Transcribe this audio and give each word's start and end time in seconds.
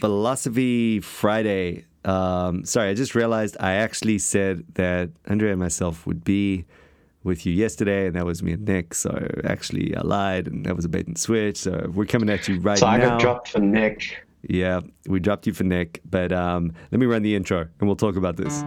Philosophy 0.00 1.00
Friday. 1.00 1.84
Um, 2.04 2.64
sorry, 2.64 2.90
I 2.90 2.94
just 2.94 3.14
realized 3.14 3.56
I 3.60 3.74
actually 3.74 4.18
said 4.18 4.64
that 4.74 5.10
Andrea 5.26 5.52
and 5.52 5.60
myself 5.60 6.06
would 6.06 6.24
be 6.24 6.64
with 7.24 7.44
you 7.44 7.52
yesterday, 7.52 8.06
and 8.06 8.16
that 8.16 8.24
was 8.24 8.42
me 8.42 8.52
and 8.52 8.64
Nick. 8.64 8.94
So 8.94 9.10
actually, 9.44 9.96
I 9.96 10.02
lied, 10.02 10.46
and 10.46 10.64
that 10.66 10.76
was 10.76 10.84
a 10.84 10.88
bait 10.88 11.06
and 11.06 11.18
switch. 11.18 11.56
So 11.58 11.90
we're 11.92 12.06
coming 12.06 12.30
at 12.30 12.48
you 12.48 12.60
right 12.60 12.78
So 12.78 12.86
now. 12.86 12.92
So 12.92 12.98
I 12.98 13.08
got 13.08 13.20
dropped 13.20 13.48
for 13.48 13.60
Nick. 13.60 14.24
Yeah, 14.42 14.80
we 15.06 15.18
dropped 15.18 15.46
you 15.46 15.52
for 15.52 15.64
Nick, 15.64 16.00
but 16.08 16.32
um, 16.32 16.72
let 16.92 17.00
me 17.00 17.06
run 17.06 17.22
the 17.22 17.34
intro, 17.34 17.60
and 17.62 17.88
we'll 17.88 17.96
talk 17.96 18.16
about 18.16 18.36
this. 18.36 18.62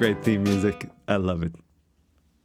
Great 0.00 0.24
theme 0.24 0.42
music? 0.42 0.88
I 1.08 1.16
love 1.16 1.42
it. 1.42 1.52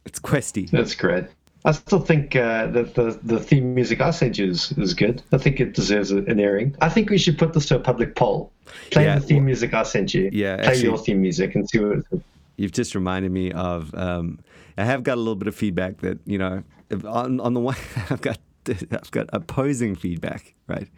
It's 0.04 0.18
questy. 0.20 0.70
That's 0.70 0.94
great. 0.94 1.24
I 1.64 1.72
still 1.72 2.00
think 2.00 2.36
uh, 2.36 2.66
that 2.68 2.94
the, 2.94 3.18
the 3.22 3.40
theme 3.40 3.74
music 3.74 4.00
I 4.02 4.10
sent 4.10 4.36
you 4.38 4.50
is, 4.50 4.72
is 4.72 4.92
good. 4.94 5.22
I 5.32 5.38
think 5.38 5.58
it 5.58 5.72
deserves 5.72 6.10
an 6.12 6.38
airing. 6.38 6.76
I 6.82 6.88
think 6.90 7.08
we 7.10 7.16
should 7.18 7.38
put 7.38 7.54
this 7.54 7.66
to 7.66 7.76
a 7.76 7.80
public 7.80 8.14
poll. 8.14 8.52
Play 8.92 9.04
Yeah, 9.04 9.18
the 9.18 9.26
theme 9.26 9.36
well- 9.38 9.46
music 9.46 9.72
I 9.74 9.82
sent 9.84 10.12
you. 10.14 10.28
Yeah, 10.32 10.56
Play 10.58 10.66
actually- 10.66 10.82
your 10.84 10.98
theme 10.98 11.22
music 11.22 11.54
and 11.54 11.68
see 11.68 11.78
what 11.80 11.98
it 12.12 12.22
You've 12.58 12.72
just 12.72 12.94
reminded 12.94 13.32
me 13.32 13.52
of. 13.52 13.92
Um, 13.94 14.38
I 14.78 14.84
have 14.84 15.02
got 15.02 15.14
a 15.14 15.20
little 15.20 15.34
bit 15.34 15.48
of 15.48 15.54
feedback 15.54 15.98
that 16.02 16.18
you 16.26 16.38
know, 16.38 16.62
on 17.06 17.38
on 17.40 17.52
the 17.54 17.60
one, 17.70 17.76
I've 18.10 18.20
got 18.22 18.38
I've 18.68 19.10
got 19.10 19.28
opposing 19.32 19.94
feedback, 19.94 20.54
right? 20.66 20.88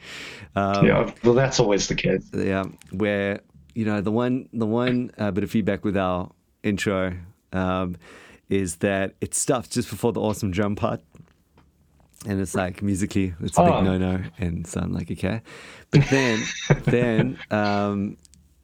Um, 0.54 0.86
Yeah, 0.86 1.12
well, 1.24 1.34
that's 1.34 1.58
always 1.58 1.88
the 1.88 1.96
case. 1.96 2.28
yeah, 2.32 2.64
where 2.92 3.40
you 3.74 3.84
know 3.86 4.00
the 4.00 4.12
one 4.12 4.48
the 4.52 4.66
one 4.66 5.10
uh, 5.18 5.30
bit 5.32 5.42
of 5.42 5.50
feedback 5.50 5.84
with 5.84 5.96
our 5.96 6.30
intro 6.62 7.14
um, 7.52 7.96
is 8.48 8.76
that 8.76 9.14
it 9.20 9.34
stops 9.34 9.68
just 9.68 9.90
before 9.90 10.12
the 10.12 10.20
awesome 10.20 10.50
drum 10.50 10.74
part, 10.76 11.00
and 12.26 12.40
it's 12.40 12.54
like 12.54 12.82
musically 12.82 13.34
it's 13.40 13.56
a 13.58 13.62
Oh. 13.62 13.66
big 13.76 13.84
no 13.84 13.98
no, 13.98 14.22
and 14.38 14.66
so 14.66 14.80
I'm 14.80 14.92
like 14.92 15.10
okay, 15.10 15.40
but 15.90 16.04
then 16.10 16.42
then 16.84 17.38
um, 17.50 18.16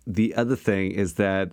the 0.07 0.35
other 0.35 0.57
thing 0.57 0.93
is 0.93 1.15
that. 1.15 1.51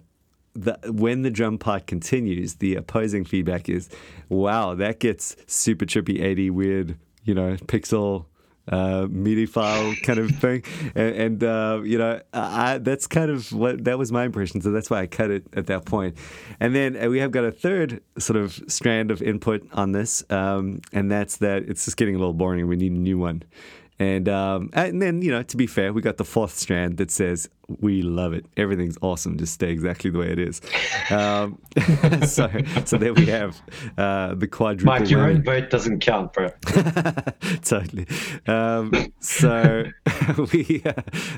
The, 0.54 0.78
when 0.92 1.22
the 1.22 1.30
drum 1.30 1.58
part 1.58 1.88
continues, 1.88 2.56
the 2.56 2.76
opposing 2.76 3.24
feedback 3.24 3.70
is, 3.70 3.88
"Wow, 4.28 4.76
that 4.76 5.00
gets 5.00 5.38
super 5.48 5.86
trippy, 5.86 6.22
80 6.22 6.50
weird, 6.50 6.98
you 7.24 7.34
know, 7.34 7.56
pixel 7.68 8.26
uh, 8.68 9.08
MIDI 9.10 9.46
file 9.46 9.94
kind 10.04 10.20
of 10.20 10.32
thing, 10.32 10.64
and, 10.96 11.16
and 11.16 11.44
uh, 11.44 11.82
you 11.84 11.98
know, 11.98 12.22
I, 12.34 12.78
that's 12.78 13.08
kind 13.08 13.32
of 13.32 13.52
what 13.52 13.84
that 13.86 13.98
was 13.98 14.12
my 14.12 14.24
impression. 14.26 14.62
So 14.62 14.72
that's 14.72 14.90
why 14.90 15.02
I 15.02 15.08
cut 15.08 15.32
it 15.32 15.46
at 15.54 15.68
that 15.68 15.86
point. 15.86 16.18
And 16.60 16.76
then 16.76 17.02
uh, 17.02 17.10
we 17.10 17.20
have 17.20 17.32
got 17.32 17.44
a 17.44 17.52
third 17.52 18.02
sort 18.20 18.38
of 18.38 18.62
strand 18.68 19.12
of 19.12 19.22
input 19.22 19.68
on 19.74 19.92
this, 19.92 20.24
um, 20.30 20.82
and 20.94 21.12
that's 21.12 21.38
that 21.38 21.64
it's 21.64 21.86
just 21.86 21.98
getting 21.98 22.16
a 22.16 22.20
little 22.20 22.34
boring, 22.34 22.68
we 22.68 22.76
need 22.76 22.92
a 22.92 22.96
new 22.96 23.18
one. 23.18 23.44
And 24.02 24.28
um, 24.28 24.72
and 24.74 25.00
then 25.00 25.22
you 25.22 25.30
know, 25.30 25.44
to 25.44 25.56
be 25.56 25.68
fair, 25.68 25.94
we 25.94 26.02
got 26.02 26.18
the 26.18 26.26
fourth 26.26 26.58
strand 26.58 26.98
that 26.98 27.12
says 27.12 27.48
we 27.68 28.02
love 28.02 28.34
it. 28.34 28.48
Everything's 28.58 28.98
awesome. 29.04 29.38
Just 29.38 29.54
stay 29.54 29.70
exactly 29.70 30.10
the 30.10 30.18
way 30.18 30.32
it 30.32 30.40
is. 30.40 30.60
Um, 31.12 31.60
so 32.26 32.50
so 32.84 32.98
there 32.98 33.14
we 33.14 33.28
have 33.28 33.62
uh, 34.00 34.34
the 34.34 34.48
quadruple. 34.48 34.92
Mike, 34.92 35.08
your 35.08 35.30
own 35.30 35.44
vote 35.44 35.70
doesn't 35.70 36.00
count, 36.00 36.34
bro. 36.34 36.50
totally. 37.62 38.08
Um, 38.48 39.14
so 39.20 39.84
we 40.52 40.82
uh, 40.84 40.94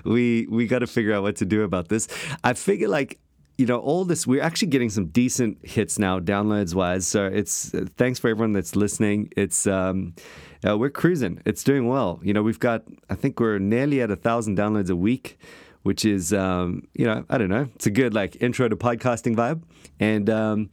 we 0.05 0.48
we 0.50 0.66
got 0.66 0.80
to 0.80 0.88
figure 0.88 1.14
out 1.14 1.23
what 1.23 1.36
to 1.38 1.45
do 1.45 1.64
about 1.64 1.89
this. 1.89 2.08
I 2.45 2.53
figure 2.53 2.88
like 2.88 3.20
you 3.58 3.66
know 3.66 3.80
all 3.80 4.05
this 4.05 4.25
we're 4.25 4.42
actually 4.42 4.70
getting 4.70 4.89
some 4.89 5.08
decent 5.08 5.58
hits 5.64 6.00
now 6.00 6.17
downloads 6.20 6.73
wise 6.73 7.05
so 7.05 7.27
it's 7.27 7.72
uh, 7.75 7.86
thanks 7.98 8.17
for 8.17 8.27
everyone 8.27 8.52
that's 8.52 8.75
listening 8.75 9.30
it's 9.37 9.67
um 9.67 10.16
uh, 10.67 10.77
we're 10.77 10.89
cruising. 10.89 11.41
It's 11.45 11.63
doing 11.63 11.87
well. 11.87 12.19
You 12.23 12.33
know 12.33 12.43
we've 12.43 12.59
got 12.59 12.83
i 13.09 13.15
think 13.15 13.39
we're 13.39 13.59
nearly 13.59 14.01
at 14.01 14.09
a 14.11 14.15
thousand 14.15 14.57
downloads 14.57 14.89
a 14.89 14.95
week 14.95 15.37
which 15.83 16.05
is 16.05 16.31
um 16.33 16.87
you 16.93 17.05
know 17.05 17.25
i 17.29 17.37
don't 17.37 17.49
know. 17.49 17.67
It's 17.75 17.85
a 17.87 17.91
good 17.91 18.13
like 18.13 18.41
intro 18.41 18.67
to 18.69 18.75
podcasting 18.75 19.35
vibe. 19.35 19.61
And 19.99 20.29
um 20.29 20.69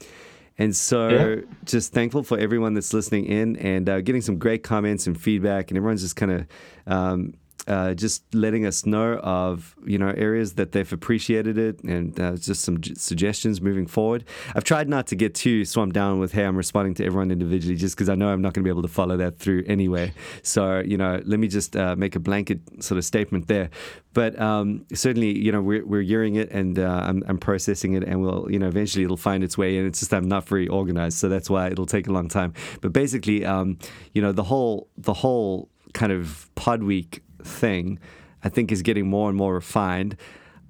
and 0.59 0.77
so, 0.77 1.09
Yeah. 1.09 1.37
just 1.65 1.93
thankful 1.95 2.23
for 2.23 2.39
everyone 2.39 2.75
that's 2.75 2.93
listening 2.93 3.25
in 3.25 3.57
and 3.57 3.89
uh, 3.89 4.03
getting 4.03 4.21
some 4.21 4.39
great 4.39 4.63
comments 4.63 5.07
and 5.07 5.19
feedback, 5.19 5.71
and 5.71 5.79
everyone's 5.79 6.03
just 6.03 6.17
kind 6.17 6.33
of 6.33 6.47
um, 6.87 7.33
uh, 7.67 7.95
just 7.95 8.23
letting 8.35 8.67
us 8.67 8.87
know 8.87 9.15
of 9.19 9.75
you 9.85 9.99
know 9.99 10.13
areas 10.17 10.55
that 10.55 10.73
they've 10.73 10.93
appreciated 10.93 11.59
it, 11.59 11.83
and 11.85 12.19
uh, 12.19 12.37
just 12.37 12.63
some 12.63 12.81
j- 12.81 12.95
suggestions 12.95 13.61
moving 13.61 13.87
forward. 13.87 14.25
I've 14.55 14.65
tried 14.65 14.89
not 14.89 15.07
to 15.09 15.17
get 15.17 15.35
too 15.35 15.65
swamped 15.65 15.95
down 15.95 16.19
with 16.19 16.33
hey, 16.33 16.45
I'm 16.45 16.57
responding 16.57 16.95
to 16.95 17.05
everyone 17.05 17.31
individually, 17.31 17.77
just 17.77 17.97
because 17.97 18.09
I 18.09 18.15
know 18.15 18.29
I'm 18.29 18.43
not 18.43 18.55
going 18.55 18.65
to 18.65 18.69
be 18.69 18.71
able 18.71 18.83
to 18.83 18.89
follow 18.89 19.17
that 19.19 19.39
through 19.39 19.65
anyway. 19.67 20.13
So 20.43 20.81
you 20.81 20.97
know, 20.97 21.21
let 21.25 21.39
me 21.39 21.49
just 21.49 21.77
uh, 21.77 21.97
make 21.97 22.17
a 22.17 22.21
blanket 22.21 22.61
sort 22.83 22.99
of 22.99 23.05
statement 23.05 23.49
there. 23.49 23.71
But 24.13 24.41
um, 24.41 24.87
certainly, 24.93 25.39
you 25.39 25.53
know, 25.53 25.63
we're, 25.63 25.87
we're 25.87 26.03
hearing 26.03 26.35
it 26.35 26.51
and 26.51 26.79
uh, 26.79 27.03
I'm, 27.05 27.23
I'm 27.29 27.39
processing 27.39 27.95
it, 27.95 28.03
and 28.03 28.21
we'll, 28.21 28.49
you 28.51 28.59
know, 28.59 28.67
eventually 28.67 29.05
it'll 29.05 29.17
find 29.17 29.45
its 29.45 29.57
way 29.57 29.77
in. 29.77 29.87
It's 29.87 30.01
just 30.01 30.13
I'm 30.13 30.29
not 30.29 30.49
very 30.49 30.67
organized, 30.67 31.19
so 31.19 31.29
that's 31.29 31.49
why 31.49 31.69
it'll 31.69 31.87
take 31.87 32.09
a 32.09 32.13
long 32.13 32.29
time. 32.29 32.53
But 32.81 32.93
basically, 32.93 33.45
um, 33.45 33.79
you 34.13 34.23
know, 34.23 34.33
the 34.33 34.43
whole 34.43 34.89
the 34.97 35.15
whole 35.15 35.69
kind 35.93 36.13
of 36.13 36.51
pod 36.55 36.83
week 36.83 37.23
thing, 37.47 37.99
I 38.43 38.49
think, 38.49 38.73
is 38.73 38.83
getting 38.83 39.09
more 39.09 39.29
and 39.29 39.37
more 39.37 39.55
refined. 39.55 40.17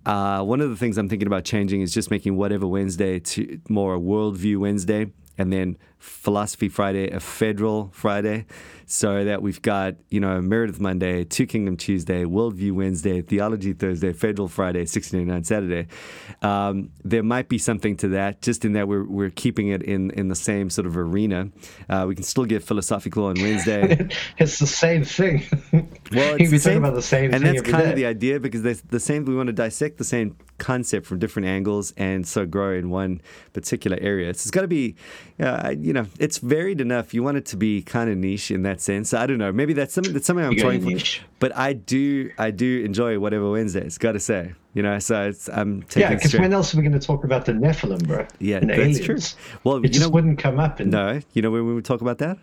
Uh, 0.06 0.42
one 0.42 0.60
of 0.60 0.70
the 0.70 0.76
things 0.76 0.96
I'm 0.96 1.08
thinking 1.08 1.26
about 1.26 1.44
changing 1.44 1.82
is 1.82 1.92
just 1.92 2.10
making 2.10 2.36
whatever 2.36 2.66
Wednesday 2.66 3.20
to 3.20 3.60
more 3.68 3.94
a 3.94 3.98
worldview 3.98 4.58
Wednesday, 4.58 5.12
and 5.36 5.52
then 5.52 5.76
Philosophy 6.00 6.68
Friday 6.68 7.10
a 7.10 7.20
federal 7.20 7.90
Friday, 7.92 8.46
so 8.86 9.24
that 9.24 9.42
we've 9.42 9.62
got 9.62 9.94
you 10.08 10.18
know 10.18 10.40
Meredith 10.40 10.80
Monday, 10.80 11.24
Two 11.24 11.46
Kingdom 11.46 11.76
Tuesday, 11.76 12.24
Worldview 12.24 12.72
Wednesday, 12.72 13.20
Theology 13.22 13.72
Thursday, 13.74 14.12
Federal 14.12 14.48
Friday, 14.48 14.80
1689 14.80 15.44
Saturday. 15.44 15.86
Um, 16.42 16.90
there 17.04 17.22
might 17.22 17.48
be 17.48 17.58
something 17.58 17.96
to 17.98 18.08
that, 18.08 18.42
just 18.42 18.64
in 18.64 18.72
that 18.72 18.88
we're 18.88 19.04
we're 19.04 19.30
keeping 19.30 19.68
it 19.68 19.82
in 19.82 20.10
in 20.12 20.28
the 20.28 20.34
same 20.34 20.70
sort 20.70 20.86
of 20.86 20.96
arena. 20.96 21.50
Uh, 21.88 22.06
we 22.08 22.14
can 22.14 22.24
still 22.24 22.46
get 22.46 22.62
philosophical 22.62 23.26
on 23.26 23.34
Wednesday. 23.40 24.08
It's 24.38 24.58
the 24.58 24.66
same 24.66 25.04
thing. 25.04 25.44
Well, 26.12 26.34
it's 26.34 26.50
the 26.50 26.58
talking 26.58 26.58
same, 26.58 26.78
about 26.78 26.94
the 26.94 27.02
same 27.02 27.32
and 27.32 27.44
that's 27.44 27.62
kind 27.62 27.84
day. 27.84 27.90
of 27.90 27.96
the 27.96 28.06
idea 28.06 28.40
because 28.40 28.62
there's 28.62 28.80
the 28.80 28.98
same. 28.98 29.24
We 29.26 29.36
want 29.36 29.46
to 29.46 29.52
dissect 29.52 29.98
the 29.98 30.04
same 30.04 30.36
concept 30.58 31.06
from 31.06 31.20
different 31.20 31.46
angles 31.46 31.92
and 31.96 32.26
so 32.26 32.46
grow 32.46 32.74
in 32.74 32.90
one 32.90 33.20
particular 33.52 33.96
area. 34.00 34.32
So 34.34 34.42
it's 34.42 34.50
got 34.50 34.62
to 34.62 34.68
be, 34.68 34.96
uh, 35.38 35.74
you 35.78 35.89
know, 35.94 36.06
it's 36.18 36.38
varied 36.38 36.80
enough. 36.80 37.12
You 37.14 37.22
want 37.22 37.36
it 37.36 37.46
to 37.46 37.56
be 37.56 37.82
kind 37.82 38.10
of 38.10 38.16
niche 38.16 38.50
in 38.50 38.62
that 38.62 38.80
sense. 38.80 39.12
I 39.14 39.26
don't 39.26 39.38
know. 39.38 39.52
Maybe 39.52 39.72
that's 39.72 39.94
something 39.94 40.12
that's 40.12 40.26
something 40.26 40.44
I'm 40.44 40.56
trying 40.56 40.80
for. 40.82 40.88
niche. 40.88 41.22
But 41.38 41.56
I 41.56 41.72
do, 41.72 42.30
I 42.38 42.50
do 42.50 42.82
enjoy 42.84 43.18
whatever 43.18 43.50
Wednesdays. 43.50 43.98
Got 43.98 44.12
to 44.12 44.20
say, 44.20 44.52
you 44.74 44.82
know. 44.82 44.98
So 44.98 45.28
it's 45.28 45.48
I'm 45.48 45.82
taking. 45.84 46.02
Yeah, 46.02 46.14
because 46.16 46.34
when 46.34 46.52
else 46.52 46.74
are 46.74 46.76
we 46.76 46.82
going 46.82 46.98
to 46.98 47.04
talk 47.06 47.24
about 47.24 47.44
the 47.46 47.52
Nephilim, 47.52 48.06
bro? 48.06 48.26
Yeah, 48.38 48.58
and 48.58 48.70
that's 48.70 48.78
aliens? 48.80 49.00
true. 49.00 49.18
Well, 49.64 49.76
it 49.76 49.84
you 49.84 49.88
just 49.88 50.00
know- 50.06 50.10
wouldn't 50.10 50.38
come 50.38 50.58
up 50.60 50.80
in 50.80 50.90
no, 50.90 51.20
you 51.32 51.42
know 51.42 51.50
when 51.50 51.66
we 51.66 51.74
would 51.74 51.84
talk 51.84 52.00
about 52.00 52.18
that. 52.18 52.38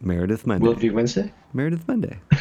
Meredith 0.00 0.46
Monday. 0.46 0.66
Worldview 0.66 0.92
Wednesday. 0.92 1.32
Meredith 1.52 1.86
Monday. 1.88 2.18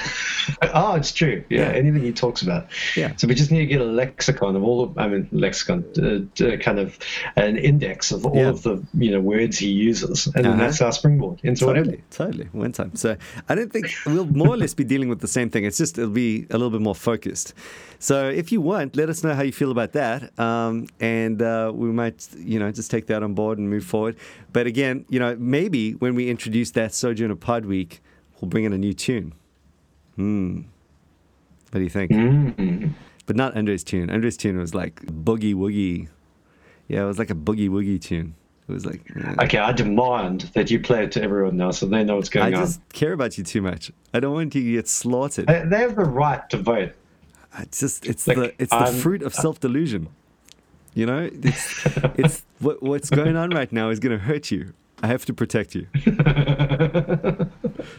Oh, 0.74 0.96
it's 0.96 1.12
true. 1.12 1.44
Yeah, 1.50 1.60
Yeah. 1.72 1.76
anything 1.78 2.04
he 2.04 2.14
talks 2.14 2.42
about. 2.42 2.68
Yeah. 2.96 3.14
So 3.18 3.28
we 3.28 3.36
just 3.36 3.52
need 3.52 3.60
to 3.60 3.66
get 3.66 3.82
a 3.82 3.86
lexicon 3.86 4.56
of 4.56 4.64
all 4.64 4.82
of, 4.82 4.98
I 4.98 5.08
mean, 5.10 5.28
lexicon, 5.34 5.84
uh, 5.98 6.44
uh, 6.46 6.56
kind 6.58 6.80
of 6.80 6.98
an 7.36 7.58
index 7.58 8.12
of 8.14 8.26
all 8.26 8.34
Yeah. 8.36 8.48
of 8.50 8.64
the, 8.64 8.82
you 8.94 9.12
know, 9.12 9.20
words 9.20 9.58
he 9.60 9.70
uses. 9.70 10.28
And 10.36 10.48
Uh-huh. 10.48 10.58
that's 10.58 10.82
our 10.82 10.94
springboard 10.94 11.42
into 11.44 11.66
whatever. 11.66 11.88
Totally, 11.88 12.04
totally. 12.12 12.48
One 12.54 12.72
time. 12.72 12.96
So 12.96 13.18
I 13.50 13.56
don't 13.56 13.74
think 13.74 13.88
we'll 14.06 14.26
more 14.26 14.48
or 14.48 14.58
less 14.58 14.74
be 14.74 14.86
dealing 14.86 15.10
with 15.10 15.20
the 15.20 15.28
same 15.28 15.50
thing. 15.50 15.66
It's 15.66 15.78
just 15.78 15.98
it'll 15.98 16.12
be 16.12 16.48
a 16.50 16.54
little 16.54 16.72
bit 16.72 16.82
more 16.82 16.96
focused. 16.96 17.54
So 18.00 18.30
if 18.30 18.52
you 18.52 18.62
want, 18.62 18.96
let 18.96 19.10
us 19.10 19.24
know 19.24 19.34
how 19.34 19.42
you 19.42 19.52
feel 19.52 19.72
about 19.72 19.94
that, 19.94 20.38
um, 20.40 20.88
and 21.00 21.42
uh, 21.42 21.72
we 21.74 21.90
might, 21.90 22.28
you 22.38 22.60
know, 22.60 22.72
just 22.72 22.92
take 22.92 23.08
that 23.08 23.24
on 23.24 23.34
board 23.34 23.58
and 23.58 23.70
move 23.70 23.84
forward. 23.84 24.18
But 24.54 24.68
again, 24.68 25.06
you 25.10 25.20
know, 25.20 25.36
maybe 25.40 25.94
when 25.94 26.14
we 26.14 26.30
introduce 26.30 26.72
that 26.72 26.94
Sojourner 26.94 27.36
Pod 27.36 27.66
Week, 27.66 28.02
we'll 28.40 28.50
bring 28.50 28.66
in 28.66 28.74
a 28.74 28.78
new 28.78 28.94
tune. 28.94 29.34
Hmm. 30.16 30.62
What 31.72 31.80
do 31.80 31.84
you 31.84 31.90
think? 31.90 32.12
Mm. 32.12 32.94
But 33.26 33.36
not 33.36 33.58
Andre's 33.58 33.84
tune. 33.84 34.10
Andre's 34.10 34.38
tune 34.38 34.58
was 34.58 34.74
like 34.74 35.02
boogie 35.06 35.54
woogie. 35.54 36.08
Yeah, 36.88 37.04
it 37.04 37.08
was 37.08 37.20
like 37.20 37.30
a 37.30 37.36
boogie 37.36 37.70
woogie 37.70 38.02
tune. 38.02 38.36
It 38.70 38.72
was 38.72 38.86
like. 38.86 39.02
uh, 39.16 39.44
Okay, 39.44 39.58
I 39.58 39.74
demand 39.74 40.50
that 40.54 40.72
you 40.72 40.80
play 40.80 41.04
it 41.04 41.12
to 41.14 41.22
everyone 41.22 41.58
now 41.58 41.72
so 41.72 41.86
they 41.86 42.04
know 42.04 42.16
what's 42.18 42.30
I 42.30 42.32
going 42.32 42.56
on. 42.56 42.62
I 42.62 42.66
just 42.66 42.82
care 42.94 43.14
about 43.14 43.38
you 43.38 43.44
too 43.44 43.62
much. 43.62 43.92
I 44.14 44.20
don't 44.20 44.34
want 44.34 44.56
you 44.56 44.64
to 44.64 44.72
get 44.72 44.88
slaughtered. 44.88 45.48
They, 45.48 45.64
they 45.66 45.80
have 45.80 45.96
the 45.96 46.06
right 46.06 46.50
to 46.52 46.58
vote. 46.58 46.94
It's 47.60 47.80
just 47.80 48.06
it's 48.06 48.28
Like, 48.28 48.38
the 48.38 48.54
it's 48.60 48.72
the 48.72 48.86
fruit 49.02 49.22
of 49.24 49.34
self 49.44 49.60
delusion. 49.60 50.10
You 50.94 51.06
know, 51.06 51.30
it's 51.32 51.86
it's 52.18 52.46
what 52.60 52.82
what's 52.82 53.10
going 53.10 53.36
on 53.36 53.52
right 53.52 53.72
now 53.72 53.90
is 53.90 54.00
going 54.00 54.18
to 54.18 54.24
hurt 54.24 54.50
you. 54.52 54.74
I 55.04 55.08
have 55.08 55.26
to 55.26 55.34
protect 55.34 55.76
you. 55.76 55.86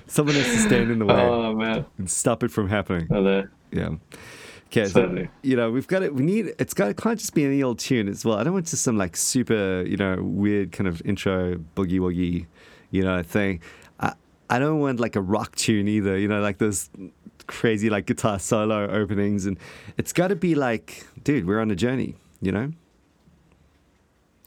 Someone 0.06 0.34
has 0.34 0.46
to 0.46 0.58
stand 0.58 0.90
in 0.90 0.98
the 0.98 1.04
way 1.06 1.14
Oh, 1.14 1.54
man. 1.54 1.86
and 1.96 2.10
stop 2.10 2.42
it 2.42 2.50
from 2.50 2.68
happening. 2.68 3.06
Oh. 3.12 3.44
Yeah. 3.70 3.90
Okay, 4.66 4.84
so, 4.86 5.26
you 5.42 5.56
know 5.56 5.70
we've 5.70 5.86
got 5.86 6.02
it. 6.02 6.14
We 6.14 6.22
need 6.22 6.52
it's 6.58 6.74
got 6.74 6.90
it 6.90 6.96
can't 6.98 7.18
just 7.18 7.32
be 7.34 7.44
any 7.44 7.62
old 7.62 7.78
tune 7.78 8.06
as 8.08 8.24
well. 8.24 8.36
I 8.36 8.44
don't 8.44 8.52
want 8.52 8.66
just 8.66 8.82
some 8.82 8.98
like 8.98 9.16
super 9.16 9.82
you 9.86 9.96
know 9.96 10.16
weird 10.20 10.72
kind 10.72 10.86
of 10.88 11.00
intro 11.06 11.54
boogie 11.74 11.98
woogie, 12.00 12.46
you 12.90 13.02
know 13.02 13.22
thing. 13.22 13.60
I 13.98 14.12
I 14.50 14.58
don't 14.58 14.80
want 14.80 15.00
like 15.00 15.16
a 15.16 15.22
rock 15.22 15.56
tune 15.56 15.88
either. 15.88 16.18
You 16.18 16.28
know 16.28 16.40
like 16.42 16.58
those 16.58 16.90
crazy 17.48 17.90
like 17.90 18.06
guitar 18.06 18.38
solo 18.38 18.88
openings, 18.88 19.44
and 19.46 19.58
it's 19.96 20.12
got 20.12 20.28
to 20.28 20.36
be 20.36 20.54
like, 20.54 21.04
dude, 21.24 21.46
we're 21.46 21.60
on 21.60 21.70
a 21.72 21.76
journey. 21.76 22.14
You 22.40 22.52
know, 22.52 22.72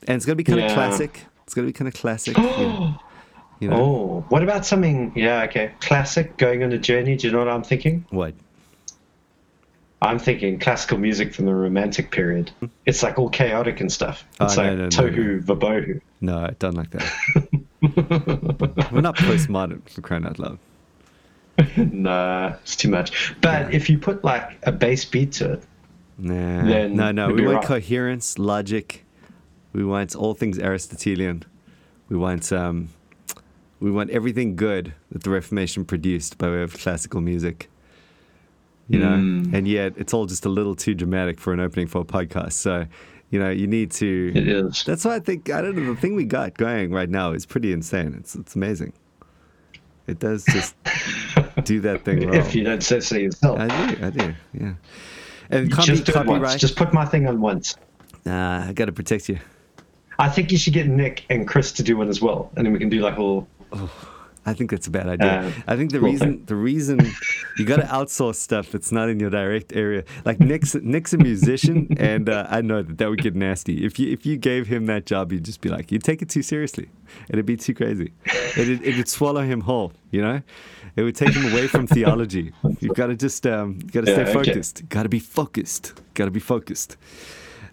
and 0.08 0.16
it's 0.16 0.26
gonna 0.26 0.38
be 0.38 0.46
kind 0.46 0.60
of 0.60 0.66
Yeah. 0.70 0.74
classic. 0.74 1.26
It's 1.44 1.54
gonna 1.54 1.68
be 1.68 1.74
kind 1.74 1.90
of 1.90 1.94
classic. 1.94 2.38
you 2.38 2.44
know, 2.44 2.96
you 3.60 3.68
know? 3.68 3.76
Oh, 3.82 4.26
what 4.30 4.42
about 4.44 4.66
something? 4.66 5.12
Yeah, 5.14 5.44
okay. 5.44 5.74
Classic, 5.82 6.38
going 6.38 6.64
on 6.64 6.72
a 6.72 6.78
journey. 6.78 7.18
Do 7.18 7.28
you 7.28 7.34
know 7.34 7.40
what 7.40 7.50
I'm 7.50 7.64
thinking? 7.64 8.06
what? 8.12 8.34
I'm 10.04 10.18
thinking 10.18 10.58
classical 10.58 10.98
music 10.98 11.32
from 11.36 11.46
the 11.46 11.54
Romantic 11.54 12.10
period. 12.10 12.50
It's 12.88 13.04
like 13.04 13.20
all 13.20 13.30
chaotic 13.30 13.82
and 13.82 13.92
stuff. 13.92 14.26
Oh, 14.40 14.46
It's 14.46 14.58
no, 14.58 14.64
like 14.64 14.72
no, 14.78 14.84
no, 14.86 14.90
tohu 14.90 15.44
vabohu. 15.44 16.02
No, 16.22 16.40
I 16.40 16.56
don't 16.58 16.74
like 16.74 16.90
that. 16.90 17.04
we're 18.92 19.02
not 19.02 19.16
postmodern 19.18 19.88
for 19.88 20.02
crying 20.02 20.26
out 20.26 20.40
loud. 20.40 20.58
nah, 21.78 22.54
it's 22.64 22.76
too 22.76 22.90
much. 22.90 23.36
But 23.42 23.70
Yeah. 23.72 23.76
if 23.78 23.90
you 23.90 23.98
put 23.98 24.24
like 24.24 24.58
a 24.64 24.72
bass 24.72 25.06
beat 25.06 25.32
to 25.34 25.54
it, 25.54 25.64
Nah, 26.18 26.64
Then 26.66 26.96
no, 26.96 27.12
no. 27.12 27.30
We 27.34 27.46
want 27.46 27.58
right. 27.60 27.66
coherence, 27.66 28.38
logic. 28.38 29.06
We 29.74 29.84
want 29.84 30.14
all 30.16 30.34
things 30.36 30.60
Aristotelian. 30.60 31.44
We 32.10 32.18
want 32.18 32.52
um, 32.52 32.90
we 33.80 33.90
want 33.90 34.12
everything 34.12 34.56
good 34.56 34.94
that 35.12 35.24
the 35.24 35.32
Reformation 35.32 35.84
produced 35.86 36.38
by 36.38 36.50
way 36.50 36.62
of 36.62 36.74
classical 36.78 37.22
music. 37.22 37.70
You 38.88 39.00
know, 39.00 39.12
Mm. 39.18 39.54
and 39.54 39.68
yet 39.68 39.94
it's 39.98 40.14
all 40.14 40.26
just 40.28 40.46
a 40.46 40.50
little 40.50 40.76
too 40.76 40.94
dramatic 40.94 41.40
for 41.40 41.54
an 41.54 41.60
opening 41.60 41.88
for 41.88 42.02
a 42.02 42.06
podcast. 42.06 42.54
So, 42.54 42.86
you 43.32 43.40
know, 43.40 43.50
you 43.50 43.66
need 43.66 43.90
to. 43.92 44.32
it 44.36 44.48
is. 44.48 44.84
That's 44.84 45.06
why 45.06 45.16
I 45.16 45.20
think 45.20 45.50
I 45.50 45.62
don't 45.62 45.76
know. 45.76 45.94
The 45.96 46.00
thing 46.02 46.14
we 46.16 46.26
got 46.26 46.56
going 46.56 46.92
right 46.92 47.10
now 47.10 47.32
is 47.32 47.46
pretty 47.48 47.72
insane. 47.72 48.14
It's 48.20 48.36
it's 48.36 48.54
amazing. 48.56 48.94
It 50.08 50.20
does 50.20 50.44
just 50.46 50.76
do 51.66 51.80
that 51.82 52.04
thing 52.04 52.28
wrong. 52.28 52.36
If 52.36 52.56
you 52.56 52.64
don't 52.64 52.84
say 52.84 53.00
so 53.00 53.18
yourself. 53.18 53.60
I 53.60 53.68
do, 53.68 54.06
I 54.06 54.10
do, 54.10 54.34
yeah. 54.54 54.74
And 55.50 55.72
can't 55.72 55.86
Just 55.86 56.06
do 56.06 56.14
it 56.14 56.26
once. 56.26 56.56
Just 56.56 56.76
put 56.76 56.94
my 56.94 57.06
thing 57.06 57.28
on 57.28 57.42
once. 57.42 57.76
Nah, 58.26 58.68
I 58.68 58.74
got 58.74 58.86
to 58.86 58.92
protect 58.92 59.30
you. 59.30 59.40
I 60.20 60.30
think 60.30 60.52
you 60.52 60.58
should 60.58 60.74
get 60.74 60.88
Nick 60.88 61.26
and 61.30 61.48
Chris 61.48 61.72
to 61.74 61.84
do 61.84 61.98
one 61.98 62.10
as 62.10 62.22
well, 62.22 62.52
and 62.56 62.66
then 62.66 62.74
we 62.74 62.80
can 62.80 62.90
do 62.90 63.02
like 63.02 63.18
a 63.18 63.22
little. 63.22 63.48
Oh. 63.74 63.90
I 64.46 64.54
think 64.54 64.72
that's 64.72 64.88
a 64.88 64.90
bad 64.92 65.08
idea. 65.08 65.28
Uh, 65.42 65.52
I 65.68 65.76
think 65.76 65.92
the 65.92 66.00
cool 66.00 66.10
reason 66.10 66.34
thing. 66.38 66.46
the 66.46 66.56
reason 66.56 67.00
you 67.58 67.66
got 67.66 67.76
to 67.78 67.84
outsource 67.84 68.36
stuff 68.36 68.72
that's 68.72 68.92
not 68.92 69.08
in 69.08 69.20
your 69.20 69.30
direct 69.30 69.72
area. 69.76 70.04
Like 70.26 70.40
Nick's 70.40 70.74
Nick's 70.76 71.14
a 71.14 71.18
musician, 71.20 71.88
and 72.00 72.28
uh, 72.28 72.48
I 72.50 72.62
know 72.62 72.82
that 72.82 72.98
that 72.98 73.10
would 73.10 73.22
get 73.22 73.36
nasty. 73.36 73.86
If 73.86 74.00
you 74.00 74.12
if 74.12 74.26
you 74.26 74.38
gave 74.38 74.66
him 74.68 74.88
that 74.88 75.06
job, 75.06 75.32
you'd 75.32 75.46
just 75.46 75.62
be 75.62 75.70
like, 75.70 75.92
you'd 75.92 76.04
take 76.04 76.22
it 76.24 76.30
too 76.30 76.42
seriously. 76.42 76.90
It'd 77.30 77.46
be 77.46 77.56
too 77.58 77.76
crazy. 77.76 78.14
It'd 78.58 78.82
it'd 78.84 79.08
swallow 79.08 79.42
him 79.44 79.62
whole. 79.62 79.94
You 80.10 80.22
know, 80.24 80.42
it 80.96 81.04
would 81.04 81.16
take 81.16 81.34
him 81.34 81.52
away 81.52 81.68
from 81.68 81.86
theology. 81.86 82.52
You've 82.80 82.96
got 82.96 83.08
to 83.08 83.16
just 83.16 83.46
um, 83.46 83.78
got 83.78 84.06
to 84.06 84.12
Yeah, 84.12 84.24
stay 84.26 84.32
okay. 84.32 84.34
focused. 84.34 84.90
Got 84.90 85.04
to 85.04 85.10
be 85.10 85.20
focused. 85.20 85.94
Got 86.16 86.26
to 86.26 86.32
be 86.32 86.40
focused. 86.40 86.98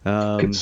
Um, 0.04 0.52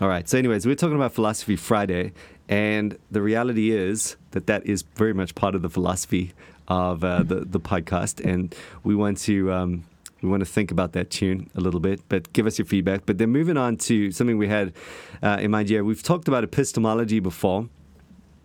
all 0.00 0.08
right. 0.08 0.28
So, 0.28 0.38
anyways, 0.38 0.66
we're 0.66 0.74
talking 0.74 0.96
about 0.96 1.12
Philosophy 1.12 1.56
Friday, 1.56 2.12
and 2.48 2.98
the 3.10 3.22
reality 3.22 3.70
is 3.70 4.16
that 4.32 4.46
that 4.46 4.66
is 4.66 4.82
very 4.94 5.14
much 5.14 5.34
part 5.34 5.54
of 5.54 5.62
the 5.62 5.70
philosophy 5.70 6.32
of 6.68 7.04
uh, 7.04 7.22
the 7.22 7.44
the 7.44 7.60
podcast, 7.60 8.24
and 8.24 8.54
we 8.84 8.94
want 8.94 9.18
to. 9.18 9.52
Um, 9.52 9.84
we 10.22 10.28
want 10.28 10.40
to 10.40 10.46
think 10.46 10.70
about 10.70 10.92
that 10.92 11.10
tune 11.10 11.50
a 11.56 11.60
little 11.60 11.80
bit, 11.80 12.00
but 12.08 12.32
give 12.32 12.46
us 12.46 12.56
your 12.56 12.64
feedback. 12.64 13.06
But 13.06 13.18
then 13.18 13.30
moving 13.30 13.56
on 13.56 13.76
to 13.78 14.12
something 14.12 14.38
we 14.38 14.46
had 14.46 14.72
uh, 15.20 15.38
in 15.40 15.50
mind 15.50 15.68
here. 15.68 15.82
We've 15.82 16.00
talked 16.00 16.28
about 16.28 16.44
epistemology 16.44 17.18
before, 17.18 17.68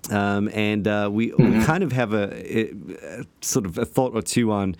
um, 0.10 0.50
and 0.54 0.88
uh, 0.88 1.10
we, 1.12 1.34
we 1.34 1.64
kind 1.66 1.84
of 1.84 1.92
have 1.92 2.14
a, 2.14 2.34
a, 2.34 2.74
a 3.20 3.26
sort 3.42 3.68
of 3.68 3.78
a 3.78 3.86
thought 3.86 4.16
or 4.16 4.24
two 4.24 4.52
on 4.52 4.76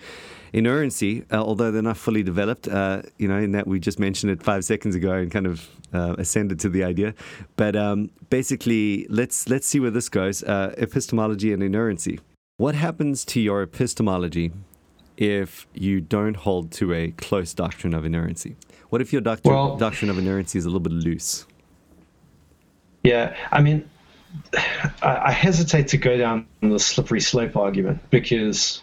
inerrancy, 0.52 1.24
uh, 1.30 1.42
although 1.42 1.70
they're 1.70 1.82
not 1.82 1.96
fully 1.96 2.22
developed. 2.22 2.68
Uh, 2.68 3.02
you 3.18 3.28
know, 3.28 3.38
in 3.38 3.52
that 3.52 3.66
we 3.66 3.80
just 3.80 3.98
mentioned 3.98 4.32
it 4.32 4.42
five 4.42 4.64
seconds 4.64 4.94
ago 4.94 5.12
and 5.12 5.30
kind 5.30 5.46
of 5.46 5.68
uh, 5.92 6.14
ascended 6.18 6.60
to 6.60 6.68
the 6.68 6.84
idea. 6.84 7.14
But 7.56 7.76
um, 7.76 8.10
basically, 8.30 9.06
let's 9.08 9.48
let's 9.48 9.66
see 9.66 9.80
where 9.80 9.90
this 9.90 10.08
goes. 10.08 10.42
Uh, 10.42 10.74
epistemology 10.78 11.52
and 11.52 11.62
inerrancy. 11.62 12.20
What 12.56 12.74
happens 12.74 13.24
to 13.26 13.40
your 13.40 13.62
epistemology 13.62 14.52
if 15.16 15.66
you 15.74 16.00
don't 16.00 16.36
hold 16.36 16.72
to 16.72 16.92
a 16.92 17.10
close 17.12 17.54
doctrine 17.54 17.94
of 17.94 18.04
inerrancy? 18.04 18.56
What 18.88 19.00
if 19.00 19.12
your 19.12 19.20
doctrine, 19.20 19.54
Well- 19.54 19.76
doctrine 19.76 20.10
of 20.10 20.18
inerrancy 20.18 20.58
is 20.58 20.64
a 20.64 20.68
little 20.68 20.80
bit 20.80 20.92
loose? 20.92 21.46
Yeah, 23.04 23.36
I 23.52 23.60
mean, 23.60 23.88
I, 25.02 25.26
I 25.26 25.30
hesitate 25.32 25.88
to 25.88 25.96
go 25.96 26.16
down 26.16 26.46
the 26.60 26.78
slippery 26.78 27.20
slope 27.20 27.56
argument 27.56 28.00
because, 28.10 28.82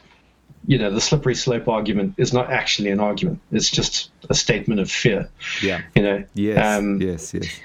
you 0.68 0.78
know, 0.78 0.90
the 0.90 1.02
slippery 1.02 1.36
slope 1.36 1.68
argument 1.68 2.16
is 2.18 2.34
not 2.34 2.52
actually 2.52 2.90
an 2.90 3.00
argument. 3.00 3.40
It's 3.52 3.70
just 3.70 4.12
a 4.30 4.34
statement 4.34 4.80
of 4.80 4.90
fear. 4.90 5.30
Yeah. 5.62 5.82
You 5.96 6.04
know. 6.04 6.24
Yes. 6.34 6.78
Um, 6.78 7.02
yes. 7.02 7.34
Yes. 7.34 7.60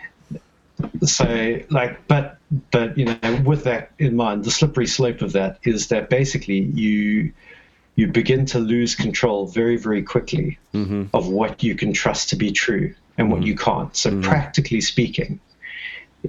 so 1.05 1.61
like 1.69 2.06
but 2.08 2.38
but 2.70 2.97
you 2.97 3.05
know 3.05 3.43
with 3.44 3.64
that 3.64 3.93
in 3.99 4.17
mind 4.17 4.44
the 4.44 4.50
slippery 4.50 4.87
slope 4.87 5.20
of 5.20 5.32
that 5.32 5.58
is 5.62 5.88
that 5.88 6.08
basically 6.08 6.61
you 6.61 7.32
you 7.97 8.06
begin 8.06 8.47
to 8.47 8.58
lose 8.58 8.94
control 8.94 9.47
very 9.47 9.76
very 9.76 10.02
quickly 10.02 10.58
of 11.12 11.29
what 11.29 11.62
you 11.62 11.75
can 11.75 11.93
trust 11.93 12.31
to 12.31 12.37
be 12.37 12.50
true 12.50 12.94
and 13.19 13.31
what 13.31 13.43
you 13.43 13.55
can't 13.55 13.94
so 13.94 14.20
practically 14.23 14.81
speaking 14.81 15.38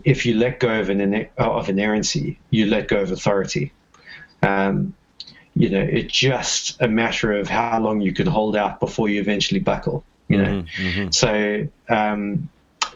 if 0.03 0.25
you 0.25 0.35
let 0.35 0.59
go 0.59 0.79
of 0.79 0.89
an 0.89 1.27
of 1.37 1.69
inerrancy 1.69 2.37
you 2.49 2.65
let 2.65 2.87
go 2.87 2.99
of 2.99 3.11
authority 3.11 3.71
um, 4.43 4.93
you 5.55 5.69
know 5.69 5.81
it's 5.81 6.13
just 6.13 6.81
a 6.81 6.87
matter 6.87 7.33
of 7.33 7.47
how 7.47 7.79
long 7.79 8.01
you 8.01 8.13
can 8.13 8.27
hold 8.27 8.55
out 8.55 8.79
before 8.79 9.09
you 9.09 9.19
eventually 9.19 9.59
buckle 9.59 10.03
you 10.27 10.37
know 10.37 10.63
so 11.09 11.67
um, 11.89 12.49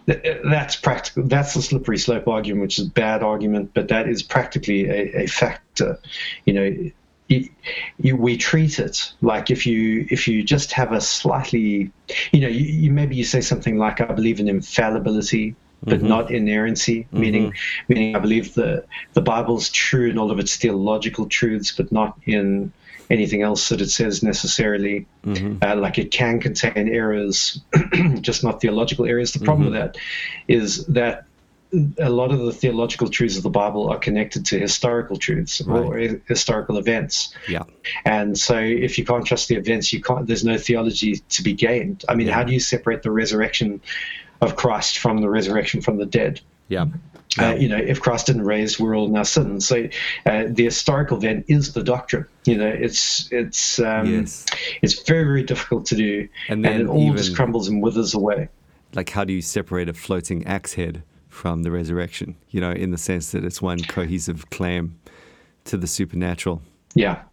th- 0.06 0.38
that's 0.44 0.76
practical. 0.76 1.24
That's 1.24 1.54
the 1.54 1.62
slippery 1.62 1.98
slope 1.98 2.28
argument, 2.28 2.62
which 2.62 2.80
is 2.80 2.88
a 2.88 2.92
bad 2.92 3.24
argument, 3.24 3.72
but 3.74 3.90
that 3.90 4.08
is 4.08 4.24
practically 4.24 4.88
a, 4.90 5.24
a 5.24 5.28
factor. 5.28 6.00
You 6.46 6.54
know, 6.54 6.92
you, 7.28 7.50
you, 7.98 8.16
we 8.16 8.38
treat 8.38 8.80
it 8.80 9.12
like 9.22 9.50
if 9.50 9.66
you 9.66 10.08
if 10.10 10.28
you 10.28 10.44
just 10.44 10.72
have 10.74 10.92
a 10.92 11.02
slightly, 11.02 11.92
you 12.32 12.42
know, 12.42 12.48
you, 12.48 12.66
you 12.66 12.92
maybe 12.92 13.16
you 13.16 13.24
say 13.24 13.42
something 13.42 13.78
like, 13.78 14.02
"I 14.02 14.06
believe 14.06 14.40
in 14.40 14.48
infallibility." 14.48 15.56
But 15.86 16.00
mm-hmm. 16.00 16.08
not 16.08 16.32
inerrancy, 16.32 17.08
meaning 17.12 17.52
mm-hmm. 17.52 17.94
meaning 17.94 18.16
I 18.16 18.20
believe 18.20 18.54
the 18.56 18.86
the 19.14 19.22
Bible's 19.22 19.70
true 19.70 20.10
in 20.10 20.18
all 20.18 20.32
of 20.32 20.40
its 20.40 20.56
theological 20.56 21.28
truths, 21.28 21.72
but 21.72 21.92
not 21.92 22.18
in 22.26 22.72
anything 23.10 23.42
else 23.42 23.70
that 23.70 23.82
it 23.82 23.90
says 23.90 24.24
necessarily. 24.24 25.06
Mm-hmm. 25.26 25.58
Uh, 25.62 25.76
like 25.76 25.98
it 25.98 26.12
can 26.12 26.40
contain 26.40 26.90
errors, 26.90 27.62
just 28.22 28.44
not 28.44 28.62
theological 28.62 29.06
errors. 29.06 29.34
The 29.34 29.46
problem 29.46 29.72
with 29.72 29.76
that 29.76 29.98
is 30.48 30.86
that 30.88 31.26
a 32.00 32.10
lot 32.10 32.32
of 32.32 32.40
the 32.40 32.52
theological 32.52 33.10
truths 33.10 33.38
of 33.38 33.44
the 33.44 33.50
Bible 33.50 33.90
are 33.90 33.98
connected 33.98 34.46
to 34.48 34.60
historical 34.60 35.18
truths 35.18 35.62
or 35.62 36.00
hi- 36.00 36.22
historical 36.28 36.78
events. 36.78 37.34
Yeah. 37.50 37.64
And 38.06 38.38
so, 38.38 38.58
if 38.58 38.98
you 38.98 39.06
can't 39.06 39.26
trust 39.26 39.48
the 39.50 39.56
events, 39.56 39.92
you 39.92 40.02
can't. 40.02 40.26
There's 40.28 40.46
no 40.46 40.58
theology 40.58 41.18
to 41.18 41.44
be 41.44 41.54
gained. 41.54 42.06
I 42.08 42.16
mean, 42.16 42.28
how 42.28 42.44
do 42.44 42.54
you 42.54 42.60
separate 42.60 43.04
the 43.04 43.12
resurrection 43.12 43.82
of 44.46 44.56
Christ 44.56 45.00
from 45.00 45.22
the 45.22 45.30
resurrection 45.30 45.82
from 45.82 45.98
the 45.98 46.06
dead? 46.06 46.40
Yeah. 46.70 46.86
Uh, 47.38 47.54
you 47.56 47.68
know, 47.68 47.78
if 47.78 48.00
Christ 48.00 48.28
didn't 48.28 48.44
raise, 48.46 48.80
we're 48.80 48.96
all 48.96 49.16
our 49.18 49.26
sins. 49.26 49.68
So, 49.68 49.90
uh, 50.26 50.46
the 50.48 50.64
historical 50.64 51.18
event 51.18 51.46
is 51.50 51.74
the 51.74 51.84
doctrine. 51.84 52.26
You 52.46 52.58
know, 52.58 52.68
it's 52.68 53.30
it's 53.32 53.78
um, 53.80 54.06
Yes. 54.14 54.46
it's 54.82 55.02
very 55.04 55.26
very 55.26 55.44
difficult 55.44 55.86
to 55.88 55.96
do, 55.96 56.30
And 56.48 56.66
and, 56.66 56.66
then 56.66 56.82
it 56.82 56.88
all 56.88 57.14
just 57.14 57.36
crumbles 57.36 57.68
and 57.68 57.84
withers 57.84 58.14
away. 58.14 58.48
like 58.94 59.10
how 59.10 59.26
do 59.26 59.34
you 59.34 59.42
separate 59.42 59.90
a 59.90 59.94
floating 59.94 60.48
axe 60.48 60.76
head 60.76 61.04
from 61.28 61.64
the 61.64 61.72
resurrection 61.72 62.38
you 62.50 62.62
know 62.62 62.72
in 62.72 62.92
the 62.92 62.98
sense 62.98 63.32
that 63.34 63.44
it's 63.44 63.62
one 63.62 63.80
cohesive 63.84 64.50
claim 64.52 64.98
to 65.66 65.76
the 65.76 65.88
supernatural 65.88 66.62
Yeah, 66.94 67.24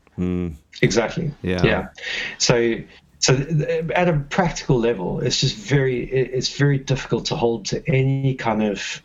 exactly. 0.81 1.27
Hmm. 1.29 1.47
Yeah. 1.47 1.65
yeah. 1.65 1.89
So, 2.39 2.77
so 3.23 3.35
at 3.95 4.09
a 4.09 4.19
practical 4.31 4.79
level, 4.79 5.21
it's 5.21 5.41
just 5.41 5.57
very 5.57 6.05
it's 6.05 6.57
very 6.59 6.79
difficult 6.79 7.25
to 7.27 7.37
hold 7.37 7.65
to 7.67 7.83
any 7.89 8.35
kind 8.35 8.63
of 8.63 9.03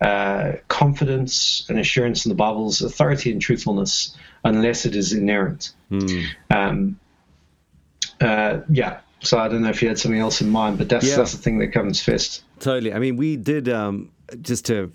uh, 0.00 0.52
confidence 0.68 1.64
and 1.68 1.78
assurance 1.78 2.26
in 2.26 2.28
the 2.28 2.34
Bible's 2.36 2.82
authority 2.82 3.32
and 3.32 3.40
truthfulness 3.40 4.14
unless 4.44 4.84
it 4.86 4.94
is 4.94 5.12
inerrant. 5.12 5.72
Hmm. 5.88 6.20
Um, 6.50 7.00
uh, 8.20 8.60
yeah. 8.70 9.00
So 9.20 9.38
I 9.38 9.48
don't 9.48 9.62
know 9.62 9.70
if 9.70 9.80
you 9.82 9.88
had 9.88 9.98
something 9.98 10.20
else 10.20 10.40
in 10.42 10.50
mind, 10.50 10.78
but 10.78 10.88
that's 10.88 11.06
Yeah. 11.08 11.16
that's 11.16 11.32
the 11.32 11.38
thing 11.38 11.58
that 11.60 11.68
comes 11.72 12.00
first. 12.02 12.42
totally 12.60 12.92
i 12.92 12.98
mean 12.98 13.16
we 13.16 13.36
did 13.36 13.68
um, 13.68 14.10
just 14.40 14.64
to 14.66 14.90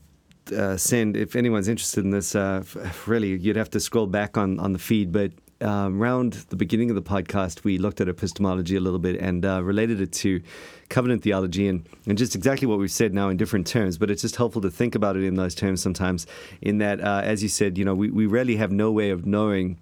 uh, 0.55 0.75
send 0.77 1.15
if 1.15 1.35
anyone's 1.35 1.67
interested 1.67 2.03
in 2.03 2.09
this 2.11 2.33
uh, 2.35 2.61
f- 2.63 3.07
really 3.07 3.37
you'd 3.37 3.55
have 3.55 3.69
to 3.69 3.79
scroll 3.79 4.07
back 4.07 4.37
on 4.37 4.59
on 4.59 4.73
the 4.73 4.79
feed 4.79 5.11
but 5.11 5.31
um, 5.61 6.01
around 6.01 6.33
the 6.49 6.55
beginning 6.55 6.89
of 6.89 6.95
the 6.95 7.01
podcast, 7.01 7.63
we 7.63 7.77
looked 7.77 8.01
at 8.01 8.07
epistemology 8.07 8.75
a 8.75 8.79
little 8.79 8.99
bit 8.99 9.19
and 9.19 9.45
uh, 9.45 9.63
related 9.63 10.01
it 10.01 10.11
to 10.13 10.41
covenant 10.89 11.23
theology 11.23 11.67
and, 11.67 11.87
and 12.05 12.17
just 12.17 12.35
exactly 12.35 12.67
what 12.67 12.79
we've 12.79 12.91
said 12.91 13.13
now 13.13 13.29
in 13.29 13.37
different 13.37 13.67
terms. 13.67 13.97
But 13.97 14.11
it's 14.11 14.21
just 14.21 14.35
helpful 14.35 14.61
to 14.61 14.71
think 14.71 14.95
about 14.95 15.15
it 15.15 15.23
in 15.23 15.35
those 15.35 15.55
terms 15.55 15.81
sometimes, 15.81 16.27
in 16.61 16.79
that, 16.79 17.01
uh, 17.01 17.21
as 17.23 17.43
you 17.43 17.49
said, 17.49 17.77
you 17.77 17.85
know, 17.85 17.95
we, 17.95 18.09
we 18.09 18.25
really 18.25 18.55
have 18.57 18.71
no 18.71 18.91
way 18.91 19.09
of 19.09 19.25
knowing 19.25 19.79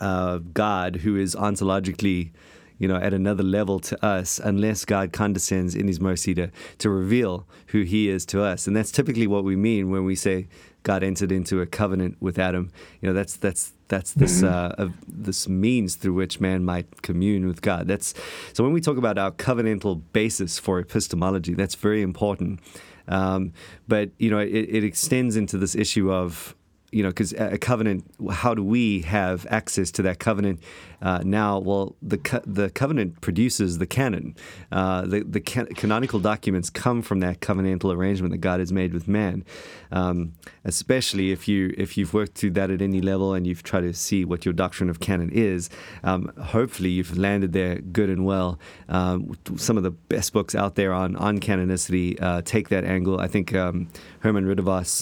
uh, 0.00 0.38
God 0.38 0.96
who 0.96 1.16
is 1.16 1.34
ontologically 1.34 2.30
you 2.78 2.88
know, 2.88 2.96
at 2.96 3.14
another 3.14 3.42
level 3.42 3.78
to 3.80 4.04
us 4.04 4.40
unless 4.42 4.84
God 4.84 5.12
condescends 5.12 5.74
in 5.74 5.86
his 5.86 6.00
mercy 6.00 6.34
to, 6.34 6.50
to 6.78 6.90
reveal 6.90 7.46
who 7.68 7.82
he 7.82 8.08
is 8.08 8.26
to 8.26 8.42
us. 8.42 8.66
And 8.66 8.76
that's 8.76 8.90
typically 8.90 9.26
what 9.26 9.44
we 9.44 9.54
mean 9.54 9.90
when 9.90 10.04
we 10.04 10.16
say 10.16 10.48
God 10.82 11.02
entered 11.02 11.30
into 11.30 11.60
a 11.60 11.66
covenant 11.66 12.16
with 12.20 12.38
Adam. 12.38 12.70
You 13.00 13.08
know, 13.08 13.14
that's 13.14 13.36
that's 13.36 13.72
that's 13.88 14.12
this 14.12 14.42
mm-hmm. 14.42 14.82
uh, 14.82 14.88
this 15.06 15.48
means 15.48 15.96
through 15.96 16.14
which 16.14 16.40
man 16.40 16.64
might 16.64 17.02
commune 17.02 17.46
with 17.46 17.62
God. 17.62 17.86
That's 17.88 18.14
so 18.52 18.64
when 18.64 18.72
we 18.72 18.80
talk 18.80 18.96
about 18.96 19.18
our 19.18 19.30
covenantal 19.30 20.02
basis 20.12 20.58
for 20.58 20.78
epistemology, 20.78 21.54
that's 21.54 21.74
very 21.74 22.02
important. 22.02 22.60
Um, 23.08 23.52
but 23.86 24.10
you 24.18 24.30
know, 24.30 24.38
it, 24.38 24.48
it 24.48 24.84
extends 24.84 25.36
into 25.36 25.58
this 25.58 25.74
issue 25.74 26.10
of 26.10 26.54
you 26.94 27.02
know, 27.02 27.08
because 27.08 27.32
a 27.32 27.58
covenant, 27.58 28.04
how 28.30 28.54
do 28.54 28.62
we 28.62 29.00
have 29.00 29.46
access 29.50 29.90
to 29.90 30.02
that 30.02 30.20
covenant 30.20 30.62
uh, 31.02 31.22
now? 31.24 31.58
Well, 31.58 31.96
the 32.00 32.18
co- 32.18 32.42
the 32.46 32.70
covenant 32.70 33.20
produces 33.20 33.78
the 33.78 33.86
canon. 33.86 34.36
Uh, 34.70 35.02
the 35.02 35.24
the 35.24 35.40
canonical 35.40 36.20
documents 36.20 36.70
come 36.70 37.02
from 37.02 37.18
that 37.18 37.40
covenantal 37.40 37.92
arrangement 37.92 38.30
that 38.30 38.38
God 38.38 38.60
has 38.60 38.72
made 38.72 38.94
with 38.94 39.08
man. 39.08 39.44
Um, 39.90 40.34
especially 40.64 41.32
if 41.32 41.48
you 41.48 41.74
if 41.76 41.98
you've 41.98 42.14
worked 42.14 42.38
through 42.38 42.52
that 42.52 42.70
at 42.70 42.80
any 42.80 43.00
level 43.00 43.34
and 43.34 43.44
you've 43.44 43.64
tried 43.64 43.82
to 43.82 43.92
see 43.92 44.24
what 44.24 44.44
your 44.44 44.54
doctrine 44.54 44.88
of 44.88 45.00
canon 45.00 45.30
is. 45.30 45.70
Um, 46.04 46.32
hopefully, 46.40 46.90
you've 46.90 47.18
landed 47.18 47.52
there 47.52 47.80
good 47.80 48.08
and 48.08 48.24
well. 48.24 48.60
Um, 48.88 49.36
some 49.56 49.76
of 49.76 49.82
the 49.82 49.90
best 49.90 50.32
books 50.32 50.54
out 50.54 50.76
there 50.76 50.92
on 50.92 51.16
on 51.16 51.40
canonicity 51.40 52.22
uh, 52.22 52.42
take 52.42 52.68
that 52.68 52.84
angle. 52.84 53.18
I 53.18 53.26
think 53.26 53.52
um, 53.52 53.88
Herman 54.20 54.48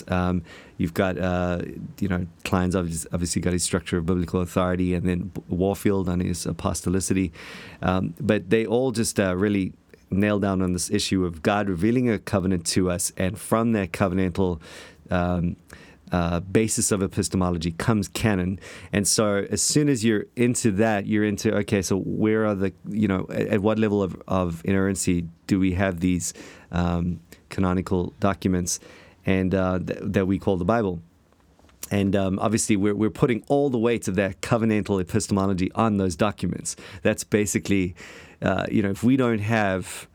um, 0.09 0.43
You've 0.83 0.95
got, 0.95 1.17
uh, 1.17 1.61
you 2.01 2.09
know, 2.09 2.27
Kline's 2.43 2.75
obviously 2.75 3.41
got 3.41 3.53
his 3.53 3.63
structure 3.63 3.99
of 3.99 4.05
biblical 4.05 4.41
authority, 4.41 4.95
and 4.95 5.05
then 5.09 5.31
Warfield 5.49 6.09
on 6.09 6.19
his 6.19 6.45
apostolicity. 6.45 7.31
Um, 7.81 8.15
but 8.19 8.51
they 8.51 8.67
all 8.67 8.91
just 8.91 9.21
uh, 9.21 9.37
really 9.37 9.75
nail 10.11 10.41
down 10.41 10.61
on 10.61 10.73
this 10.73 10.91
issue 10.91 11.25
of 11.25 11.41
God 11.41 11.69
revealing 11.69 12.11
a 12.11 12.19
covenant 12.19 12.67
to 12.75 12.91
us, 12.91 13.13
and 13.17 13.39
from 13.39 13.73
that 13.75 13.93
covenantal 13.93 14.61
um, 15.09 15.55
uh, 16.11 16.41
basis 16.41 16.91
of 16.91 17.01
epistemology 17.01 17.71
comes 17.73 18.09
canon. 18.09 18.59
And 18.93 19.07
so 19.07 19.47
as 19.51 19.63
soon 19.63 19.89
as 19.89 20.05
you're 20.05 20.27
into 20.35 20.73
that, 20.73 21.07
you're 21.07 21.25
into, 21.25 21.55
okay, 21.59 21.83
so 21.83 21.97
where 21.99 22.45
are 22.45 22.57
the, 22.57 22.73
you 22.89 23.07
know, 23.07 23.27
at, 23.31 23.47
at 23.47 23.61
what 23.61 23.79
level 23.79 24.03
of, 24.03 24.21
of 24.27 24.63
inerrancy 24.65 25.29
do 25.47 25.61
we 25.61 25.75
have 25.75 26.01
these 26.01 26.35
um, 26.73 27.21
canonical 27.51 28.13
documents? 28.19 28.81
And 29.27 29.55
uh, 29.55 29.79
th- 29.79 29.99
that 30.03 30.27
we 30.27 30.39
call 30.39 30.57
the 30.57 30.65
Bible. 30.65 31.03
And 31.91 32.17
um, 32.17 32.39
obviously, 32.39 32.77
we're, 32.77 32.95
we're 32.95 33.11
putting 33.11 33.43
all 33.49 33.69
the 33.69 33.79
weight 33.79 34.09
of 34.09 34.15
that 34.15 34.41
covenantal 34.41 35.01
epistemology 35.01 35.71
on 35.73 35.99
those 35.99 36.17
documents. 36.17 36.77
That's 37.03 37.25
basically, 37.25 37.95
uh, 38.41 38.67
you 38.71 38.83
know, 38.83 38.91
if 38.91 39.03
we 39.03 39.17
don't 39.17 39.41
have 39.41 40.09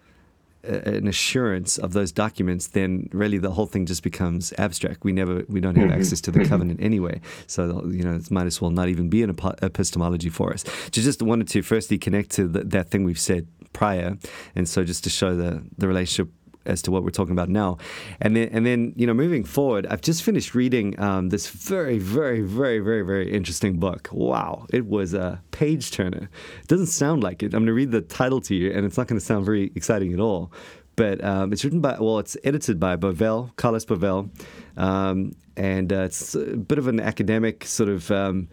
an 0.64 1.08
assurance 1.08 1.78
of 1.78 1.94
those 1.94 2.12
documents, 2.12 2.68
then 2.68 3.10
really 3.12 3.38
the 3.38 3.52
whole 3.52 3.68
thing 3.68 3.86
just 3.86 4.04
becomes 4.04 4.54
abstract. 4.58 5.04
We 5.04 5.12
never, 5.12 5.44
we 5.48 5.60
don't 5.60 5.76
have 5.76 5.90
mm-hmm. 5.90 6.00
access 6.00 6.20
to 6.22 6.32
the 6.32 6.40
mm-hmm. 6.40 6.50
covenant 6.50 6.82
anyway. 6.82 7.22
So 7.48 7.86
you 7.86 8.04
know, 8.04 8.16
it 8.16 8.30
might 8.32 8.48
as 8.48 8.62
well 8.62 8.72
not 8.72 8.90
even 8.90 9.10
be 9.10 9.24
an 9.24 9.38
epistemology 9.62 10.30
for 10.30 10.54
us. 10.54 10.64
So 10.92 11.02
just 11.02 11.22
wanted 11.22 11.48
to 11.50 11.62
firstly 11.62 11.98
connect 11.98 12.32
to 12.32 12.48
the, 12.48 12.64
that 12.66 12.90
thing 12.90 13.04
we've 13.04 13.20
said 13.20 13.48
prior, 13.74 14.18
and 14.56 14.68
so 14.68 14.84
just 14.84 15.04
to 15.06 15.10
show 15.10 15.36
the 15.36 15.64
the 15.78 15.88
relationship 15.88 16.32
as 16.68 16.82
to 16.84 16.92
what 16.92 17.04
we're 17.04 17.10
talking 17.10 17.32
about 17.32 17.50
now. 17.50 17.78
And 18.22 18.36
then, 18.36 18.50
and 18.52 18.66
then 18.66 18.94
you 18.96 19.08
know, 19.08 19.14
moving 19.14 19.44
forward, 19.44 19.88
I've 19.88 20.02
just 20.02 20.24
finished 20.24 20.54
reading 20.54 21.00
um, 21.00 21.30
this 21.30 21.50
very, 21.50 21.98
very, 21.98 22.42
very, 22.42 22.80
very, 22.80 23.02
very 23.02 23.32
interesting 23.32 23.80
book. 23.80 24.10
Wow, 24.12 24.68
it 24.72 24.86
was 24.86 25.14
a 25.14 25.42
page 25.52 25.92
turner. 25.92 26.30
It 26.62 26.68
doesn't 26.68 26.88
sound 26.88 27.24
like 27.24 27.42
it. 27.44 27.48
I'm 27.48 27.62
going 27.62 27.68
to 27.68 27.74
read 27.74 27.92
the 27.92 28.02
title 28.02 28.42
to 28.42 28.56
you, 28.56 28.72
and 28.72 28.86
it's 28.86 28.98
not 28.98 29.08
going 29.08 29.20
to 29.20 29.26
sound 29.26 29.46
very 29.46 29.72
exciting 29.76 30.14
at 30.14 30.20
all. 30.20 30.52
But 30.96 31.24
um, 31.24 31.54
it's 31.54 31.64
written 31.64 31.80
by, 31.80 31.98
well, 32.00 32.18
it's 32.18 32.36
edited 32.44 32.80
by 32.80 32.98
Bovell, 32.98 33.56
Carlos 33.56 33.86
Bovell, 33.86 34.32
um, 34.78 35.34
and 35.56 35.94
uh, 35.94 36.02
it's 36.02 36.34
a 36.34 36.58
bit 36.58 36.80
of 36.80 36.88
an 36.88 37.00
academic 37.00 37.66
sort 37.66 37.90
of 37.90 38.10
um, 38.10 38.48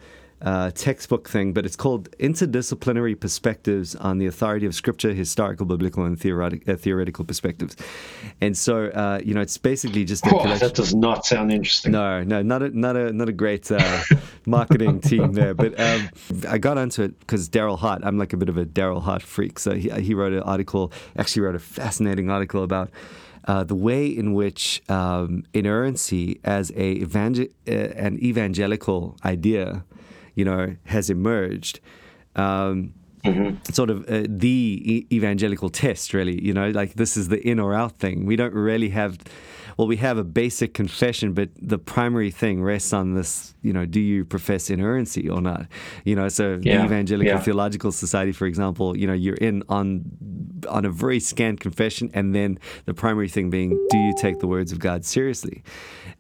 uh, 0.44 0.70
textbook 0.72 1.28
thing, 1.28 1.54
but 1.54 1.64
it's 1.64 1.74
called 1.74 2.10
Interdisciplinary 2.18 3.18
Perspectives 3.18 3.96
on 3.96 4.18
the 4.18 4.26
Authority 4.26 4.66
of 4.66 4.74
Scripture, 4.74 5.14
Historical, 5.14 5.64
Biblical, 5.64 6.04
and 6.04 6.20
Theoretic, 6.20 6.68
uh, 6.68 6.76
Theoretical 6.76 7.24
Perspectives. 7.24 7.76
And 8.42 8.56
so, 8.56 8.88
uh, 8.88 9.20
you 9.24 9.32
know, 9.32 9.40
it's 9.40 9.56
basically 9.56 10.04
just 10.04 10.26
oh, 10.26 10.46
that 10.58 10.74
does 10.74 10.94
not 10.94 11.24
sound 11.24 11.50
interesting. 11.50 11.92
No, 11.92 12.22
no, 12.22 12.42
not 12.42 12.62
a 12.62 12.78
not 12.78 12.94
a 12.94 13.10
not 13.12 13.28
a 13.30 13.32
great 13.32 13.72
uh, 13.72 14.02
marketing 14.46 15.00
team 15.00 15.32
there. 15.32 15.54
But 15.54 15.80
um, 15.80 16.10
I 16.46 16.58
got 16.58 16.76
onto 16.76 17.02
it 17.02 17.18
because 17.20 17.48
Darryl 17.48 17.78
Hart. 17.78 18.02
I'm 18.04 18.18
like 18.18 18.34
a 18.34 18.36
bit 18.36 18.50
of 18.50 18.58
a 18.58 18.66
Darryl 18.66 19.02
Hart 19.02 19.22
freak. 19.22 19.58
So 19.58 19.74
he 19.74 19.88
he 20.02 20.12
wrote 20.12 20.34
an 20.34 20.42
article, 20.42 20.92
actually 21.16 21.42
wrote 21.42 21.56
a 21.56 21.60
fascinating 21.60 22.30
article 22.30 22.62
about. 22.62 22.90
Uh, 23.46 23.62
the 23.62 23.74
way 23.74 24.06
in 24.06 24.32
which 24.32 24.82
um, 24.88 25.44
inerrancy 25.52 26.40
as 26.44 26.70
a 26.70 26.92
evangel- 26.92 27.46
uh, 27.68 27.72
an 27.72 28.18
evangelical 28.24 29.18
idea 29.22 29.84
you 30.34 30.44
know, 30.44 30.76
has 30.84 31.10
emerged. 31.10 31.80
Um, 32.36 32.94
mm-hmm. 33.24 33.56
Sort 33.72 33.90
of 33.90 34.08
uh, 34.08 34.24
the 34.28 34.80
e- 34.84 35.06
evangelical 35.12 35.70
test, 35.70 36.14
really. 36.14 36.42
You 36.42 36.52
know, 36.52 36.70
like 36.70 36.94
this 36.94 37.16
is 37.16 37.28
the 37.28 37.40
in 37.46 37.58
or 37.58 37.74
out 37.74 37.98
thing. 37.98 38.26
We 38.26 38.36
don't 38.36 38.54
really 38.54 38.90
have 38.90 39.18
well, 39.76 39.86
we 39.86 39.96
have 39.96 40.18
a 40.18 40.24
basic 40.24 40.74
confession, 40.74 41.32
but 41.32 41.50
the 41.60 41.78
primary 41.78 42.30
thing 42.30 42.62
rests 42.62 42.92
on 42.92 43.14
this, 43.14 43.54
you 43.62 43.72
know, 43.72 43.86
do 43.86 44.00
you 44.00 44.24
profess 44.24 44.70
inerrancy 44.70 45.28
or 45.28 45.40
not? 45.40 45.66
You 46.04 46.16
know, 46.16 46.28
so 46.28 46.58
yeah. 46.62 46.78
the 46.78 46.84
Evangelical 46.84 47.34
yeah. 47.34 47.40
Theological 47.40 47.92
Society, 47.92 48.32
for 48.32 48.46
example, 48.46 48.96
you 48.96 49.06
know, 49.06 49.12
you're 49.12 49.36
in 49.36 49.62
on 49.68 50.04
on 50.68 50.84
a 50.84 50.90
very 50.90 51.20
scant 51.20 51.60
confession, 51.60 52.10
and 52.14 52.34
then 52.34 52.58
the 52.86 52.94
primary 52.94 53.28
thing 53.28 53.50
being, 53.50 53.70
do 53.90 53.98
you 53.98 54.14
take 54.18 54.38
the 54.38 54.46
words 54.46 54.72
of 54.72 54.78
God 54.78 55.04
seriously? 55.04 55.62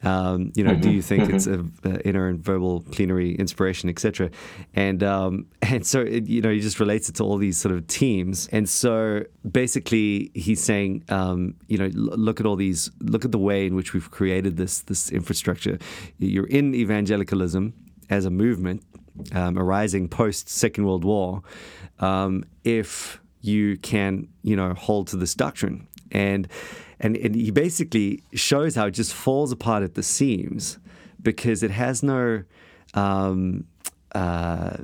Um, 0.02 0.52
you 0.54 0.64
know, 0.64 0.72
mm-hmm. 0.72 0.80
do 0.80 0.90
you 0.90 1.00
think 1.00 1.24
mm-hmm. 1.24 1.36
it's 1.36 1.46
a, 1.46 1.64
a 1.84 2.06
inner 2.06 2.34
verbal 2.34 2.82
plenary 2.92 3.34
inspiration, 3.34 3.88
etc. 3.88 4.30
And 4.74 5.02
um, 5.02 5.46
and 5.62 5.86
so 5.86 6.00
it, 6.00 6.26
you 6.26 6.42
know, 6.42 6.50
he 6.50 6.60
just 6.60 6.80
relates 6.80 7.08
it 7.08 7.16
to 7.16 7.24
all 7.24 7.38
these 7.38 7.56
sort 7.56 7.74
of 7.74 7.86
teams, 7.86 8.48
and 8.52 8.68
so 8.68 9.22
basically 9.50 10.30
he's 10.34 10.62
saying, 10.62 11.04
um, 11.08 11.54
you 11.68 11.78
know, 11.78 11.90
look 11.94 12.40
at 12.40 12.46
all 12.46 12.56
these, 12.56 12.90
look 13.00 13.24
at 13.24 13.32
the 13.32 13.38
way 13.44 13.66
in 13.66 13.74
which 13.74 13.92
we've 13.94 14.10
created 14.10 14.56
this 14.56 14.80
this 14.80 15.10
infrastructure. 15.10 15.78
You're 16.18 16.46
in 16.46 16.74
evangelicalism 16.74 17.74
as 18.10 18.24
a 18.24 18.30
movement 18.30 18.82
um, 19.32 19.58
arising 19.58 20.08
post 20.08 20.48
Second 20.48 20.86
World 20.86 21.04
War. 21.04 21.42
Um, 22.00 22.44
if 22.64 23.20
you 23.40 23.76
can, 23.78 24.28
you 24.42 24.56
know, 24.56 24.74
hold 24.74 25.06
to 25.08 25.16
this 25.16 25.34
doctrine, 25.34 25.86
and, 26.10 26.48
and 26.98 27.16
and 27.16 27.34
he 27.34 27.50
basically 27.50 28.22
shows 28.32 28.74
how 28.74 28.86
it 28.86 28.92
just 28.92 29.12
falls 29.12 29.52
apart 29.52 29.82
at 29.82 29.94
the 29.94 30.02
seams 30.02 30.78
because 31.22 31.62
it 31.62 31.70
has 31.70 32.02
no. 32.02 32.44
Um, 32.94 33.66
uh, 34.14 34.76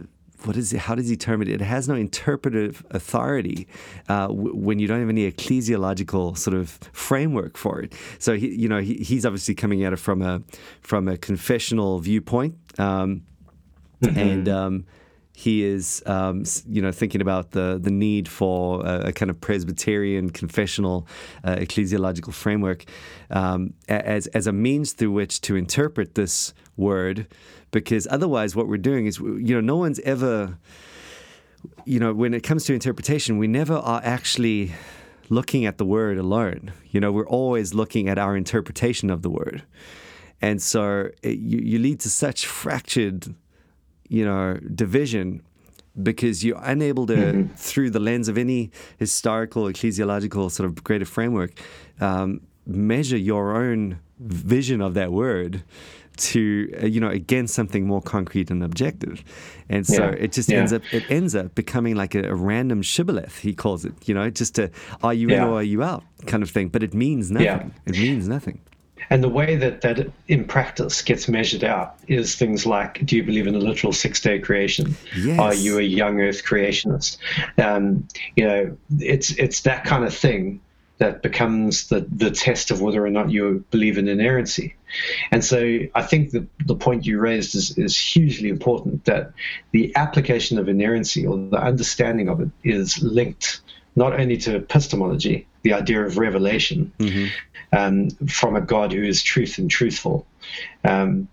what 0.44 0.56
is 0.56 0.72
it? 0.72 0.78
How 0.80 0.94
does 0.94 1.08
he 1.08 1.16
term 1.16 1.42
it? 1.42 1.48
It 1.48 1.60
has 1.60 1.88
no 1.88 1.94
interpretive 1.94 2.84
authority 2.90 3.68
uh, 4.08 4.28
w- 4.28 4.54
when 4.54 4.78
you 4.78 4.86
don't 4.86 5.00
have 5.00 5.08
any 5.08 5.30
ecclesiological 5.30 6.36
sort 6.36 6.56
of 6.56 6.78
framework 6.92 7.56
for 7.56 7.80
it. 7.80 7.92
So 8.18 8.36
he, 8.36 8.48
you 8.48 8.68
know, 8.68 8.80
he, 8.80 8.94
he's 8.94 9.26
obviously 9.26 9.54
coming 9.54 9.84
at 9.84 9.92
it 9.92 9.98
from 9.98 10.22
a 10.22 10.42
from 10.80 11.08
a 11.08 11.16
confessional 11.16 11.98
viewpoint, 12.00 12.56
um, 12.78 13.22
mm-hmm. 14.02 14.18
and 14.18 14.48
um, 14.48 14.84
he 15.32 15.64
is, 15.64 16.02
um, 16.04 16.44
you 16.68 16.82
know, 16.82 16.92
thinking 16.92 17.20
about 17.20 17.52
the 17.52 17.78
the 17.80 17.90
need 17.90 18.28
for 18.28 18.84
a, 18.84 19.08
a 19.08 19.12
kind 19.12 19.30
of 19.30 19.40
Presbyterian 19.40 20.30
confessional 20.30 21.06
uh, 21.44 21.56
ecclesiological 21.56 22.32
framework 22.32 22.84
um, 23.30 23.74
as 23.88 24.26
as 24.28 24.46
a 24.46 24.52
means 24.52 24.92
through 24.92 25.12
which 25.12 25.40
to 25.42 25.56
interpret 25.56 26.14
this 26.14 26.52
word 26.80 27.26
because 27.70 28.08
otherwise, 28.10 28.56
what 28.56 28.66
we're 28.66 28.78
doing 28.78 29.06
is, 29.06 29.18
you 29.18 29.54
know, 29.54 29.60
no 29.60 29.76
one's 29.76 30.00
ever, 30.00 30.58
you 31.84 32.00
know, 32.00 32.12
when 32.12 32.34
it 32.34 32.42
comes 32.42 32.64
to 32.64 32.74
interpretation, 32.74 33.38
we 33.38 33.46
never 33.46 33.74
are 33.74 34.00
actually 34.02 34.72
looking 35.28 35.64
at 35.64 35.78
the 35.78 35.84
word 35.84 36.18
alone. 36.18 36.72
You 36.90 37.00
know, 37.00 37.12
we're 37.12 37.28
always 37.28 37.72
looking 37.74 38.08
at 38.08 38.18
our 38.18 38.36
interpretation 38.36 39.10
of 39.10 39.22
the 39.22 39.30
word. 39.30 39.62
And 40.42 40.60
so 40.60 41.10
it, 41.22 41.38
you, 41.38 41.58
you 41.60 41.78
lead 41.78 42.00
to 42.00 42.10
such 42.10 42.46
fractured, 42.46 43.34
you 44.08 44.24
know, 44.24 44.58
division 44.74 45.42
because 46.02 46.44
you're 46.44 46.60
unable 46.62 47.06
to, 47.06 47.14
mm-hmm. 47.14 47.54
through 47.54 47.90
the 47.90 48.00
lens 48.00 48.28
of 48.28 48.38
any 48.38 48.70
historical, 48.98 49.64
ecclesiological 49.64 50.50
sort 50.50 50.68
of 50.68 50.82
greater 50.82 51.04
framework, 51.04 51.60
um, 52.00 52.40
measure 52.66 53.16
your 53.16 53.56
own 53.56 53.98
vision 54.18 54.80
of 54.80 54.94
that 54.94 55.12
word 55.12 55.62
to 56.16 56.70
uh, 56.82 56.86
you 56.86 57.00
know 57.00 57.08
against 57.08 57.54
something 57.54 57.86
more 57.86 58.02
concrete 58.02 58.50
and 58.50 58.62
objective 58.62 59.24
and 59.68 59.86
so 59.86 60.04
Yeah. 60.04 60.10
it 60.24 60.32
just 60.32 60.48
Yeah. 60.50 60.58
ends 60.58 60.72
up 60.72 60.82
it 60.92 61.04
ends 61.10 61.34
up 61.34 61.54
becoming 61.54 61.94
like 61.96 62.14
a, 62.14 62.22
a 62.30 62.34
random 62.34 62.82
shibboleth 62.82 63.38
he 63.38 63.54
calls 63.54 63.84
it 63.84 63.94
you 64.06 64.14
know 64.14 64.28
just 64.30 64.58
a 64.58 64.70
are 65.02 65.14
you 65.14 65.28
in 65.28 65.40
or 65.42 65.54
are 65.54 65.62
you 65.62 65.82
out 65.82 66.04
kind 66.26 66.42
of 66.42 66.50
thing 66.50 66.68
but 66.68 66.82
it 66.82 66.92
means 66.94 67.30
nothing 67.30 67.46
Yeah. 67.46 67.64
it 67.86 67.92
means 67.98 68.28
nothing 68.28 68.58
And 69.08 69.24
the 69.24 69.30
way 69.30 69.56
that 69.56 69.80
that 69.80 70.10
in 70.28 70.44
practice 70.44 71.02
gets 71.02 71.26
measured 71.26 71.64
out 71.64 71.96
is 72.06 72.36
things 72.36 72.66
like: 72.66 73.04
Do 73.06 73.16
you 73.16 73.24
believe 73.24 73.46
in 73.48 73.54
a 73.54 73.58
literal 73.58 73.92
six-day 73.92 74.38
creation? 74.40 74.94
Yes. 75.16 75.38
Are 75.40 75.54
you 75.54 75.78
a 75.78 75.82
young 76.00 76.20
Earth 76.20 76.44
creationist? 76.44 77.16
Um, 77.58 78.06
you 78.36 78.44
know, 78.46 78.76
it's 79.00 79.30
it's 79.44 79.62
that 79.62 79.84
kind 79.84 80.04
of 80.04 80.14
thing 80.14 80.60
that 81.00 81.22
becomes 81.22 81.88
the 81.88 82.06
the 82.10 82.30
test 82.30 82.70
of 82.70 82.80
whether 82.82 83.04
or 83.04 83.10
not 83.10 83.30
you 83.30 83.64
believe 83.70 83.96
in 83.96 84.06
inerrancy. 84.06 84.76
And 85.32 85.42
so, 85.42 85.78
I 85.94 86.02
think 86.02 86.30
the 86.30 86.46
the 86.64 86.76
point 86.76 87.06
you 87.06 87.18
raised 87.18 87.54
is 87.54 87.76
is 87.78 87.98
hugely 87.98 88.50
important. 88.50 89.06
That 89.06 89.32
the 89.72 89.96
application 89.96 90.58
of 90.58 90.68
inerrancy 90.68 91.26
or 91.26 91.38
the 91.38 91.60
understanding 91.60 92.28
of 92.28 92.40
it 92.40 92.50
is 92.62 93.02
linked 93.02 93.62
not 93.96 94.18
only 94.20 94.36
to 94.36 94.56
epistemology, 94.56 95.46
the 95.62 95.72
idea 95.72 96.04
of 96.04 96.18
revelation, 96.18 96.92
um, 97.72 98.10
from 98.28 98.54
a 98.54 98.60
God 98.60 98.92
who 98.92 99.02
is 99.02 99.22
truth 99.22 99.58
and 99.58 99.70
truthful. 99.70 100.26
Um, 100.84 101.28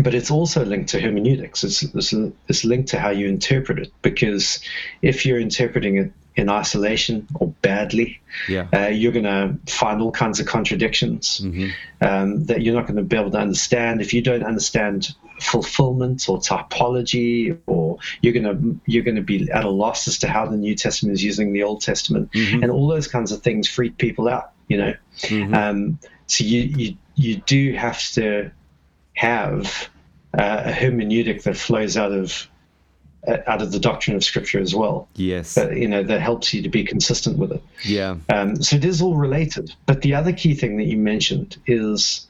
but 0.00 0.14
it's 0.14 0.30
also 0.30 0.64
linked 0.64 0.90
to 0.90 1.00
hermeneutics. 1.00 1.64
It's, 1.64 1.82
it's, 1.82 2.12
it's 2.48 2.64
linked 2.64 2.88
to 2.90 2.98
how 2.98 3.10
you 3.10 3.28
interpret 3.28 3.78
it. 3.78 3.92
Because 4.02 4.60
if 5.00 5.24
you're 5.24 5.40
interpreting 5.40 5.96
it 5.96 6.12
in 6.36 6.50
isolation 6.50 7.26
or 7.36 7.48
badly, 7.62 8.20
yeah. 8.48 8.68
uh, 8.72 8.88
you're 8.88 9.12
going 9.12 9.24
to 9.24 9.56
find 9.70 10.02
all 10.02 10.12
kinds 10.12 10.38
of 10.38 10.46
contradictions 10.46 11.40
um, 12.00 12.44
that 12.44 12.62
you're 12.62 12.74
not 12.74 12.86
going 12.86 12.96
to 12.96 13.02
be 13.02 13.16
able 13.16 13.30
to 13.30 13.38
understand. 13.38 14.00
If 14.00 14.12
you 14.12 14.22
don't 14.22 14.42
understand 14.42 15.14
fulfillment 15.40 16.28
or 16.28 16.38
typology, 16.38 17.58
or 17.66 17.98
you're 18.20 18.32
going 18.32 18.44
to 18.44 18.80
you're 18.86 19.04
going 19.04 19.16
to 19.16 19.22
be 19.22 19.50
at 19.50 19.64
a 19.64 19.70
loss 19.70 20.08
as 20.08 20.18
to 20.18 20.28
how 20.28 20.46
the 20.46 20.56
New 20.56 20.74
Testament 20.74 21.14
is 21.14 21.24
using 21.24 21.52
the 21.52 21.62
Old 21.62 21.80
Testament, 21.80 22.30
and 22.62 22.70
all 22.70 22.86
those 22.86 23.08
kinds 23.08 23.32
of 23.32 23.42
things 23.42 23.68
freak 23.68 23.96
people 23.96 24.28
out. 24.28 24.52
You 24.68 24.78
know, 24.78 24.94
um, 25.54 25.98
so 26.26 26.44
you 26.44 26.60
you 26.62 26.96
you 27.14 27.36
do 27.36 27.72
have 27.72 28.00
to 28.12 28.50
have 29.14 29.88
uh, 30.38 30.62
a 30.66 30.72
hermeneutic 30.72 31.44
that 31.44 31.56
flows 31.56 31.96
out 31.96 32.12
of 32.12 32.48
out 33.46 33.60
of 33.60 33.72
the 33.72 33.78
doctrine 33.80 34.14
of 34.16 34.22
Scripture 34.24 34.60
as 34.60 34.74
well. 34.74 35.08
yes 35.16 35.56
Uh, 35.58 35.70
you 35.70 35.88
know 35.88 36.02
that 36.02 36.20
helps 36.20 36.54
you 36.54 36.62
to 36.62 36.68
be 36.68 36.84
consistent 36.84 37.38
with 37.38 37.52
it. 37.52 37.62
yeah 37.84 38.16
Um, 38.28 38.62
so 38.62 38.76
it 38.76 38.84
is 38.84 39.02
all 39.02 39.16
related. 39.16 39.74
But 39.86 40.02
the 40.02 40.14
other 40.14 40.32
key 40.32 40.54
thing 40.54 40.76
that 40.76 40.84
you 40.86 40.96
mentioned 40.96 41.56
is, 41.66 42.26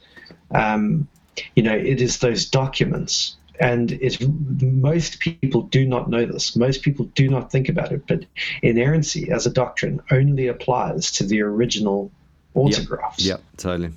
um, 0.54 1.06
you 1.54 1.62
know, 1.62 1.76
it 1.76 2.00
is 2.00 2.18
those 2.18 2.46
documents. 2.46 3.36
And 3.58 3.92
it's 3.92 4.18
most 4.20 5.20
people 5.20 5.62
do 5.62 5.86
not 5.86 6.10
know 6.10 6.26
this. 6.26 6.56
Most 6.56 6.82
people 6.82 7.06
do 7.14 7.28
not 7.28 7.50
think 7.50 7.68
about 7.70 7.90
it. 7.92 8.02
But 8.06 8.24
inerrancy 8.62 9.30
as 9.30 9.46
a 9.46 9.50
doctrine 9.50 10.00
only 10.10 10.46
applies 10.48 11.10
to 11.12 11.24
the 11.24 11.40
original 11.42 12.10
autographs. 12.54 13.24
yep 13.24 13.42
totally 13.56 13.92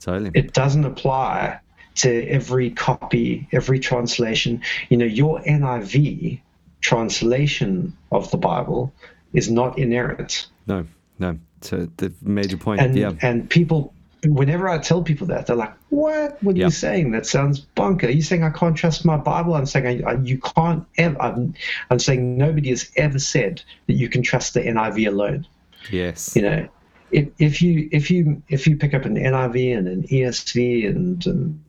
totally 0.00 0.30
It 0.34 0.52
doesn't 0.52 0.84
apply 0.84 1.58
to 1.96 2.28
every 2.28 2.70
copy, 2.70 3.48
every 3.52 3.78
translation. 3.78 4.62
You 4.88 4.96
know, 4.98 5.04
your 5.06 5.40
NIV 5.40 6.40
translation 6.80 7.96
of 8.12 8.30
the 8.30 8.36
Bible 8.36 8.92
is 9.32 9.50
not 9.50 9.78
inerrant. 9.78 10.46
no 10.66 10.86
no. 11.18 11.38
So 11.62 11.88
the 11.96 12.12
major 12.22 12.56
point 12.58 12.80
and 12.80 12.96
yeah. 12.96 13.12
and 13.22 13.48
people 13.48 13.92
whenever 14.24 14.68
i 14.68 14.76
tell 14.78 15.02
people 15.02 15.26
that 15.28 15.46
they're 15.46 15.56
like 15.56 15.72
what? 15.88 16.42
What 16.42 16.54
are 16.54 16.58
Yeah. 16.58 16.66
you 16.66 16.70
saying? 16.70 17.12
That 17.12 17.26
sounds 17.26 17.60
bunker. 17.60 18.06
Are 18.06 18.10
you 18.10 18.22
saying 18.22 18.42
i 18.44 18.50
can't 18.50 18.76
trust 18.76 19.04
my 19.04 19.16
bible? 19.16 19.54
I'm 19.54 19.66
saying 19.66 20.04
I, 20.04 20.10
I, 20.10 20.14
you 20.20 20.38
can't 20.38 20.84
ever 20.98 21.20
I'm, 21.20 21.54
I'm 21.90 21.98
saying 21.98 22.36
nobody 22.36 22.68
has 22.70 22.90
ever 22.96 23.18
said 23.18 23.62
that 23.86 23.94
you 23.94 24.08
can 24.08 24.22
trust 24.22 24.54
the 24.54 24.60
niv 24.60 25.06
alone. 25.08 25.46
Yes. 25.90 26.36
You 26.36 26.42
know 26.42 26.68
if, 27.10 27.28
if 27.38 27.62
you 27.62 27.88
if 27.92 28.10
you 28.10 28.42
if 28.48 28.66
you 28.66 28.76
pick 28.76 28.92
up 28.94 29.04
an 29.04 29.16
NIV 29.16 29.78
and 29.78 29.88
an 29.88 30.02
ESV 30.04 30.88
and, 30.88 31.26
um, 31.26 31.64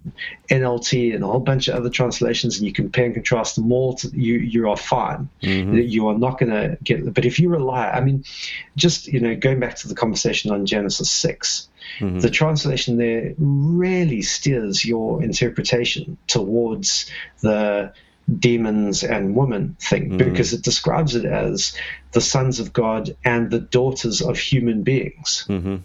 and 0.49 0.63
NLT 0.63 1.13
and 1.13 1.23
a 1.23 1.27
whole 1.27 1.39
bunch 1.39 1.67
of 1.67 1.75
other 1.75 1.89
translations 1.89 2.57
and 2.57 2.65
you 2.65 2.73
compare 2.73 3.05
and 3.05 3.13
contrast 3.13 3.55
them 3.55 3.71
all, 3.71 3.93
to, 3.95 4.09
you 4.09 4.35
you 4.35 4.69
are 4.69 4.77
fine. 4.77 5.29
Mm-hmm. 5.43 5.75
You 5.75 6.07
are 6.07 6.17
not 6.17 6.39
going 6.39 6.51
to 6.51 6.77
get. 6.83 7.13
But 7.13 7.25
if 7.25 7.39
you 7.39 7.49
rely, 7.49 7.89
I 7.89 8.01
mean, 8.01 8.23
just 8.75 9.07
you 9.07 9.19
know, 9.19 9.35
going 9.35 9.59
back 9.59 9.75
to 9.77 9.87
the 9.87 9.95
conversation 9.95 10.51
on 10.51 10.65
Genesis 10.65 11.11
6 11.11 11.69
mm-hmm. 11.99 12.19
the 12.19 12.29
translation 12.29 12.97
there 12.97 13.33
really 13.37 14.21
steers 14.21 14.83
your 14.83 15.23
interpretation 15.23 16.17
towards 16.27 17.09
the 17.41 17.93
demons 18.39 19.03
and 19.03 19.35
woman 19.35 19.77
thing 19.79 20.11
hmm. 20.11 20.17
because 20.17 20.53
it 20.53 20.61
describes 20.61 21.15
it 21.15 21.25
as 21.25 21.75
the 22.11 22.21
sons 22.21 22.59
of 22.59 22.73
God 22.73 23.15
and 23.23 23.49
the 23.49 23.59
daughters 23.59 24.21
of 24.21 24.37
human 24.37 24.83
beings. 24.83 25.45
Mm-hmm. 25.47 25.77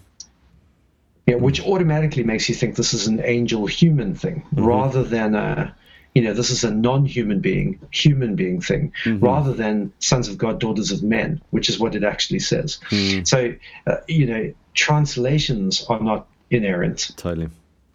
Yeah, 1.26 1.37
which 1.37 1.64
automatically 1.64 2.24
makes 2.24 2.48
you 2.48 2.55
think 2.55 2.74
this 2.74 2.94
is 2.94 3.07
an 3.07 3.20
angel 3.24 3.66
human 3.66 4.16
thing 4.16 4.42
mm-hmm. 4.42 4.64
rather 4.64 5.05
than 5.05 5.37
a 5.37 5.74
you 6.14 6.22
know 6.22 6.35
this 6.35 6.50
is 6.50 6.64
a 6.64 6.70
non-human 6.70 7.40
being 7.40 7.78
human 7.90 8.35
being 8.35 8.61
thing 8.61 8.92
mm-hmm. 9.05 9.24
rather 9.24 9.55
than 9.55 9.92
sons 9.98 10.28
of 10.28 10.37
god 10.37 10.61
daughters 10.61 10.90
of 10.90 11.02
men 11.02 11.40
which 11.50 11.68
is 11.68 11.78
what 11.78 11.94
it 11.94 12.02
actually 12.02 12.40
says. 12.40 12.81
Hmm. 12.90 13.22
So 13.22 13.55
uh, 13.87 13.96
you 14.09 14.26
know 14.26 14.55
translations 14.74 15.87
are 15.88 16.00
not 16.00 16.26
inerrant. 16.50 17.12
Totally. 17.16 17.48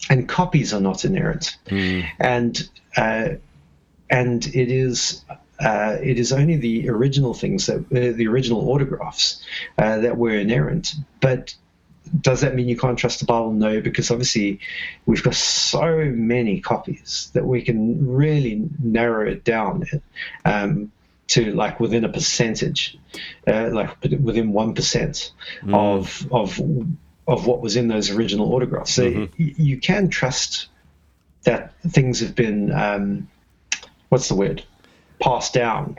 And 0.10 0.28
copies 0.28 0.74
are 0.74 0.80
not 0.80 1.04
inerrant. 1.04 1.58
Hmm. 1.68 2.02
And 2.20 2.70
uh, 2.96 3.30
and 4.10 4.46
it 4.48 4.72
is 4.72 5.24
uh, 5.60 5.98
it 6.02 6.20
is 6.20 6.32
only 6.32 6.56
the 6.56 6.90
original 6.90 7.34
things 7.34 7.66
that 7.66 7.80
uh, 7.80 8.16
the 8.16 8.28
original 8.28 8.70
autographs 8.70 9.44
uh, 9.78 9.98
that 10.00 10.18
were 10.18 10.38
inerrant 10.38 10.94
but 11.20 11.56
does 12.22 12.42
that 12.42 12.56
mean 12.56 12.68
you 12.68 12.78
can't 12.78 12.98
trust 12.98 13.20
the 13.20 13.26
Bible? 13.26 13.52
No, 13.52 13.82
because 13.82 14.12
obviously 14.12 14.60
we've 15.06 15.24
got 15.24 15.36
so 15.36 16.06
many 16.06 16.62
copies 16.62 17.30
that 17.34 17.46
we 17.46 17.62
can 17.62 18.08
really 18.08 18.70
narrow 18.82 19.28
it 19.30 19.44
down 19.44 19.84
um, 20.46 20.92
to 21.28 21.52
like 21.54 21.80
within 21.80 22.06
a 22.06 22.10
percentage, 22.10 22.98
uh, 23.46 23.70
like 23.72 24.02
within 24.02 24.54
one 24.54 24.74
of 25.74 26.28
of 26.32 26.62
of 27.28 27.46
what 27.46 27.62
was 27.62 27.76
in 27.76 27.88
those 27.90 28.10
original 28.10 28.54
autographs. 28.54 28.94
So 28.94 29.04
y- 29.38 29.56
you 29.58 29.78
can 29.80 30.10
trust 30.10 30.68
that 31.44 31.74
things 31.82 32.22
have 32.22 32.36
been 32.36 32.72
um, 32.72 33.28
what's 34.10 34.28
the 34.30 34.36
word 34.36 34.64
passed 35.20 35.54
down 35.54 35.98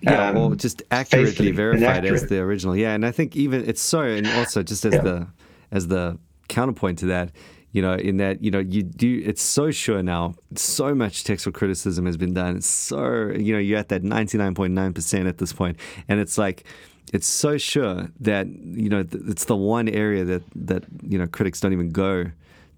yeah, 0.00 0.28
um, 0.30 0.36
or 0.36 0.54
just 0.54 0.82
accurately 0.90 1.50
verified 1.50 2.04
as 2.06 2.26
the 2.28 2.38
original. 2.38 2.74
Yeah, 2.74 2.94
and 2.94 3.04
I 3.04 3.10
think 3.10 3.36
even 3.36 3.68
it's 3.68 3.80
so, 3.82 4.00
and 4.00 4.26
also 4.28 4.62
just 4.62 4.84
as 4.86 4.94
Yeah. 4.94 5.02
the 5.02 5.26
as 5.70 5.88
the 5.88 6.18
counterpoint 6.48 6.98
to 7.00 7.06
that, 7.06 7.30
you 7.72 7.82
know, 7.82 7.94
in 7.94 8.16
that 8.16 8.42
you 8.42 8.50
know 8.50 8.58
you 8.58 8.82
do 8.82 9.22
it's 9.24 9.42
so 9.42 9.70
sure 9.70 10.02
now. 10.02 10.34
So 10.54 10.94
much 10.94 11.24
textual 11.24 11.52
criticism 11.52 12.06
has 12.06 12.16
been 12.16 12.32
done. 12.32 12.56
It's 12.56 12.66
so 12.66 13.32
you 13.36 13.52
know 13.52 13.58
you're 13.58 13.78
at 13.78 13.90
that 13.90 14.02
ninety 14.02 14.38
nine 14.38 14.54
point 14.54 14.72
nine 14.72 14.94
percent 14.94 15.26
at 15.26 15.38
this 15.38 15.52
point, 15.52 15.76
and 16.08 16.20
it's 16.20 16.38
like. 16.38 16.64
It's 17.12 17.28
so 17.28 17.56
sure 17.56 18.08
that 18.18 18.48
you 18.48 18.88
know 18.88 19.04
th- 19.04 19.22
it's 19.28 19.44
the 19.44 19.54
one 19.54 19.88
area 19.88 20.24
that 20.24 20.42
that 20.56 20.82
you 21.02 21.16
know 21.18 21.28
critics 21.28 21.60
don't 21.60 21.72
even 21.72 21.90
go 21.90 22.24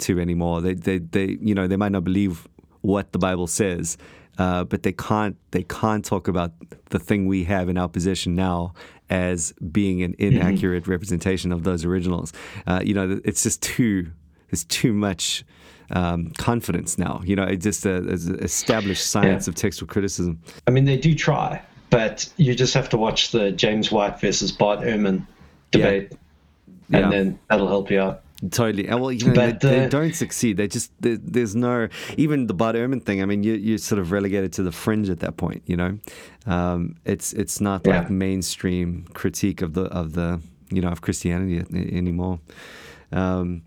to 0.00 0.20
anymore. 0.20 0.60
They 0.60 0.74
they 0.74 0.98
they 0.98 1.38
you 1.40 1.54
know 1.54 1.66
they 1.66 1.76
might 1.78 1.92
not 1.92 2.04
believe 2.04 2.46
what 2.82 3.12
the 3.12 3.18
Bible 3.18 3.46
says, 3.46 3.96
uh, 4.38 4.64
but 4.64 4.82
they 4.82 4.92
can't 4.92 5.36
they 5.50 5.62
can't 5.64 6.04
talk 6.04 6.28
about 6.28 6.52
the 6.90 6.98
thing 6.98 7.26
we 7.26 7.44
have 7.44 7.68
in 7.68 7.76
our 7.78 7.88
possession 7.88 8.34
now 8.34 8.72
as 9.10 9.52
being 9.72 10.02
an 10.02 10.14
inaccurate 10.18 10.86
representation 10.86 11.52
of 11.52 11.64
those 11.64 11.84
originals. 11.84 12.32
Uh, 12.66 12.80
you 12.84 12.94
know, 12.94 13.20
it's 13.24 13.42
just 13.42 13.62
too 13.62 14.06
there's 14.50 14.64
too 14.64 14.92
much 14.92 15.44
um, 15.90 16.30
confidence 16.38 16.98
now. 16.98 17.20
You 17.24 17.36
know, 17.36 17.44
it's 17.44 17.64
just 17.64 17.86
uh, 17.86 18.02
an 18.02 18.38
established 18.42 19.06
science 19.10 19.46
Yeah. 19.46 19.50
of 19.50 19.54
textual 19.56 19.88
criticism. 19.88 20.38
I 20.66 20.70
mean, 20.70 20.84
they 20.84 20.96
do 20.98 21.14
try, 21.14 21.60
but 21.90 22.30
you 22.36 22.54
just 22.54 22.74
have 22.74 22.88
to 22.90 22.96
watch 22.98 23.30
the 23.32 23.50
James 23.52 23.90
White 23.90 24.20
versus 24.20 24.52
Bart 24.52 24.80
Ehrman 24.80 25.26
debate, 25.70 26.12
and 26.92 27.04
Yeah. 27.04 27.10
then 27.10 27.38
that'll 27.48 27.68
help 27.68 27.90
you 27.90 28.00
out. 28.00 28.22
Totally. 28.52 28.86
Well, 28.86 29.10
you 29.10 29.26
know, 29.26 29.34
But, 29.34 29.60
they, 29.60 29.68
they 29.68 29.84
uh, 29.86 29.88
don't 29.88 30.14
succeed. 30.14 30.58
They 30.58 30.68
just 30.68 30.92
there, 31.00 31.16
there's 31.16 31.56
no 31.56 31.88
even 32.16 32.46
the 32.46 32.54
Bart 32.54 32.76
Ehrman 32.76 33.02
thing. 33.02 33.20
I 33.20 33.24
mean, 33.26 33.42
you 33.42 33.54
you're 33.54 33.78
sort 33.78 33.98
of 33.98 34.12
relegated 34.12 34.52
to 34.54 34.62
the 34.62 34.70
fringe 34.70 35.10
at 35.10 35.18
that 35.20 35.36
point. 35.36 35.62
You 35.66 35.76
know, 35.76 35.98
um, 36.46 36.94
it's 37.04 37.32
it's 37.32 37.60
not 37.60 37.84
Yeah. 37.84 37.98
like 37.98 38.10
mainstream 38.10 39.06
critique 39.12 39.60
of 39.60 39.74
the 39.74 39.86
of 39.86 40.12
the 40.12 40.40
you 40.70 40.80
know 40.80 40.88
of 40.88 41.00
Christianity 41.00 41.64
anymore. 41.96 42.38
Um, 43.10 43.62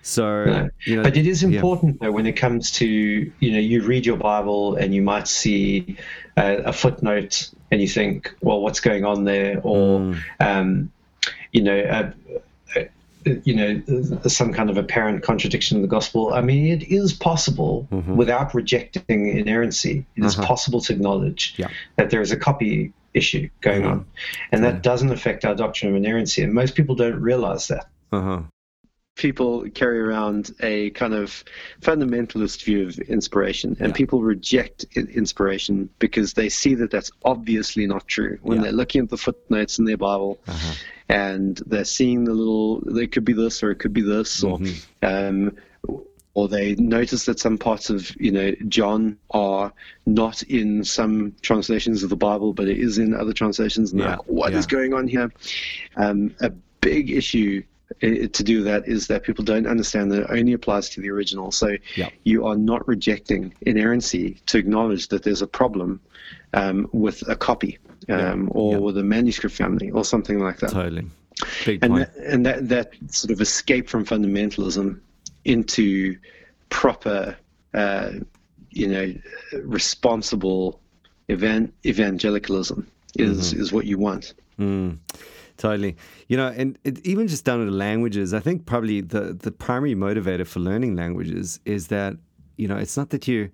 so 0.00 0.44
No. 0.46 0.70
you 0.86 0.96
know, 0.96 1.02
but 1.02 1.16
it 1.18 1.26
is 1.26 1.42
yeah. 1.42 1.50
important 1.50 2.00
though 2.00 2.12
when 2.12 2.24
it 2.26 2.36
comes 2.36 2.70
to 2.72 2.86
you 2.86 3.52
know 3.52 3.58
you 3.58 3.82
read 3.82 4.06
your 4.06 4.16
Bible 4.16 4.76
and 4.76 4.94
you 4.94 5.02
might 5.02 5.28
see 5.28 5.96
uh, 6.38 6.62
a 6.64 6.72
footnote 6.72 7.50
and 7.70 7.82
you 7.82 7.88
think, 7.88 8.34
well, 8.40 8.62
what's 8.62 8.80
going 8.80 9.04
on 9.04 9.24
there, 9.24 9.60
or 9.62 9.98
Mm. 10.00 10.18
um, 10.40 10.90
you 11.52 11.60
know. 11.62 11.76
A, 11.78 12.14
you 13.44 13.54
know, 13.54 14.20
some 14.28 14.52
kind 14.52 14.70
of 14.70 14.76
apparent 14.76 15.22
contradiction 15.22 15.76
in 15.76 15.82
the 15.82 15.88
gospel. 15.88 16.32
I 16.32 16.40
mean, 16.40 16.72
it 16.72 16.84
is 16.88 17.12
possible 17.12 17.88
mm-hmm. 17.90 18.16
without 18.16 18.54
rejecting 18.54 19.28
inerrancy. 19.28 20.06
It 20.16 20.24
is 20.24 20.38
uh-huh. 20.38 20.46
possible 20.46 20.80
to 20.82 20.92
acknowledge 20.92 21.54
yeah. 21.56 21.68
that 21.96 22.10
there 22.10 22.20
is 22.20 22.32
a 22.32 22.36
copy 22.36 22.92
issue 23.14 23.48
going 23.60 23.82
mm-hmm. 23.82 23.90
on, 23.90 24.06
and 24.52 24.64
that 24.64 24.82
doesn't 24.82 25.10
affect 25.10 25.44
our 25.44 25.54
doctrine 25.54 25.90
of 25.90 25.96
inerrancy. 25.96 26.42
And 26.42 26.52
most 26.52 26.74
people 26.74 26.94
don't 26.94 27.20
realize 27.20 27.68
that. 27.68 27.88
Uh-huh 28.12 28.42
people 29.16 29.68
carry 29.70 29.98
around 29.98 30.54
a 30.60 30.90
kind 30.90 31.14
of 31.14 31.42
fundamentalist 31.80 32.62
view 32.64 32.86
of 32.86 32.98
inspiration, 32.98 33.76
and 33.80 33.88
yeah. 33.88 33.94
people 33.94 34.22
reject 34.22 34.84
inspiration 34.94 35.88
because 35.98 36.34
they 36.34 36.48
see 36.48 36.74
that 36.76 36.90
that's 36.90 37.10
obviously 37.24 37.86
not 37.86 38.06
true. 38.06 38.38
When 38.42 38.58
yeah. 38.58 38.64
they're 38.64 38.72
looking 38.72 39.02
at 39.02 39.08
the 39.08 39.16
footnotes 39.16 39.78
in 39.78 39.86
their 39.86 39.96
Bible, 39.96 40.38
uh-huh. 40.46 40.74
and 41.08 41.60
they're 41.66 41.84
seeing 41.84 42.24
the 42.24 42.34
little, 42.34 42.80
there 42.82 43.06
could 43.06 43.24
be 43.24 43.32
this 43.32 43.62
or 43.62 43.70
it 43.70 43.76
could 43.76 43.94
be 43.94 44.02
this, 44.02 44.44
mm-hmm. 44.44 44.66
or 45.02 45.08
um, 45.08 45.56
or 46.34 46.48
they 46.48 46.74
notice 46.74 47.24
that 47.24 47.40
some 47.40 47.56
parts 47.56 47.88
of 47.88 48.14
you 48.20 48.30
know 48.30 48.52
John 48.68 49.16
are 49.30 49.72
not 50.04 50.42
in 50.42 50.84
some 50.84 51.34
translations 51.40 52.02
of 52.02 52.10
the 52.10 52.16
Bible, 52.16 52.52
but 52.52 52.68
it 52.68 52.78
is 52.78 52.98
in 52.98 53.14
other 53.14 53.32
translations. 53.32 53.92
And 53.92 54.02
yeah. 54.02 54.10
like, 54.10 54.26
what 54.26 54.52
yeah. 54.52 54.58
is 54.58 54.66
going 54.66 54.92
on 54.92 55.08
here? 55.08 55.32
Um, 55.96 56.34
a 56.40 56.50
big 56.82 57.10
issue 57.10 57.62
to 58.00 58.42
do 58.42 58.62
that 58.64 58.86
is 58.86 59.06
that 59.06 59.22
people 59.22 59.44
don't 59.44 59.66
understand 59.66 60.10
that 60.12 60.22
it 60.22 60.26
only 60.30 60.52
applies 60.52 60.88
to 60.90 61.00
the 61.00 61.10
original. 61.10 61.52
So 61.52 61.76
yep. 61.96 62.12
you 62.24 62.46
are 62.46 62.56
not 62.56 62.86
rejecting 62.88 63.54
inerrancy 63.62 64.34
to 64.46 64.58
acknowledge 64.58 65.08
that 65.08 65.22
there's 65.22 65.42
a 65.42 65.46
problem 65.46 66.00
um, 66.52 66.88
with 66.92 67.26
a 67.28 67.36
copy 67.36 67.78
um, 68.08 68.44
yep. 68.44 68.48
or 68.50 68.72
yep. 68.72 68.82
with 68.82 68.98
a 68.98 69.02
manuscript 69.02 69.54
family 69.54 69.90
or 69.90 70.04
something 70.04 70.38
like 70.40 70.58
that. 70.58 70.70
Totally. 70.70 71.06
Big 71.64 71.84
and 71.84 71.92
point. 71.92 72.14
That, 72.14 72.24
and 72.24 72.46
that, 72.46 72.68
that 72.68 72.92
sort 73.08 73.30
of 73.30 73.40
escape 73.40 73.88
from 73.88 74.04
fundamentalism 74.04 75.00
into 75.44 76.16
proper, 76.70 77.36
uh, 77.74 78.12
you 78.70 78.88
know, 78.88 79.14
responsible 79.62 80.80
event 81.28 81.72
evangelicalism 81.84 82.86
is 83.18 83.52
mm-hmm. 83.52 83.62
is 83.62 83.72
what 83.72 83.86
you 83.86 83.98
want. 83.98 84.34
Mm. 84.58 84.98
Totally. 85.56 85.96
You 86.28 86.36
know, 86.36 86.48
and 86.48 86.78
it, 86.84 87.04
even 87.06 87.28
just 87.28 87.44
down 87.44 87.64
to 87.64 87.70
languages, 87.70 88.34
I 88.34 88.40
think 88.40 88.66
probably 88.66 89.00
the, 89.00 89.32
the 89.32 89.50
primary 89.50 89.94
motivator 89.94 90.46
for 90.46 90.60
learning 90.60 90.96
languages 90.96 91.60
is 91.64 91.88
that, 91.88 92.14
you 92.56 92.68
know, 92.68 92.76
it's 92.76 92.96
not 92.96 93.10
that 93.10 93.26
you 93.26 93.50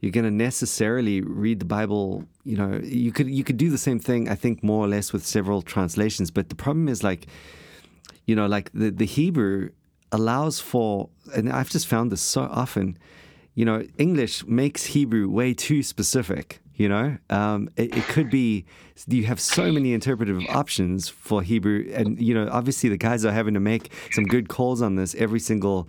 you're 0.00 0.12
going 0.12 0.24
to 0.24 0.30
necessarily 0.30 1.20
read 1.20 1.60
the 1.60 1.66
Bible. 1.66 2.24
You 2.44 2.56
know, 2.56 2.80
you 2.82 3.12
could 3.12 3.28
you 3.28 3.44
could 3.44 3.58
do 3.58 3.70
the 3.70 3.78
same 3.78 3.98
thing. 3.98 4.28
I 4.28 4.34
think 4.34 4.62
more 4.62 4.84
or 4.84 4.88
less 4.88 5.12
with 5.12 5.26
several 5.26 5.62
translations. 5.62 6.30
But 6.30 6.48
the 6.48 6.54
problem 6.54 6.88
is 6.88 7.02
like, 7.02 7.26
you 8.26 8.34
know, 8.34 8.46
like 8.46 8.70
the 8.72 8.90
the 8.90 9.04
Hebrew 9.04 9.70
allows 10.12 10.58
for, 10.58 11.10
and 11.34 11.52
I've 11.52 11.70
just 11.70 11.86
found 11.86 12.10
this 12.10 12.22
so 12.22 12.42
often. 12.42 12.98
You 13.54 13.64
know, 13.64 13.86
English 13.98 14.46
makes 14.46 14.86
Hebrew 14.86 15.28
way 15.28 15.52
too 15.52 15.82
specific. 15.82 16.60
You 16.80 16.88
know, 16.88 17.18
um, 17.28 17.68
it, 17.76 17.94
it, 17.94 18.04
could 18.04 18.30
be 18.30 18.64
you 19.06 19.24
have 19.24 19.38
so 19.38 19.70
many 19.70 19.92
interpretive 19.92 20.40
options 20.48 21.10
for 21.10 21.42
Hebrew, 21.42 21.86
and 21.92 22.18
you 22.18 22.32
know, 22.32 22.48
obviously 22.50 22.88
the 22.88 22.96
guys 22.96 23.22
are 23.22 23.32
having 23.32 23.52
to 23.52 23.60
make 23.60 23.92
some 24.12 24.24
good 24.24 24.48
calls 24.48 24.80
on 24.80 24.94
this 24.94 25.14
every 25.16 25.40
single, 25.40 25.86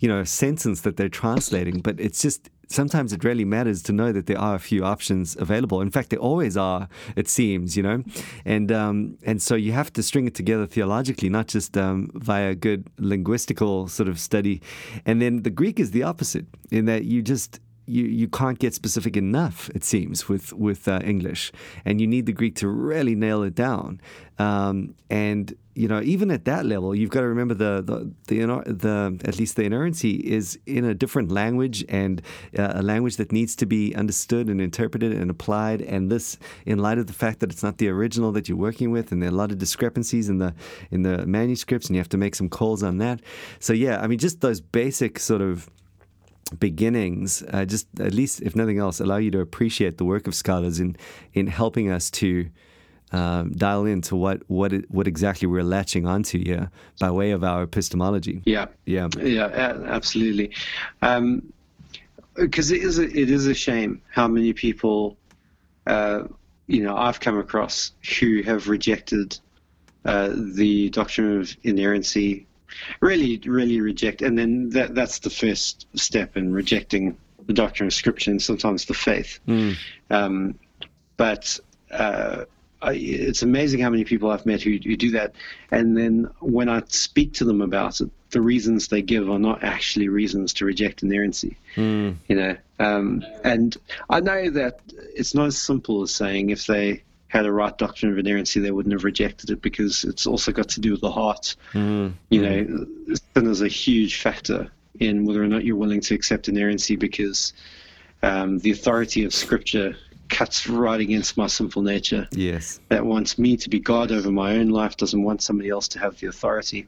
you 0.00 0.08
know, 0.08 0.24
sentence 0.24 0.80
that 0.80 0.96
they're 0.96 1.08
translating. 1.08 1.78
But 1.78 2.00
it's 2.00 2.20
just 2.20 2.50
sometimes 2.66 3.12
it 3.12 3.22
really 3.22 3.44
matters 3.44 3.84
to 3.84 3.92
know 3.92 4.10
that 4.10 4.26
there 4.26 4.36
are 4.36 4.56
a 4.56 4.58
few 4.58 4.84
options 4.84 5.36
available. 5.36 5.80
In 5.80 5.92
fact, 5.92 6.10
there 6.10 6.18
always 6.18 6.56
are. 6.56 6.88
It 7.14 7.28
seems, 7.28 7.76
you 7.76 7.84
know, 7.84 8.02
and 8.44 8.72
um, 8.72 9.18
and 9.22 9.40
so 9.40 9.54
you 9.54 9.70
have 9.70 9.92
to 9.92 10.02
string 10.02 10.26
it 10.26 10.34
together 10.34 10.66
theologically, 10.66 11.28
not 11.28 11.46
just 11.46 11.76
um, 11.76 12.10
via 12.14 12.56
good 12.56 12.90
linguistical 12.96 13.88
sort 13.88 14.08
of 14.08 14.18
study. 14.18 14.60
And 15.06 15.22
then 15.22 15.44
the 15.44 15.50
Greek 15.50 15.78
is 15.78 15.92
the 15.92 16.02
opposite 16.02 16.46
in 16.72 16.86
that 16.86 17.04
you 17.04 17.22
just 17.22 17.60
you, 17.86 18.04
you 18.04 18.28
can't 18.28 18.58
get 18.58 18.74
specific 18.74 19.16
enough, 19.16 19.68
it 19.74 19.84
seems, 19.84 20.28
with 20.28 20.52
with 20.52 20.86
uh, 20.86 21.00
English, 21.04 21.52
and 21.84 22.00
you 22.00 22.06
need 22.06 22.26
the 22.26 22.32
Greek 22.32 22.54
to 22.56 22.68
really 22.68 23.14
nail 23.14 23.42
it 23.42 23.54
down. 23.54 24.00
Um, 24.38 24.94
and 25.10 25.54
you 25.74 25.88
know, 25.88 26.02
even 26.02 26.30
at 26.30 26.44
that 26.44 26.66
level, 26.66 26.94
you've 26.94 27.10
got 27.10 27.20
to 27.20 27.26
remember 27.26 27.54
the 27.54 27.82
the 27.82 28.12
the, 28.26 28.62
the 28.66 29.20
at 29.24 29.38
least 29.38 29.56
the 29.56 29.64
inerrancy 29.64 30.16
is 30.16 30.58
in 30.66 30.84
a 30.84 30.94
different 30.94 31.30
language 31.32 31.84
and 31.88 32.22
uh, 32.58 32.72
a 32.74 32.82
language 32.82 33.16
that 33.16 33.32
needs 33.32 33.56
to 33.56 33.66
be 33.66 33.94
understood 33.94 34.48
and 34.48 34.60
interpreted 34.60 35.12
and 35.12 35.30
applied. 35.30 35.80
And 35.82 36.10
this, 36.10 36.38
in 36.66 36.78
light 36.78 36.98
of 36.98 37.06
the 37.06 37.12
fact 37.12 37.40
that 37.40 37.50
it's 37.50 37.62
not 37.62 37.78
the 37.78 37.88
original 37.88 38.32
that 38.32 38.48
you're 38.48 38.58
working 38.58 38.90
with, 38.90 39.12
and 39.12 39.22
there 39.22 39.30
are 39.30 39.32
a 39.32 39.36
lot 39.36 39.50
of 39.50 39.58
discrepancies 39.58 40.28
in 40.28 40.38
the 40.38 40.54
in 40.90 41.02
the 41.02 41.26
manuscripts, 41.26 41.88
and 41.88 41.96
you 41.96 42.00
have 42.00 42.08
to 42.10 42.18
make 42.18 42.34
some 42.34 42.48
calls 42.48 42.82
on 42.82 42.98
that. 42.98 43.20
So 43.58 43.72
yeah, 43.72 44.00
I 44.00 44.06
mean, 44.06 44.18
just 44.18 44.40
those 44.40 44.60
basic 44.60 45.18
sort 45.18 45.40
of 45.40 45.68
beginnings, 46.58 47.42
uh, 47.52 47.64
just 47.64 47.86
at 48.00 48.14
least, 48.14 48.42
if 48.42 48.54
nothing 48.54 48.78
else, 48.78 49.00
allow 49.00 49.16
you 49.16 49.30
to 49.30 49.40
appreciate 49.40 49.98
the 49.98 50.04
work 50.04 50.26
of 50.26 50.34
scholars 50.34 50.80
in 50.80 50.96
in 51.32 51.46
helping 51.46 51.90
us 51.90 52.10
to 52.10 52.48
um, 53.12 53.52
dial 53.52 53.84
into 53.84 54.16
what 54.16 54.42
what 54.48 54.72
it, 54.72 54.90
what 54.90 55.06
exactly 55.06 55.46
we're 55.46 55.62
latching 55.62 56.06
onto 56.06 56.42
here 56.42 56.70
by 56.98 57.10
way 57.10 57.30
of 57.30 57.44
our 57.44 57.62
epistemology. 57.62 58.42
Yeah, 58.44 58.66
yeah, 58.86 59.08
yeah, 59.18 59.46
absolutely. 59.86 60.52
Because 61.00 61.20
um, 61.20 61.52
it 62.76 62.82
is 62.82 62.98
a, 62.98 63.04
it 63.04 63.30
is 63.30 63.46
a 63.46 63.54
shame 63.54 64.00
how 64.10 64.28
many 64.28 64.52
people, 64.52 65.16
uh, 65.86 66.24
you 66.66 66.82
know, 66.82 66.96
I've 66.96 67.20
come 67.20 67.38
across 67.38 67.92
who 68.18 68.42
have 68.42 68.68
rejected 68.68 69.38
uh, 70.04 70.30
the 70.34 70.90
doctrine 70.90 71.40
of 71.40 71.56
inerrancy 71.62 72.46
really, 73.00 73.38
really 73.44 73.80
reject, 73.80 74.22
and 74.22 74.38
then 74.38 74.70
that 74.70 74.94
that's 74.94 75.20
the 75.20 75.30
first 75.30 75.86
step 75.94 76.36
in 76.36 76.52
rejecting 76.52 77.16
the 77.46 77.52
doctrine 77.52 77.86
of 77.86 77.94
Scripture 77.94 78.30
and 78.30 78.40
sometimes 78.40 78.84
the 78.84 78.94
faith. 78.94 79.40
Mm. 79.48 79.76
Um, 80.10 80.58
but 81.16 81.58
uh, 81.90 82.44
I, 82.80 82.92
it's 82.94 83.42
amazing 83.42 83.80
how 83.80 83.90
many 83.90 84.04
people 84.04 84.30
I've 84.30 84.46
met 84.46 84.62
who, 84.62 84.72
who 84.72 84.96
do 84.96 85.10
that, 85.12 85.34
and 85.70 85.96
then 85.96 86.30
when 86.40 86.68
I 86.68 86.82
speak 86.88 87.34
to 87.34 87.44
them 87.44 87.60
about 87.60 88.00
it, 88.00 88.10
the 88.30 88.40
reasons 88.40 88.88
they 88.88 89.02
give 89.02 89.30
are 89.30 89.38
not 89.38 89.62
actually 89.62 90.08
reasons 90.08 90.54
to 90.54 90.64
reject 90.64 91.02
inerrancy. 91.02 91.56
Mm. 91.76 92.16
You 92.28 92.36
know, 92.36 92.56
um, 92.78 93.24
and 93.44 93.76
I 94.10 94.20
know 94.20 94.50
that 94.50 94.80
it's 95.14 95.34
not 95.34 95.46
as 95.46 95.58
simple 95.58 96.02
as 96.02 96.14
saying 96.14 96.50
if 96.50 96.66
they 96.66 97.02
had 97.32 97.46
a 97.46 97.52
right 97.52 97.78
doctrine 97.78 98.12
of 98.12 98.18
inerrancy, 98.18 98.60
they 98.60 98.70
wouldn't 98.70 98.92
have 98.92 99.04
rejected 99.04 99.48
it 99.48 99.62
because 99.62 100.04
it's 100.04 100.26
also 100.26 100.52
got 100.52 100.68
to 100.68 100.80
do 100.80 100.90
with 100.90 101.00
the 101.00 101.10
heart. 101.10 101.56
Mm. 101.72 102.12
You 102.28 102.42
know, 102.42 102.86
sin 103.34 103.46
is 103.46 103.62
a 103.62 103.68
huge 103.68 104.20
factor 104.20 104.70
in 105.00 105.24
whether 105.24 105.42
or 105.42 105.46
not 105.46 105.64
you're 105.64 105.76
willing 105.76 106.02
to 106.02 106.14
accept 106.14 106.48
inerrancy 106.48 106.94
because 106.94 107.54
um, 108.22 108.58
the 108.58 108.70
authority 108.70 109.24
of 109.24 109.32
Scripture 109.32 109.96
cuts 110.28 110.68
right 110.68 111.00
against 111.00 111.38
my 111.38 111.46
sinful 111.46 111.80
nature. 111.80 112.28
Yes. 112.32 112.80
That 112.90 113.06
wants 113.06 113.38
me 113.38 113.56
to 113.56 113.70
be 113.70 113.80
God 113.80 114.12
over 114.12 114.30
my 114.30 114.56
own 114.56 114.68
life, 114.68 114.98
doesn't 114.98 115.22
want 115.22 115.40
somebody 115.40 115.70
else 115.70 115.88
to 115.88 115.98
have 116.00 116.20
the 116.20 116.26
authority. 116.26 116.86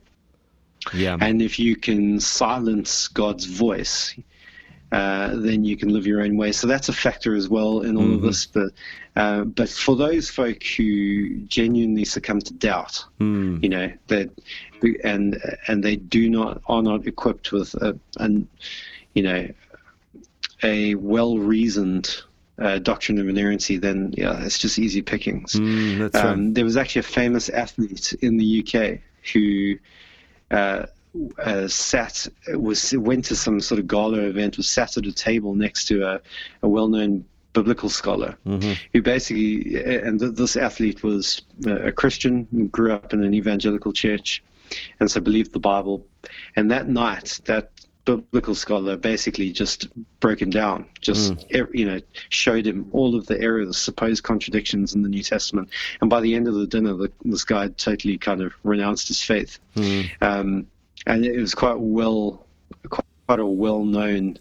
Yeah. 0.93 1.17
And 1.23 1.41
if 1.41 1.59
you 1.59 1.75
can 1.75 2.21
silence 2.21 3.09
God's 3.09 3.47
voice, 3.47 4.15
uh, 4.95 5.35
then 5.35 5.65
you 5.65 5.77
can 5.77 5.89
live 5.89 6.07
your 6.07 6.23
own 6.23 6.37
way. 6.37 6.53
So 6.53 6.69
that's 6.69 6.89
a 6.89 6.93
factor 6.93 7.35
as 7.35 7.49
well 7.49 7.81
in 7.81 7.97
all 7.97 8.05
mm-hmm. 8.05 8.15
of 8.15 8.23
this. 8.23 8.47
But 8.47 8.71
uh, 9.17 9.43
but 9.43 9.69
for 9.69 9.97
those 9.97 10.31
folk 10.31 10.63
who 10.63 11.41
genuinely 11.47 12.05
succumb 12.05 12.41
to 12.41 12.55
doubt, 12.55 13.05
mm. 13.19 13.61
you 13.61 13.71
know 13.71 13.93
that 14.07 14.31
and 15.03 15.41
and 15.67 15.83
they 15.83 15.97
do 15.97 16.31
not 16.31 16.63
are 16.67 16.81
not 16.81 17.09
equipped 17.09 17.51
with 17.51 17.75
a, 17.75 17.99
an 18.19 18.47
you 19.15 19.25
know 19.25 19.49
a 20.63 20.95
well 20.95 21.39
reasoned 21.39 22.23
uh, 22.61 22.79
doctrine 22.79 23.19
of 23.19 23.29
inerrancy, 23.29 23.79
then 23.79 24.15
yeah, 24.17 24.45
it's 24.45 24.61
just 24.61 24.79
easy 24.79 25.03
pickings. 25.03 25.55
Mm, 25.55 26.15
um, 26.15 26.45
right. 26.45 26.55
There 26.55 26.65
was 26.65 26.77
actually 26.77 27.01
a 27.01 27.03
famous 27.03 27.49
athlete 27.49 28.13
in 28.23 28.37
the 28.37 28.65
UK 28.65 29.01
who 29.33 29.77
uh, 30.53 30.87
uh, 31.39 31.69
sat 31.69 32.27
was 32.55 32.93
went 32.97 33.25
to 33.27 33.37
some 33.37 33.61
sort 33.61 33.79
of 33.79 33.87
gala 33.87 34.19
event, 34.19 34.57
was 34.57 34.69
sat 34.69 34.97
at 34.97 35.07
a 35.07 35.13
table 35.13 35.55
next 35.55 35.87
to 35.87 36.03
a, 36.03 36.21
a 36.63 36.69
well-known 36.69 37.25
biblical 37.53 37.89
scholar 37.89 38.37
mm-hmm. 38.47 38.73
who 38.93 39.01
basically 39.01 39.77
and 39.85 40.21
th- 40.21 40.35
this 40.35 40.57
athlete 40.57 41.03
was 41.03 41.43
a 41.67 41.93
Christian, 41.93 42.69
grew 42.73 42.93
up 42.93 43.13
in 43.13 43.23
an 43.25 43.33
evangelical 43.33 43.93
church, 43.93 44.43
and 45.01 45.11
so 45.11 45.21
believed 45.21 45.53
the 45.53 45.61
Bible. 45.61 46.07
And 46.57 46.71
that 46.71 46.89
night, 46.89 47.41
that 47.45 47.71
biblical 48.05 48.55
scholar 48.55 48.97
basically 48.97 49.51
just 49.51 49.89
broke 50.21 50.43
him 50.43 50.51
down, 50.51 50.87
just 51.01 51.35
mm. 51.35 51.69
you 51.73 51.87
know 51.87 52.01
showed 52.29 52.67
him 52.67 52.89
all 52.93 53.15
of 53.15 53.27
the 53.27 53.41
errors, 53.41 53.79
supposed 53.79 54.23
contradictions 54.23 54.95
in 54.95 55.03
the 55.03 55.09
New 55.09 55.23
Testament. 55.23 55.71
And 56.01 56.11
by 56.11 56.21
the 56.21 56.35
end 56.35 56.49
of 56.49 56.55
the 56.55 56.67
dinner, 56.67 56.95
the, 56.95 57.13
this 57.25 57.45
guy 57.45 57.69
totally 57.69 58.19
kind 58.19 58.43
of 58.43 58.53
renounced 58.63 59.09
his 59.09 59.23
faith. 59.23 59.59
Mm. 59.77 60.11
Um, 60.21 60.67
and 61.07 61.25
it 61.25 61.39
was 61.39 61.55
quite 61.55 61.79
well, 61.79 62.47
quite 62.89 63.41
a 63.41 63.47
well-known 63.47 64.39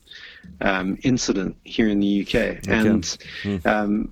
um, 0.61 0.97
incident 1.03 1.55
here 1.63 1.87
in 1.87 1.99
the 1.99 2.21
UK. 2.21 2.35
Okay. 2.35 2.61
And 2.67 3.03
mm. 3.43 3.65
um, 3.65 4.11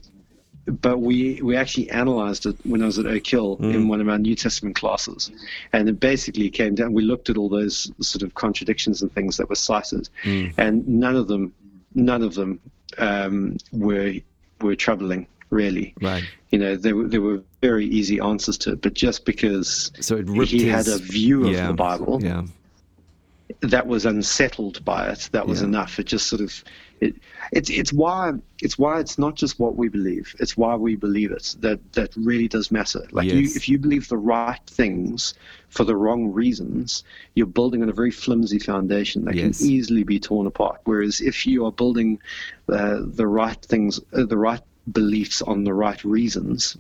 but 0.66 1.00
we 1.00 1.42
we 1.42 1.56
actually 1.56 1.90
analyzed 1.90 2.46
it 2.46 2.56
when 2.64 2.82
I 2.82 2.86
was 2.86 3.00
at 3.00 3.06
Oak 3.06 3.26
Hill 3.26 3.58
mm. 3.58 3.74
in 3.74 3.88
one 3.88 4.00
of 4.00 4.08
our 4.08 4.20
New 4.20 4.36
Testament 4.36 4.76
classes, 4.76 5.32
and 5.74 5.90
it 5.90 6.00
basically 6.00 6.50
came 6.50 6.76
down. 6.76 6.94
We 6.94 7.04
looked 7.04 7.30
at 7.30 7.38
all 7.38 7.50
those 7.50 7.92
sort 8.00 8.22
of 8.22 8.36
contradictions 8.36 9.02
and 9.02 9.12
things 9.14 9.38
that 9.38 9.50
were 9.50 9.56
cited, 9.56 10.10
mm. 10.24 10.54
and 10.58 10.88
none 10.88 11.16
of 11.16 11.28
them, 11.28 11.54
none 11.96 12.22
of 12.22 12.36
them 12.36 12.60
um, 13.00 13.58
were 13.72 14.14
were 14.62 14.76
troubling 14.76 15.28
really. 15.52 15.94
Right. 16.02 16.24
You 16.50 16.60
know, 16.60 16.76
there 16.76 16.96
were 16.96 17.08
there 17.08 17.22
were 17.22 17.42
very 17.62 17.86
easy 17.86 18.20
answers 18.20 18.58
to 18.60 18.72
it, 18.74 18.82
but 18.82 18.94
just 18.94 19.26
because 19.26 19.92
so 20.00 20.18
it 20.18 20.28
he 20.48 20.64
his, 20.66 20.88
had 20.88 20.88
a 20.88 20.98
view 20.98 21.46
of 21.46 21.54
yeah, 21.54 21.68
the 21.68 21.74
Bible, 21.74 22.20
yeah. 22.22 22.44
that 23.62 23.86
was 23.86 24.06
unsettled 24.06 24.84
by 24.84 25.10
it, 25.10 25.30
that 25.34 25.48
was 25.48 25.62
Yeah. 25.62 25.68
enough. 25.68 26.00
It 26.00 26.08
just 26.08 26.28
sort 26.28 26.42
of 26.42 26.64
it, 27.00 27.16
it's 27.52 27.70
it's 27.70 27.92
why 27.94 28.34
it's 28.62 28.78
why 28.78 29.00
it's 29.00 29.18
not 29.18 29.36
just 29.36 29.60
what 29.60 29.76
we 29.76 29.88
believe; 29.90 30.36
it's 30.40 30.56
why 30.58 30.76
we 30.76 30.96
believe 30.96 31.32
it 31.32 31.56
that 31.60 31.80
that 31.94 32.10
really 32.16 32.48
does 32.48 32.70
matter. 32.72 33.06
Like 33.12 33.28
you, 33.32 33.40
if 33.42 33.68
you 33.70 33.78
believe 33.80 34.08
the 34.08 34.18
right 34.18 34.60
things 34.68 35.34
for 35.70 35.84
the 35.84 35.96
wrong 35.96 36.32
reasons, 36.32 37.04
you're 37.36 37.48
building 37.48 37.82
on 37.82 37.90
a 37.90 37.94
very 37.94 38.12
flimsy 38.12 38.60
foundation 38.60 39.26
that 39.26 39.36
Yes. 39.36 39.60
can 39.60 39.68
easily 39.70 40.04
be 40.04 40.20
torn 40.20 40.48
apart. 40.48 40.82
Whereas 40.84 41.22
if 41.22 41.46
you 41.48 41.66
are 41.66 41.72
building 41.72 42.20
uh, 42.70 43.00
the 43.04 43.26
right 43.28 43.62
things, 43.66 44.00
uh, 44.14 44.26
the 44.26 44.38
right 44.38 44.62
beliefs 44.92 45.42
on 45.42 45.64
the 45.64 45.74
right 45.74 46.04
reasons, 46.04 46.76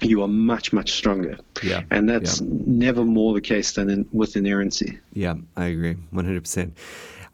you 0.00 0.22
are 0.22 0.28
much 0.28 0.72
much 0.72 0.92
stronger. 0.92 1.38
Mm-hmm. 1.54 1.68
Yeah. 1.68 1.82
And 1.90 2.08
that's 2.08 2.40
never 2.40 3.04
more 3.04 3.34
the 3.34 3.40
case 3.40 3.72
than 3.72 3.90
in, 3.90 4.08
with 4.12 4.36
inerrancy. 4.36 4.98
Yeah, 5.12 5.34
I 5.56 5.66
agree, 5.66 5.96
one 6.10 6.24
hundred 6.24 6.42
percent. 6.42 6.76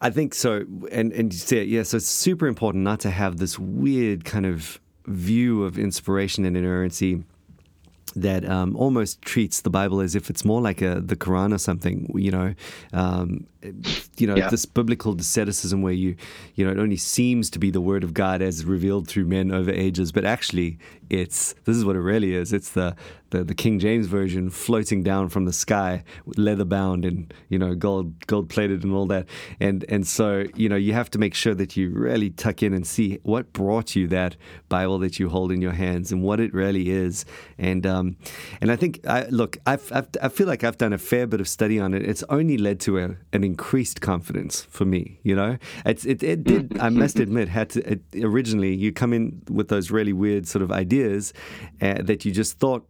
I 0.01 0.09
think 0.09 0.33
so, 0.33 0.65
and 0.91 1.13
and 1.13 1.31
you 1.31 1.39
say 1.39 1.63
yeah. 1.63 1.83
So 1.83 1.97
it's 1.97 2.07
super 2.07 2.47
important 2.47 2.83
not 2.83 2.99
to 3.01 3.11
have 3.11 3.37
this 3.37 3.59
weird 3.59 4.25
kind 4.25 4.45
of 4.45 4.79
view 5.05 5.63
of 5.63 5.79
inspiration 5.79 6.45
and 6.45 6.55
inerrancy 6.57 7.23
that 8.15 8.47
um, 8.49 8.75
almost 8.75 9.21
treats 9.21 9.61
the 9.61 9.69
Bible 9.69 10.01
as 10.01 10.15
if 10.15 10.29
it's 10.29 10.43
more 10.43 10.61
like 10.61 10.81
a 10.81 10.99
the 11.01 11.15
Quran 11.15 11.53
or 11.53 11.57
something. 11.57 12.11
You 12.15 12.31
know, 12.31 12.53
um, 12.93 13.47
you 14.17 14.27
know 14.27 14.35
Yeah. 14.35 14.49
this 14.49 14.65
biblical 14.65 15.15
asceticism 15.19 15.81
where 15.81 15.93
you 15.93 16.15
you 16.55 16.65
know 16.65 16.71
it 16.71 16.77
only 16.79 16.97
seems 16.97 17.49
to 17.51 17.59
be 17.59 17.69
the 17.71 17.81
Word 17.81 18.03
of 18.03 18.13
God 18.13 18.41
as 18.41 18.65
revealed 18.65 19.07
through 19.07 19.25
men 19.25 19.51
over 19.51 19.71
ages, 19.71 20.11
but 20.11 20.25
actually 20.25 20.77
it's 21.09 21.53
this 21.65 21.77
is 21.77 21.85
what 21.85 21.95
it 21.95 22.01
really 22.01 22.33
is. 22.35 22.51
It's 22.53 22.71
the 22.71 22.95
the, 23.31 23.43
the 23.43 23.55
King 23.55 23.79
James 23.79 24.07
version 24.07 24.49
floating 24.49 25.03
down 25.03 25.29
from 25.29 25.45
the 25.45 25.53
sky, 25.53 26.03
leather 26.37 26.65
bound 26.65 27.03
and 27.03 27.33
you 27.49 27.57
know 27.57 27.73
gold 27.73 28.27
gold 28.27 28.49
plated 28.49 28.83
and 28.83 28.93
all 28.93 29.07
that. 29.07 29.27
And 29.59 29.83
and 29.89 30.05
so 30.05 30.45
you 30.55 30.69
know 30.69 30.75
you 30.75 30.93
have 30.93 31.09
to 31.11 31.19
make 31.19 31.33
sure 31.33 31.55
that 31.55 31.75
you 31.75 31.89
really 31.89 32.29
tuck 32.29 32.61
in 32.61 32.73
and 32.73 32.85
see 32.85 33.19
what 33.23 33.51
brought 33.53 33.95
you 33.95 34.07
that 34.09 34.35
Bible 34.69 34.99
that 34.99 35.19
you 35.19 35.29
hold 35.29 35.51
in 35.51 35.61
your 35.61 35.71
hands 35.71 36.11
and 36.11 36.21
what 36.21 36.39
it 36.39 36.53
really 36.53 36.89
is. 36.89 37.25
And 37.57 37.85
um, 37.87 38.17
and 38.59 38.71
I 38.71 38.75
think 38.75 39.05
I 39.07 39.25
look 39.27 39.57
I've, 39.65 39.91
I've 39.91 40.07
I 40.21 40.29
feel 40.29 40.47
like 40.47 40.63
I've 40.63 40.77
done 40.77 40.93
a 40.93 40.97
fair 40.97 41.25
bit 41.25 41.41
of 41.41 41.47
study 41.47 41.79
on 41.79 41.93
it. 41.93 42.03
It's 42.03 42.23
only 42.29 42.57
led 42.57 42.79
to 42.81 42.99
a, 42.99 43.15
an 43.33 43.43
increased 43.43 44.01
confidence 44.01 44.61
for 44.61 44.85
me. 44.85 45.19
You 45.23 45.35
know, 45.35 45.57
it's 45.85 46.05
it, 46.05 46.21
it 46.21 46.43
did 46.43 46.77
I 46.79 46.89
must 46.89 47.19
admit 47.19 47.47
had 47.47 47.69
to 47.71 47.91
it, 47.91 48.01
originally 48.21 48.75
you 48.75 48.91
come 48.91 49.13
in 49.13 49.41
with 49.49 49.69
those 49.69 49.89
really 49.91 50.13
weird 50.13 50.47
sort 50.47 50.61
of 50.61 50.71
ideas 50.71 51.33
uh, 51.81 52.01
that 52.01 52.25
you 52.25 52.31
just 52.31 52.59
thought 52.59 52.85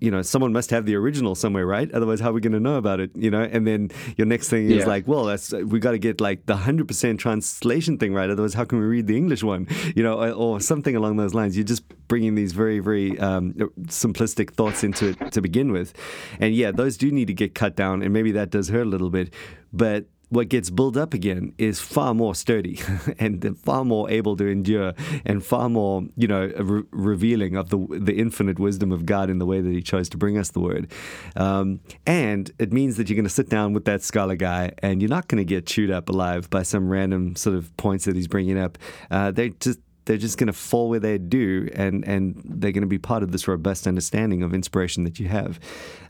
you 0.00 0.10
know, 0.10 0.22
someone 0.22 0.52
must 0.52 0.70
have 0.70 0.86
the 0.86 0.94
original 0.94 1.34
somewhere, 1.34 1.66
right? 1.66 1.90
Otherwise, 1.92 2.20
how 2.20 2.30
are 2.30 2.32
we 2.32 2.40
going 2.40 2.52
to 2.52 2.60
know 2.60 2.76
about 2.76 3.00
it? 3.00 3.10
You 3.14 3.30
know, 3.30 3.42
and 3.42 3.66
then 3.66 3.90
your 4.16 4.26
next 4.26 4.48
thing 4.48 4.70
is 4.70 4.78
Yeah. 4.78 4.86
like, 4.86 5.08
well, 5.08 5.24
that's 5.24 5.52
we 5.52 5.78
got 5.80 5.92
to 5.92 5.98
get 5.98 6.20
like 6.20 6.46
the 6.46 6.56
hundred 6.56 6.88
percent 6.88 7.20
translation 7.20 7.98
thing 7.98 8.14
right. 8.14 8.30
Otherwise, 8.30 8.54
how 8.54 8.64
can 8.64 8.78
we 8.80 8.86
read 8.86 9.06
the 9.06 9.16
English 9.16 9.42
one? 9.42 9.66
You 9.96 10.02
know, 10.02 10.14
or, 10.20 10.30
or 10.32 10.60
something 10.60 10.94
along 10.96 11.16
those 11.16 11.34
lines. 11.34 11.56
You're 11.56 11.64
just 11.64 11.82
bringing 12.08 12.34
these 12.34 12.52
very, 12.52 12.78
very 12.78 13.18
um, 13.18 13.52
simplistic 13.86 14.50
thoughts 14.52 14.82
into 14.84 15.08
it 15.08 15.32
to 15.32 15.40
begin 15.42 15.72
with, 15.72 15.92
and 16.40 16.54
yeah, 16.54 16.70
those 16.70 16.96
do 16.96 17.10
need 17.10 17.26
to 17.26 17.34
get 17.34 17.54
cut 17.54 17.76
down, 17.76 18.02
and 18.02 18.12
maybe 18.12 18.32
that 18.32 18.50
does 18.50 18.68
hurt 18.68 18.86
a 18.86 18.90
little 18.90 19.10
bit, 19.10 19.32
but 19.72 20.06
what 20.30 20.48
gets 20.48 20.68
built 20.70 20.96
up 20.96 21.14
again 21.14 21.54
is 21.58 21.80
far 21.80 22.12
more 22.14 22.34
sturdy 22.34 22.80
and 23.18 23.58
far 23.58 23.84
more 23.84 24.10
able 24.10 24.36
to 24.36 24.46
endure 24.46 24.92
and 25.24 25.44
far 25.44 25.68
more, 25.68 26.02
you 26.16 26.28
know, 26.28 26.52
re- 26.58 26.82
revealing 26.90 27.56
of 27.56 27.70
the 27.70 27.78
the 27.90 28.14
infinite 28.14 28.58
wisdom 28.58 28.92
of 28.92 29.06
God 29.06 29.30
in 29.30 29.38
the 29.38 29.46
way 29.46 29.60
that 29.60 29.70
He 29.70 29.82
chose 29.82 30.08
to 30.10 30.16
bring 30.16 30.36
us 30.36 30.50
the 30.50 30.60
Word. 30.60 30.90
Um, 31.36 31.80
and 32.06 32.50
it 32.58 32.72
means 32.72 32.96
that 32.96 33.08
you're 33.08 33.16
going 33.16 33.24
to 33.24 33.30
sit 33.30 33.48
down 33.48 33.72
with 33.72 33.84
that 33.86 34.02
scholar 34.02 34.36
guy, 34.36 34.72
and 34.78 35.00
you're 35.00 35.08
not 35.08 35.28
going 35.28 35.38
to 35.38 35.44
get 35.44 35.66
chewed 35.66 35.90
up 35.90 36.08
alive 36.08 36.50
by 36.50 36.62
some 36.62 36.88
random 36.88 37.36
sort 37.36 37.56
of 37.56 37.74
points 37.76 38.04
that 38.04 38.16
he's 38.16 38.28
bringing 38.28 38.58
up. 38.58 38.76
Uh, 39.10 39.30
they 39.30 39.50
just 39.50 39.78
they're 40.04 40.16
just 40.16 40.38
going 40.38 40.46
to 40.48 40.52
fall 40.52 40.88
where 40.88 41.00
they 41.00 41.18
do, 41.18 41.68
and 41.74 42.04
and 42.06 42.42
they're 42.44 42.72
going 42.72 42.82
to 42.82 42.88
be 42.88 42.98
part 42.98 43.22
of 43.22 43.32
this 43.32 43.48
robust 43.48 43.86
understanding 43.86 44.42
of 44.42 44.52
inspiration 44.52 45.04
that 45.04 45.18
you 45.18 45.28
have. 45.28 45.60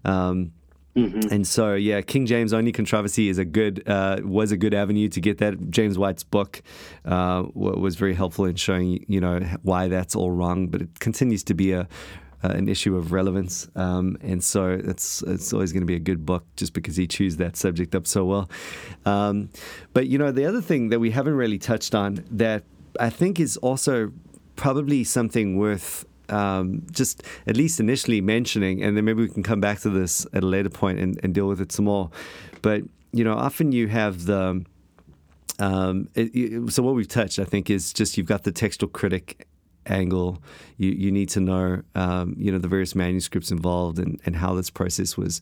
Um, 0.05 0.53
and 1.31 1.47
so, 1.47 1.75
yeah, 1.75 2.01
King 2.01 2.27
James 2.27 2.53
only 2.53 2.73
controversy 2.73 3.29
is 3.29 3.39
a 3.39 3.45
good 3.45 3.83
uh, 3.89 4.19
was 4.23 4.53
a 4.53 4.57
good 4.57 4.75
avenue 4.75 5.09
to 5.09 5.21
get 5.21 5.39
that. 5.39 5.71
James 5.71 5.99
White's 5.99 6.25
book 6.25 6.63
uh, 7.05 7.45
was 7.55 7.97
very 7.97 8.15
helpful 8.15 8.45
in 8.45 8.57
showing 8.57 9.05
you 9.09 9.21
know 9.21 9.41
why 9.63 9.89
that's 9.89 10.15
all 10.15 10.31
wrong, 10.31 10.69
but 10.69 10.83
it 10.83 10.99
continues 11.01 11.43
to 11.45 11.55
be 11.55 11.73
a 11.73 11.89
uh, 12.43 12.49
an 12.49 12.69
issue 12.69 12.97
of 12.97 13.13
relevance, 13.13 13.69
um, 13.75 14.17
and 14.21 14.43
so 14.43 14.71
it's 14.71 15.23
it's 15.23 15.53
always 15.53 15.73
going 15.73 15.83
to 15.83 15.87
be 15.87 15.97
a 15.97 16.01
good 16.01 16.25
book 16.25 16.45
just 16.57 16.73
because 16.73 16.97
he 16.97 17.07
chews 17.07 17.37
that 17.37 17.57
subject 17.57 17.95
up 17.95 18.07
so 18.07 18.25
well. 18.25 18.51
Um, 19.05 19.51
but 19.93 20.07
you 20.07 20.19
know, 20.19 20.31
the 20.31 20.45
other 20.45 20.61
thing 20.61 20.91
that 20.91 21.01
we 21.01 21.11
haven't 21.11 21.35
really 21.35 21.59
touched 21.59 21.95
on 21.95 22.25
that 22.31 22.63
I 23.01 23.11
think 23.11 23.41
is 23.41 23.57
also 23.57 24.13
probably 24.55 25.05
something 25.05 25.57
worth 25.57 26.05
um, 26.31 26.83
just 26.91 27.23
at 27.47 27.57
least 27.57 27.81
initially 27.81 28.21
mentioning, 28.21 28.83
and 28.83 28.97
then 28.97 29.05
maybe 29.05 29.23
we 29.23 29.29
can 29.29 29.43
come 29.43 29.61
back 29.61 29.81
to 29.81 29.91
this 29.91 30.27
at 30.33 30.43
a 30.43 30.47
later 30.47 30.71
point 30.71 30.99
and, 30.99 31.19
and 31.23 31.35
deal 31.35 31.49
with 31.49 31.61
it 31.61 31.73
some 31.73 31.85
more. 31.87 32.11
But 32.63 32.83
you 33.13 33.25
know, 33.25 33.35
often 33.35 33.73
you 33.73 33.89
have 33.89 34.27
the 34.27 34.65
um, 35.59 36.09
it, 36.15 36.31
it- 36.35 36.73
so 36.73 36.83
what 36.83 36.95
we've 36.95 37.09
touched, 37.09 37.39
I 37.39 37.45
think, 37.45 37.71
is 37.71 37.93
just 37.93 38.17
you've 38.17 38.27
got 38.27 38.45
the 38.45 38.53
textual 38.53 38.89
critic 38.91 39.47
angle. 39.87 40.43
You 40.77 40.91
you 40.91 41.11
need 41.11 41.29
to 41.31 41.41
know 41.41 41.83
um, 41.95 42.35
you 42.39 42.53
know 42.53 42.59
the 42.59 42.69
various 42.69 42.95
manuscripts 42.95 43.51
involved 43.51 43.99
and, 43.99 44.21
and 44.27 44.37
how 44.37 44.55
this 44.55 44.71
process 44.71 45.17
was. 45.17 45.41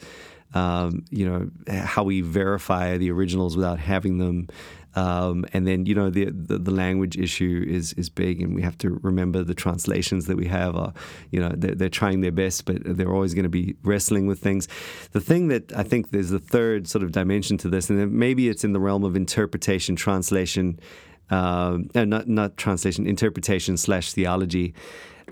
Um, 0.54 1.04
you 1.10 1.28
know 1.28 1.50
how 1.68 2.04
we 2.04 2.20
verify 2.20 2.96
the 2.96 3.10
originals 3.10 3.56
without 3.56 3.78
having 3.80 4.18
them, 4.18 4.48
um, 4.96 5.44
and 5.52 5.66
then 5.66 5.84
you 5.84 5.94
know 5.94 6.08
the, 6.08 6.30
the 6.30 6.58
the 6.58 6.70
language 6.70 7.18
issue 7.18 7.64
is 7.68 7.92
is 7.92 8.08
big, 8.08 8.40
and 8.40 8.54
we 8.54 8.62
have 8.62 8.78
to 8.78 8.98
remember 9.02 9.44
the 9.44 9.54
translations 9.54 10.26
that 10.26 10.36
we 10.36 10.46
have 10.46 10.74
are 10.74 10.94
you 11.30 11.38
know 11.38 11.52
they're, 11.54 11.74
they're 11.74 11.88
trying 11.90 12.22
their 12.22 12.32
best, 12.32 12.64
but 12.64 12.78
they're 12.82 13.12
always 13.12 13.34
going 13.34 13.44
to 13.44 13.50
be 13.50 13.76
wrestling 13.82 14.26
with 14.26 14.40
things. 14.40 14.66
The 15.12 15.20
thing 15.20 15.48
that 15.48 15.70
I 15.76 15.82
think 15.82 16.10
there's 16.10 16.32
a 16.32 16.38
third 16.38 16.88
sort 16.88 17.04
of 17.04 17.12
dimension 17.12 17.58
to 17.58 17.68
this, 17.68 17.90
and 17.90 18.10
maybe 18.12 18.48
it's 18.48 18.64
in 18.64 18.72
the 18.72 18.80
realm 18.80 19.04
of 19.04 19.14
interpretation, 19.14 19.96
translation, 19.96 20.80
um, 21.28 21.90
no, 21.94 22.04
not 22.04 22.26
not 22.26 22.56
translation, 22.56 23.06
interpretation 23.06 23.76
slash 23.76 24.14
theology, 24.14 24.74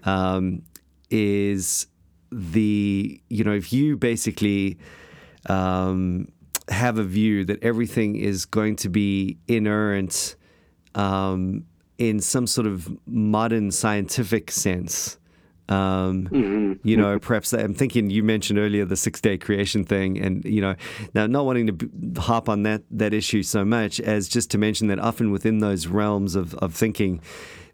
um, 0.05 0.63
is 1.11 1.87
the 2.31 3.19
you 3.31 3.45
know 3.45 3.55
if 3.55 3.73
you 3.73 3.97
basically 3.97 4.79
um, 5.47 6.29
have 6.69 6.99
a 6.99 7.05
view 7.05 7.45
that 7.45 7.63
everything 7.63 8.17
is 8.17 8.47
going 8.47 8.77
to 8.77 8.89
be 8.89 9.37
inerrant 9.49 10.37
um, 10.95 11.65
in 11.99 12.21
some 12.21 12.47
sort 12.47 12.67
of 12.67 12.89
modern 13.07 13.71
scientific 13.71 14.51
sense. 14.51 15.19
Um, 15.69 16.29
You 16.85 16.97
know, 16.97 17.19
perhaps 17.19 17.53
I'm 17.55 17.73
thinking 17.75 18.11
you 18.11 18.23
mentioned 18.23 18.59
earlier 18.59 18.85
the 18.85 18.97
six 18.97 19.21
day 19.21 19.39
creation 19.39 19.85
thing, 19.85 20.19
and 20.21 20.45
you 20.45 20.61
know, 20.61 20.75
now 21.15 21.27
not 21.27 21.47
wanting 21.47 21.67
to 21.69 22.21
harp 22.21 22.49
on 22.49 22.65
that 22.65 22.83
that 22.91 23.15
issue 23.15 23.43
so 23.43 23.65
much 23.65 23.99
as 24.01 24.29
just 24.29 24.51
to 24.51 24.59
mention 24.59 24.89
that 24.89 24.99
often 24.99 25.31
within 25.31 25.59
those 25.61 25.87
realms 25.87 26.35
of, 26.35 26.55
of 26.57 26.75
thinking, 26.75 27.19
th- 27.19 27.29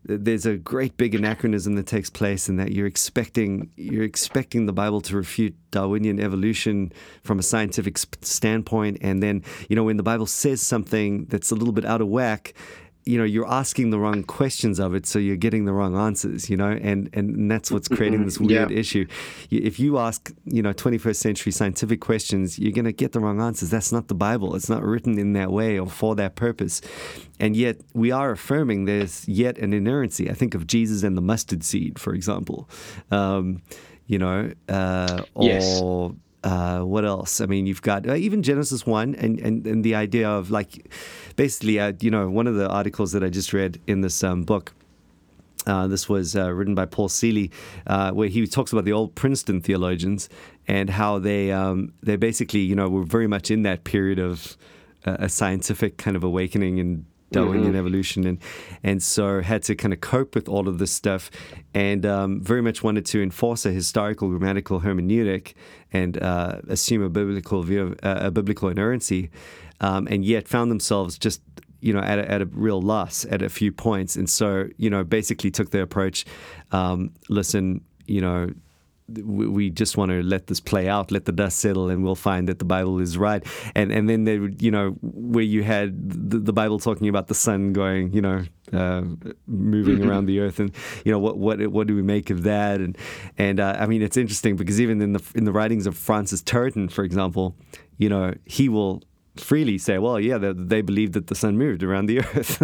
there's 0.04 0.46
a 0.46 0.56
great 0.56 0.96
big 0.96 1.14
anachronism 1.14 1.74
that 1.74 1.86
takes 1.86 2.10
place, 2.10 2.48
in 2.48 2.56
that 2.56 2.72
you're 2.72 2.86
expecting 2.86 3.70
you're 3.76 4.04
expecting 4.04 4.66
the 4.66 4.72
Bible 4.72 5.00
to 5.02 5.16
refute 5.16 5.54
Darwinian 5.70 6.20
evolution 6.20 6.92
from 7.22 7.38
a 7.38 7.42
scientific 7.42 7.98
standpoint, 7.98 8.98
and 9.00 9.22
then 9.22 9.42
you 9.68 9.76
know 9.76 9.84
when 9.84 9.96
the 9.96 10.02
Bible 10.02 10.26
says 10.26 10.62
something 10.62 11.26
that's 11.26 11.50
a 11.50 11.54
little 11.54 11.72
bit 11.72 11.84
out 11.84 12.00
of 12.00 12.08
whack 12.08 12.54
you 13.06 13.16
know 13.18 13.24
you're 13.24 13.48
asking 13.50 13.90
the 13.90 13.98
wrong 13.98 14.22
questions 14.22 14.78
of 14.78 14.94
it 14.94 15.06
so 15.06 15.18
you're 15.18 15.36
getting 15.36 15.64
the 15.64 15.72
wrong 15.72 15.96
answers 15.96 16.50
you 16.50 16.56
know 16.56 16.70
and 16.70 17.08
and 17.12 17.50
that's 17.50 17.70
what's 17.72 17.88
creating 17.88 18.24
this 18.24 18.38
weird 18.38 18.70
Yeah. 18.70 18.76
issue 18.78 19.06
if 19.50 19.80
you 19.80 19.98
ask 19.98 20.30
you 20.44 20.62
know 20.62 20.72
21st 20.72 21.16
century 21.16 21.50
scientific 21.52 22.00
questions 22.00 22.58
you're 22.58 22.72
going 22.72 22.84
to 22.84 22.92
get 22.92 23.12
the 23.12 23.20
wrong 23.20 23.40
answers. 23.40 23.70
That's 23.70 23.90
not 23.92 24.08
the 24.08 24.14
bible. 24.14 24.54
It's 24.54 24.68
not 24.68 24.82
written 24.82 25.18
in 25.18 25.32
that 25.32 25.50
way 25.50 25.78
or 25.78 25.86
for 25.88 26.14
that 26.16 26.34
purpose. 26.36 26.80
And 27.38 27.56
yet 27.56 27.76
we 27.94 28.10
are 28.12 28.30
affirming 28.32 28.84
there's 28.84 29.26
yet 29.26 29.56
an 29.58 29.72
inerrancy. 29.72 30.30
I 30.30 30.34
think 30.34 30.54
of 30.54 30.66
jesus 30.66 31.02
and 31.02 31.16
the 31.16 31.22
mustard 31.22 31.64
seed 31.64 31.98
for 31.98 32.12
example. 32.14 32.68
Um, 33.10 33.62
you 34.06 34.18
know 34.18 34.50
uh, 34.68 35.22
or 35.34 35.44
Yes. 35.44 35.80
Uh, 36.42 36.80
what 36.80 37.04
else? 37.04 37.40
I 37.40 37.46
mean, 37.46 37.66
you've 37.66 37.82
got 37.82 38.08
uh, 38.08 38.14
even 38.14 38.42
Genesis 38.42 38.86
1 38.86 39.14
and, 39.16 39.38
and, 39.40 39.66
and 39.66 39.84
the 39.84 39.94
idea 39.94 40.28
of 40.28 40.50
like 40.50 40.90
basically, 41.36 41.78
uh, 41.78 41.92
you 42.00 42.10
know, 42.10 42.30
one 42.30 42.46
of 42.46 42.54
the 42.54 42.68
articles 42.68 43.12
that 43.12 43.22
I 43.22 43.28
just 43.28 43.52
read 43.52 43.78
in 43.86 44.00
this 44.00 44.24
um, 44.24 44.44
book 44.44 44.72
Uh, 45.66 45.86
this 45.86 46.08
was 46.08 46.34
uh, 46.34 46.50
written 46.50 46.74
by 46.74 46.86
Paul 46.86 47.08
Seely, 47.08 47.50
where 47.86 48.30
he 48.30 48.46
talks 48.46 48.72
about 48.72 48.86
the 48.86 48.92
old 48.94 49.14
Princeton 49.14 49.60
theologians 49.60 50.30
and 50.66 50.88
how 50.88 51.18
they 51.20 51.52
um, 51.52 51.92
they 52.02 52.16
basically 52.16 52.60
you 52.60 52.74
know 52.74 52.88
were 52.88 53.04
very 53.04 53.26
much 53.26 53.50
in 53.50 53.62
that 53.64 53.84
period 53.84 54.18
of 54.18 54.56
a 55.04 55.28
scientific 55.28 55.98
kind 55.98 56.16
of 56.16 56.24
awakening 56.24 56.80
and 56.80 57.04
Darwinian 57.32 57.68
mm-hmm. 57.68 57.78
evolution, 57.78 58.26
and 58.26 58.38
and 58.82 59.02
so 59.02 59.40
had 59.40 59.62
to 59.64 59.74
kind 59.74 59.94
of 59.94 60.00
cope 60.00 60.34
with 60.34 60.48
all 60.48 60.68
of 60.68 60.78
this 60.78 60.92
stuff, 60.92 61.30
and 61.74 62.04
um, 62.04 62.40
very 62.40 62.62
much 62.62 62.82
wanted 62.82 63.06
to 63.06 63.22
enforce 63.22 63.64
a 63.66 63.70
historical 63.70 64.28
grammatical 64.28 64.80
hermeneutic 64.80 65.54
and 65.92 66.22
uh, 66.22 66.60
assume 66.68 67.02
a 67.02 67.08
biblical 67.08 67.62
view 67.62 67.82
of 67.82 67.92
uh, 68.02 68.26
a 68.26 68.30
biblical 68.30 68.68
inerrancy, 68.68 69.30
um, 69.80 70.06
and 70.10 70.24
yet 70.24 70.48
found 70.48 70.70
themselves 70.70 71.18
just 71.18 71.40
you 71.82 71.94
know, 71.94 72.00
at 72.00 72.18
a, 72.18 72.30
at 72.30 72.42
a 72.42 72.44
real 72.46 72.82
loss 72.82 73.24
at 73.30 73.40
a 73.40 73.48
few 73.48 73.72
points. 73.72 74.14
And 74.14 74.28
so, 74.28 74.68
you 74.76 74.90
know, 74.90 75.02
basically 75.02 75.50
took 75.50 75.70
the 75.70 75.80
approach 75.80 76.26
um, 76.72 77.12
listen, 77.30 77.80
you 78.06 78.20
know, 78.20 78.50
we 79.24 79.70
just 79.70 79.96
want 79.96 80.10
to 80.10 80.22
let 80.22 80.46
this 80.46 80.60
play 80.60 80.88
out, 80.88 81.10
let 81.10 81.24
the 81.24 81.32
dust 81.32 81.58
settle, 81.58 81.88
and 81.88 82.04
we'll 82.04 82.14
find 82.14 82.48
that 82.48 82.58
the 82.58 82.64
Bible 82.64 82.98
is 82.98 83.16
right. 83.18 83.44
And 83.74 83.92
and 83.92 84.08
then 84.08 84.24
they 84.24 84.38
you 84.58 84.70
know, 84.70 84.90
where 85.02 85.44
you 85.44 85.62
had 85.62 86.30
the, 86.30 86.38
the 86.38 86.52
Bible 86.52 86.78
talking 86.78 87.08
about 87.08 87.28
the 87.28 87.34
sun 87.34 87.72
going, 87.72 88.12
you 88.12 88.20
know, 88.20 88.44
uh, 88.72 89.02
moving 89.46 89.98
mm-hmm. 89.98 90.08
around 90.08 90.26
the 90.26 90.40
earth, 90.40 90.58
and 90.58 90.72
you 91.04 91.12
know 91.12 91.18
what 91.18 91.38
what 91.38 91.66
what 91.68 91.86
do 91.86 91.94
we 91.94 92.02
make 92.02 92.30
of 92.30 92.42
that? 92.44 92.80
And 92.80 92.96
and 93.38 93.60
uh, 93.60 93.76
I 93.78 93.86
mean, 93.86 94.02
it's 94.02 94.16
interesting 94.16 94.56
because 94.56 94.80
even 94.80 95.00
in 95.00 95.12
the 95.12 95.32
in 95.34 95.44
the 95.44 95.52
writings 95.52 95.86
of 95.86 95.96
Francis 95.96 96.42
Turretin, 96.42 96.90
for 96.90 97.04
example, 97.04 97.56
you 97.98 98.08
know, 98.08 98.34
he 98.44 98.68
will 98.68 99.02
freely 99.36 99.78
say, 99.78 99.98
well, 99.98 100.18
yeah, 100.18 100.38
they, 100.38 100.52
they 100.52 100.82
believed 100.82 101.12
that 101.14 101.28
the 101.28 101.34
sun 101.34 101.56
moved 101.56 101.82
around 101.82 102.06
the 102.06 102.20
earth. 102.34 102.60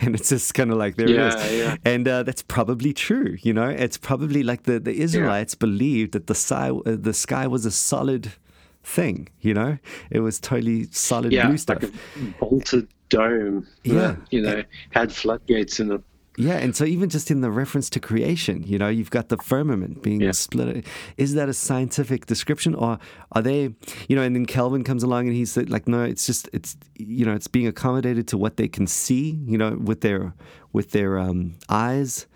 and 0.00 0.14
it's 0.14 0.28
just 0.28 0.54
kind 0.54 0.70
of 0.70 0.76
like, 0.76 0.96
there 0.96 1.08
yeah, 1.08 1.28
it 1.28 1.52
is. 1.52 1.58
Yeah. 1.58 1.76
And 1.84 2.08
uh, 2.08 2.22
that's 2.22 2.42
probably 2.42 2.92
true. 2.92 3.36
You 3.42 3.52
know, 3.52 3.68
it's 3.68 3.96
probably 3.96 4.42
like 4.42 4.64
the, 4.64 4.80
the 4.80 5.00
Israelites 5.00 5.54
yeah. 5.54 5.66
believed 5.66 6.12
that 6.12 6.26
the 6.26 6.34
sky, 6.34 6.70
uh, 6.70 6.96
the 6.98 7.14
sky 7.14 7.46
was 7.46 7.64
a 7.64 7.70
solid 7.70 8.32
thing, 8.82 9.28
you 9.40 9.54
know, 9.54 9.78
it 10.10 10.20
was 10.20 10.40
totally 10.40 10.88
solid 10.90 11.32
yeah, 11.32 11.46
blue 11.46 11.58
stuff. 11.58 11.82
Like 11.82 11.92
a 11.92 12.34
bolted 12.38 12.88
dome. 13.08 13.66
Yeah. 13.84 13.94
That, 13.94 14.18
you 14.30 14.40
know, 14.40 14.62
had 14.90 15.12
floodgates 15.12 15.80
in 15.80 15.92
it. 15.92 16.02
Yeah, 16.36 16.54
and 16.54 16.74
so 16.76 16.84
even 16.84 17.10
just 17.10 17.30
in 17.30 17.40
the 17.40 17.50
reference 17.50 17.90
to 17.90 18.00
creation, 18.00 18.62
you 18.62 18.78
know, 18.78 18.88
you've 18.88 19.10
got 19.10 19.28
the 19.28 19.36
firmament 19.36 20.02
being 20.02 20.20
yeah. 20.20 20.30
split. 20.30 20.86
Is 21.16 21.34
that 21.34 21.48
a 21.48 21.52
scientific 21.52 22.26
description, 22.26 22.74
or 22.74 22.98
are 23.32 23.42
they, 23.42 23.74
you 24.08 24.16
know? 24.16 24.22
And 24.22 24.36
then 24.36 24.46
Calvin 24.46 24.84
comes 24.84 25.02
along 25.02 25.26
and 25.26 25.36
he's 25.36 25.56
like, 25.56 25.88
no, 25.88 26.02
it's 26.04 26.26
just 26.26 26.48
it's 26.52 26.76
you 26.96 27.26
know, 27.26 27.34
it's 27.34 27.48
being 27.48 27.66
accommodated 27.66 28.28
to 28.28 28.38
what 28.38 28.56
they 28.56 28.68
can 28.68 28.86
see, 28.86 29.38
you 29.44 29.58
know, 29.58 29.72
with 29.72 30.02
their 30.02 30.32
with 30.72 30.92
their 30.92 31.18
um, 31.18 31.56
eyes, 31.68 32.26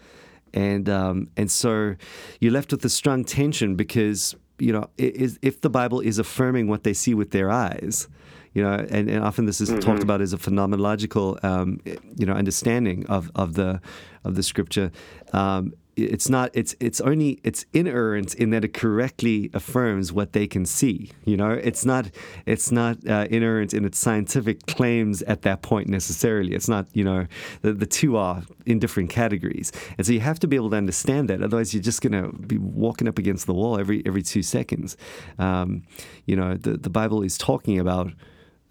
and 0.53 0.89
um, 0.89 1.31
and 1.37 1.51
so 1.51 1.95
you're 2.41 2.53
left 2.53 2.73
with 2.73 2.85
a 2.85 2.91
strong 2.91 3.25
tension 3.25 3.77
because 3.77 4.35
you 4.59 4.73
know, 4.73 4.89
if 4.99 5.61
the 5.61 5.71
Bible 5.71 6.01
is 6.01 6.19
affirming 6.19 6.69
what 6.69 6.85
they 6.85 6.93
see 6.93 7.15
with 7.15 7.31
their 7.31 7.51
eyes, 7.51 8.09
you 8.55 8.63
know, 8.63 8.73
and, 8.73 9.11
and 9.11 9.23
often 9.23 9.47
this 9.47 9.61
is 9.61 9.71
mm-hmm. 9.71 9.81
talked 9.81 10.03
about 10.03 10.21
as 10.21 10.33
a 10.33 10.39
phenomenological, 10.39 11.43
um, 11.45 11.81
you 12.17 12.25
know, 12.25 12.33
understanding 12.33 13.05
of, 13.07 13.31
of 13.35 13.55
the 13.55 13.81
of 14.25 14.37
the 14.37 14.43
scripture. 14.43 14.91
Um, 15.33 15.75
it's 15.97 16.29
not 16.29 16.51
it's 16.55 16.75
it's 16.81 17.01
only 17.01 17.41
it's 17.45 17.67
inerrant 17.73 18.35
in 18.35 18.51
that 18.51 18.65
it 18.65 18.75
correctly 18.75 19.51
affirms 19.55 20.13
what 20.13 20.33
they 20.33 20.47
can 20.47 20.67
see 20.67 21.13
you 21.25 21.37
know? 21.37 21.51
It's 21.51 21.85
not 21.85 22.11
it's 22.47 22.71
not 22.73 23.07
uh, 23.07 23.27
inerrant 23.31 23.75
in 23.75 23.85
its 23.85 23.99
scientific 23.99 24.67
claims 24.67 25.23
at 25.23 25.43
that 25.43 25.63
point 25.63 25.89
necessarily. 25.89 26.55
It's 26.55 26.69
not 26.69 26.87
you 26.93 27.05
know 27.05 27.27
the, 27.63 27.73
the 27.73 27.87
two 27.87 28.17
are 28.17 28.43
in 28.67 28.79
different 28.79 29.11
categories. 29.11 29.73
And 29.97 30.07
so 30.07 30.13
you 30.13 30.21
have 30.21 30.39
to 30.41 30.49
be 30.49 30.57
able 30.57 30.71
to 30.71 30.77
understand 30.77 31.31
that. 31.31 31.43
Otherwise 31.43 31.73
you're 31.73 31.83
just 31.83 32.03
going 32.03 32.13
to 32.13 32.37
be 32.39 32.59
walking 32.59 33.09
up 33.09 33.19
against 33.19 33.47
the 33.47 33.55
wall 33.55 33.79
every 33.79 34.03
every 34.05 34.23
two 34.23 34.43
seconds. 34.43 34.97
Um, 35.39 35.85
you 36.27 36.37
know 36.37 36.55
the 36.55 36.77
the 36.77 36.91
bible 36.91 37.23
is 37.23 37.39
talking 37.39 37.79
about 37.79 38.13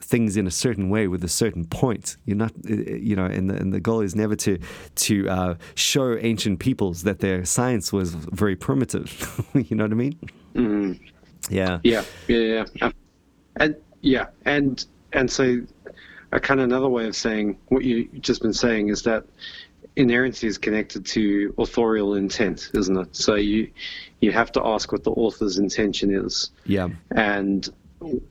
things 0.04 0.38
in 0.38 0.46
a 0.48 0.52
certain 0.52 0.90
way 0.90 1.08
with 1.08 1.24
a 1.24 1.30
certain 1.30 1.66
point. 1.66 2.18
You're 2.26 2.38
not, 2.38 2.52
uh, 2.70 2.74
uh, 2.74 2.96
you 2.96 3.16
know, 3.16 3.26
and 3.26 3.50
the, 3.50 3.56
and 3.56 3.74
the 3.74 3.80
goal 3.80 4.02
is 4.02 4.16
never 4.16 4.36
to 4.38 4.60
to 4.96 5.30
uh, 5.30 5.56
show 5.76 6.18
ancient 6.18 6.60
peoples 6.60 7.04
that 7.04 7.20
their 7.20 7.46
science 7.46 7.92
was 7.94 8.14
very 8.14 8.56
primitive. 8.56 9.08
you 9.54 9.76
know 9.76 9.86
what 9.86 9.92
I 9.92 9.96
mean? 9.96 10.20
Mm. 10.56 11.00
Yeah. 11.50 11.80
Yeah. 11.84 12.04
Yeah. 12.28 12.66
Yeah. 12.76 12.92
And 13.58 13.76
yeah, 14.02 14.28
and 14.46 14.86
and 15.14 15.32
so 15.32 15.62
a 16.32 16.40
kind 16.40 16.60
of 16.60 16.66
another 16.66 16.90
way 16.90 17.08
of 17.08 17.16
saying 17.16 17.58
what 17.68 17.84
you've 17.84 18.22
just 18.22 18.42
been 18.42 18.54
saying 18.54 18.90
is 18.90 19.04
that 19.04 19.24
inerrancy 19.96 20.48
is 20.48 20.58
connected 20.58 21.06
to 21.06 21.54
authorial 21.58 22.16
intent, 22.16 22.72
isn't 22.74 22.98
it? 22.98 23.16
So 23.16 23.36
you 23.36 23.70
you 24.22 24.32
have 24.32 24.52
to 24.54 24.66
ask 24.66 24.92
what 24.92 25.04
the 25.04 25.12
author's 25.12 25.58
intention 25.58 26.14
is. 26.14 26.52
Yeah. 26.66 26.90
And 27.12 27.70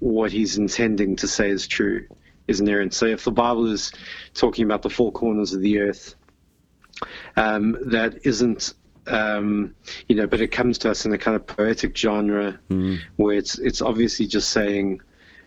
what 0.00 0.32
he's 0.32 0.58
intending 0.58 1.16
to 1.16 1.28
say 1.28 1.50
is 1.50 1.66
true 1.66 2.06
is 2.48 2.60
inerrant. 2.60 2.94
So 2.94 3.06
if 3.06 3.24
the 3.24 3.30
Bible 3.30 3.70
is 3.70 3.92
talking 4.34 4.64
about 4.64 4.82
the 4.82 4.90
four 4.90 5.12
corners 5.12 5.52
of 5.52 5.60
the 5.60 5.80
earth, 5.80 6.14
um, 7.36 7.76
that 7.86 8.26
isn't 8.26 8.74
um, 9.06 9.74
you 10.08 10.14
know, 10.14 10.26
but 10.26 10.40
it 10.40 10.48
comes 10.48 10.78
to 10.78 10.90
us 10.90 11.06
in 11.06 11.12
a 11.12 11.18
kind 11.18 11.34
of 11.34 11.46
poetic 11.46 11.96
genre 11.96 12.58
mm. 12.70 13.00
where 13.16 13.36
it's 13.36 13.58
it's 13.58 13.82
obviously 13.82 14.26
just 14.26 14.50
saying, 14.50 15.00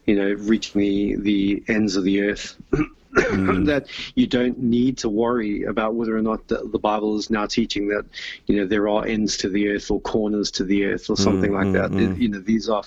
you 0.05 0.15
know, 0.15 0.33
reaching 0.33 0.81
the 0.81 1.15
the 1.15 1.63
ends 1.67 1.95
of 1.95 2.03
the 2.03 2.21
earth. 2.21 2.57
mm. 3.15 3.65
that 3.65 3.87
you 4.15 4.27
don't 4.27 4.59
need 4.59 4.97
to 4.99 5.09
worry 5.09 5.63
about 5.63 5.95
whether 5.95 6.15
or 6.15 6.21
not 6.21 6.47
the, 6.47 6.67
the, 6.71 6.79
Bible 6.79 7.17
is 7.17 7.29
now 7.29 7.45
teaching 7.45 7.87
that 7.87 8.05
you 8.47 8.57
know 8.57 8.65
there 8.65 8.87
are 8.87 9.05
ends 9.05 9.37
to 9.37 9.49
the 9.49 9.69
earth 9.69 9.89
or 9.89 9.99
corners 10.01 10.51
to 10.51 10.63
the 10.63 10.85
earth 10.85 11.09
or 11.09 11.17
something 11.17 11.51
mm, 11.51 11.63
like 11.63 11.73
that. 11.73 11.91
Mm, 11.91 12.15
it, 12.15 12.17
you 12.21 12.29
know 12.29 12.39
these 12.39 12.69
are 12.69 12.83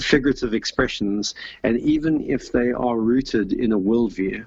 figurative 0.00 0.54
expressions, 0.54 1.34
and 1.62 1.78
even 1.80 2.22
if 2.22 2.52
they 2.52 2.72
are 2.72 2.98
rooted 2.98 3.52
in 3.52 3.72
a 3.72 3.78
worldview. 3.78 4.44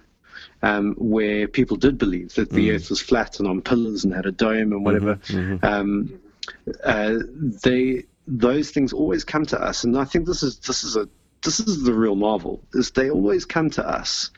Um, 0.62 0.96
where 0.96 1.48
people 1.48 1.78
did 1.78 1.98
believe 1.98 2.34
that 2.36 2.50
the 2.50 2.70
mm. 2.70 2.76
earth 2.76 2.90
was 2.90 3.02
flat 3.02 3.40
and 3.40 3.48
on 3.48 3.62
pillars 3.62 4.04
and 4.04 4.14
had 4.14 4.26
a 4.26 4.32
dome 4.32 4.74
and 4.74 4.84
whatever, 4.84 5.16
mm-hmm, 5.16 5.54
mm-hmm. 5.56 5.66
Um, 5.66 6.20
uh, 6.84 7.20
they 7.64 8.04
those 8.28 8.70
things 8.72 8.92
always 8.92 9.24
come 9.24 9.46
to 9.48 9.62
us, 9.62 9.86
and 9.86 9.98
I 9.98 10.04
think 10.04 10.26
this 10.26 10.44
is 10.44 10.60
this 10.60 10.84
is 10.84 10.98
a 10.98 11.08
this 11.42 11.60
is 11.60 11.84
the 11.84 11.94
real 11.94 12.16
marvel 12.16 12.62
is 12.74 12.92
they 12.92 13.10
always 13.10 13.46
come 13.46 13.70
to 13.72 13.88
us 13.88 14.32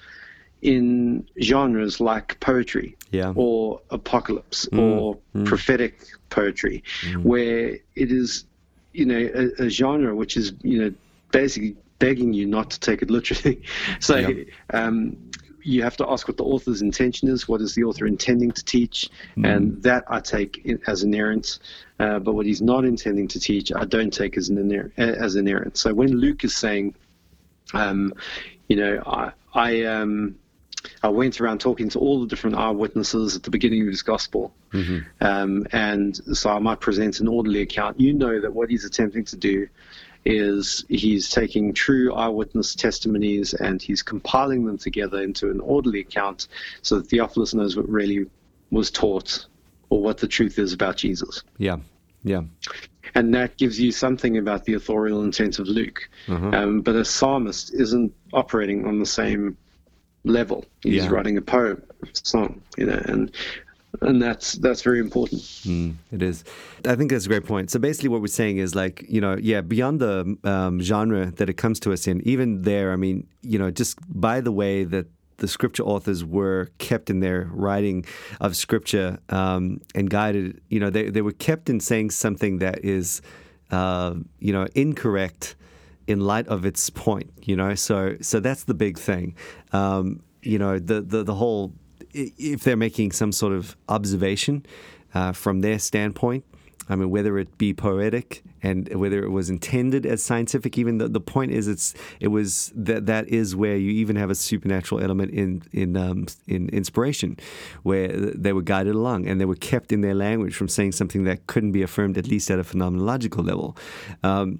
in 0.61 1.27
genres 1.41 1.99
like 1.99 2.39
poetry 2.39 2.95
yeah. 3.11 3.33
or 3.35 3.81
apocalypse 3.89 4.67
mm. 4.71 4.79
or 4.79 5.17
mm. 5.35 5.45
prophetic 5.45 6.05
poetry, 6.29 6.83
mm. 7.01 7.23
where 7.23 7.69
it 7.95 8.11
is, 8.11 8.45
you 8.93 9.05
know, 9.05 9.29
a, 9.33 9.65
a, 9.65 9.69
genre 9.69 10.15
which 10.15 10.37
is, 10.37 10.53
you 10.61 10.81
know, 10.81 10.93
basically 11.31 11.75
begging 11.99 12.33
you 12.33 12.45
not 12.45 12.69
to 12.71 12.79
take 12.79 13.01
it 13.01 13.09
literally. 13.09 13.61
so 13.99 14.17
yeah. 14.17 14.43
um, 14.73 15.17
you 15.63 15.83
have 15.83 15.97
to 15.97 16.09
ask 16.09 16.27
what 16.27 16.37
the 16.37 16.43
author's 16.43 16.81
intention 16.81 17.27
is. 17.27 17.47
What 17.47 17.61
is 17.61 17.75
the 17.75 17.83
author 17.83 18.05
intending 18.05 18.51
to 18.51 18.63
teach? 18.63 19.09
Mm. 19.37 19.55
And 19.55 19.83
that 19.83 20.03
I 20.07 20.19
take 20.19 20.79
as 20.87 21.03
inerrant. 21.03 21.59
Uh, 21.99 22.19
but 22.19 22.33
what 22.33 22.45
he's 22.45 22.61
not 22.61 22.85
intending 22.85 23.27
to 23.29 23.39
teach, 23.39 23.71
I 23.71 23.85
don't 23.85 24.11
take 24.11 24.37
as 24.37 24.49
an 24.49 24.57
inerrant. 24.57 24.93
As 24.97 25.35
inerrant. 25.35 25.77
So 25.77 25.93
when 25.93 26.17
Luke 26.17 26.43
is 26.43 26.55
saying, 26.55 26.95
um, 27.73 28.13
you 28.67 28.75
know, 28.75 29.03
I, 29.05 29.31
I 29.53 29.83
um, 29.83 30.35
I 31.03 31.09
went 31.09 31.39
around 31.41 31.59
talking 31.59 31.89
to 31.89 31.99
all 31.99 32.21
the 32.21 32.27
different 32.27 32.55
eyewitnesses 32.55 33.35
at 33.35 33.43
the 33.43 33.49
beginning 33.49 33.81
of 33.81 33.87
his 33.87 34.01
gospel. 34.01 34.53
Mm-hmm. 34.73 34.99
Um, 35.23 35.67
and 35.71 36.15
so 36.37 36.49
I 36.49 36.59
might 36.59 36.79
present 36.79 37.19
an 37.19 37.27
orderly 37.27 37.61
account. 37.61 37.99
You 37.99 38.13
know 38.13 38.39
that 38.39 38.53
what 38.53 38.69
he's 38.69 38.85
attempting 38.85 39.25
to 39.25 39.35
do 39.35 39.67
is 40.23 40.85
he's 40.87 41.29
taking 41.29 41.73
true 41.73 42.13
eyewitness 42.13 42.75
testimonies 42.75 43.53
and 43.53 43.81
he's 43.81 44.03
compiling 44.03 44.65
them 44.65 44.77
together 44.77 45.21
into 45.21 45.49
an 45.49 45.59
orderly 45.59 46.01
account 46.01 46.47
so 46.81 46.97
that 46.97 47.07
Theophilus 47.07 47.53
knows 47.53 47.75
what 47.75 47.89
really 47.89 48.27
was 48.69 48.91
taught 48.91 49.45
or 49.89 50.01
what 50.01 50.17
the 50.17 50.27
truth 50.27 50.59
is 50.59 50.73
about 50.73 50.97
Jesus. 50.97 51.43
Yeah, 51.57 51.77
yeah. 52.23 52.41
And 53.15 53.33
that 53.33 53.57
gives 53.57 53.79
you 53.79 53.91
something 53.91 54.37
about 54.37 54.63
the 54.63 54.75
authorial 54.75 55.23
intent 55.23 55.59
of 55.59 55.67
Luke. 55.67 56.09
Mm-hmm. 56.27 56.53
Um, 56.53 56.81
but 56.81 56.95
a 56.95 57.03
psalmist 57.03 57.73
isn't 57.73 58.13
operating 58.31 58.85
on 58.85 58.99
the 58.99 59.05
same 59.05 59.57
level. 60.23 60.65
He's 60.81 61.03
yeah. 61.03 61.09
writing 61.09 61.37
a 61.37 61.41
poem, 61.41 61.81
song, 62.13 62.61
you 62.77 62.85
know, 62.85 63.01
and 63.05 63.31
and 64.01 64.21
that's 64.21 64.53
that's 64.53 64.81
very 64.81 64.99
important. 64.99 65.41
Mm, 65.41 65.95
it 66.11 66.21
is. 66.21 66.43
I 66.85 66.95
think 66.95 67.11
that's 67.11 67.25
a 67.25 67.29
great 67.29 67.45
point. 67.45 67.71
So 67.71 67.79
basically, 67.79 68.09
what 68.09 68.21
we're 68.21 68.27
saying 68.27 68.57
is 68.57 68.73
like 68.75 69.05
you 69.07 69.21
know, 69.21 69.37
yeah, 69.37 69.61
beyond 69.61 69.99
the 69.99 70.37
um, 70.43 70.81
genre 70.81 71.31
that 71.31 71.49
it 71.49 71.53
comes 71.53 71.79
to 71.81 71.93
us 71.93 72.07
in, 72.07 72.21
even 72.27 72.61
there, 72.61 72.93
I 72.93 72.95
mean, 72.95 73.27
you 73.41 73.59
know, 73.59 73.71
just 73.71 73.97
by 74.07 74.41
the 74.41 74.51
way 74.51 74.83
that 74.85 75.07
the 75.37 75.47
scripture 75.47 75.83
authors 75.83 76.23
were 76.23 76.69
kept 76.77 77.09
in 77.09 77.19
their 77.19 77.49
writing 77.51 78.05
of 78.39 78.55
scripture 78.55 79.17
um, 79.29 79.81
and 79.95 80.09
guided, 80.09 80.61
you 80.69 80.79
know, 80.79 80.89
they 80.89 81.09
they 81.09 81.21
were 81.21 81.33
kept 81.33 81.69
in 81.69 81.79
saying 81.79 82.11
something 82.11 82.59
that 82.59 82.83
is, 82.85 83.21
uh, 83.71 84.13
you 84.39 84.53
know, 84.53 84.67
incorrect 84.75 85.55
in 86.07 86.19
light 86.21 86.47
of 86.47 86.65
its 86.65 86.89
point, 86.89 87.31
you 87.43 87.55
know. 87.55 87.75
So 87.75 88.17
so 88.21 88.39
that's 88.39 88.63
the 88.63 88.73
big 88.73 88.97
thing. 88.97 89.35
Um, 89.71 90.21
you 90.41 90.57
know, 90.57 90.79
the, 90.79 91.01
the 91.01 91.23
the 91.23 91.35
whole 91.35 91.73
if 92.13 92.63
they're 92.63 92.75
making 92.75 93.11
some 93.11 93.31
sort 93.31 93.53
of 93.53 93.77
observation, 93.87 94.65
uh, 95.13 95.31
from 95.31 95.61
their 95.61 95.79
standpoint. 95.79 96.45
I 96.89 96.95
mean, 96.95 97.09
whether 97.09 97.37
it 97.37 97.57
be 97.57 97.73
poetic 97.73 98.43
and 98.61 98.93
whether 98.95 99.23
it 99.23 99.29
was 99.29 99.49
intended 99.49 100.05
as 100.05 100.21
scientific, 100.21 100.77
even 100.77 100.97
the, 100.97 101.07
the 101.07 101.21
point 101.21 101.51
is, 101.51 101.67
it's 101.67 101.93
it 102.19 102.29
was 102.29 102.73
that 102.75 103.05
that 103.05 103.29
is 103.29 103.55
where 103.55 103.77
you 103.77 103.91
even 103.91 104.17
have 104.17 104.29
a 104.29 104.35
supernatural 104.35 105.01
element 105.01 105.31
in 105.31 105.63
in 105.71 105.95
um, 105.95 106.25
in 106.47 106.67
inspiration, 106.69 107.37
where 107.83 108.09
they 108.09 108.51
were 108.51 108.63
guided 108.63 108.95
along 108.95 109.27
and 109.27 109.39
they 109.39 109.45
were 109.45 109.55
kept 109.55 109.93
in 109.93 110.01
their 110.01 110.15
language 110.15 110.55
from 110.55 110.67
saying 110.67 110.91
something 110.91 111.23
that 111.23 111.47
couldn't 111.47 111.71
be 111.71 111.81
affirmed 111.81 112.17
at 112.17 112.27
least 112.27 112.51
at 112.51 112.59
a 112.59 112.63
phenomenological 112.63 113.45
level. 113.45 113.77
Um, 114.23 114.59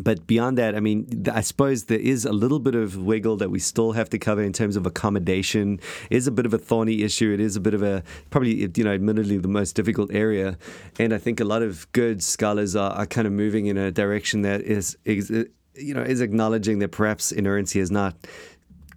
but 0.00 0.26
beyond 0.26 0.58
that, 0.58 0.74
I 0.74 0.80
mean, 0.80 1.24
I 1.32 1.40
suppose 1.40 1.84
there 1.84 1.98
is 1.98 2.24
a 2.24 2.32
little 2.32 2.58
bit 2.58 2.74
of 2.74 2.96
wiggle 2.96 3.36
that 3.38 3.50
we 3.50 3.58
still 3.58 3.92
have 3.92 4.08
to 4.10 4.18
cover 4.18 4.42
in 4.42 4.52
terms 4.52 4.76
of 4.76 4.86
accommodation. 4.86 5.80
It 6.10 6.16
is 6.16 6.26
a 6.26 6.30
bit 6.30 6.46
of 6.46 6.54
a 6.54 6.58
thorny 6.58 7.02
issue. 7.02 7.32
It 7.32 7.40
is 7.40 7.56
a 7.56 7.60
bit 7.60 7.74
of 7.74 7.82
a 7.82 8.02
probably, 8.30 8.70
you 8.74 8.84
know, 8.84 8.92
admittedly 8.92 9.38
the 9.38 9.48
most 9.48 9.74
difficult 9.74 10.12
area. 10.12 10.58
And 10.98 11.12
I 11.12 11.18
think 11.18 11.40
a 11.40 11.44
lot 11.44 11.62
of 11.62 11.90
good 11.92 12.22
scholars 12.22 12.76
are, 12.76 12.92
are 12.92 13.06
kind 13.06 13.26
of 13.26 13.32
moving 13.32 13.66
in 13.66 13.76
a 13.76 13.90
direction 13.90 14.42
that 14.42 14.62
is, 14.62 14.96
is 15.04 15.30
you 15.74 15.94
know, 15.94 16.02
is 16.02 16.20
acknowledging 16.20 16.78
that 16.80 16.88
perhaps 16.88 17.32
inerrancy 17.32 17.80
is 17.80 17.90
not 17.90 18.16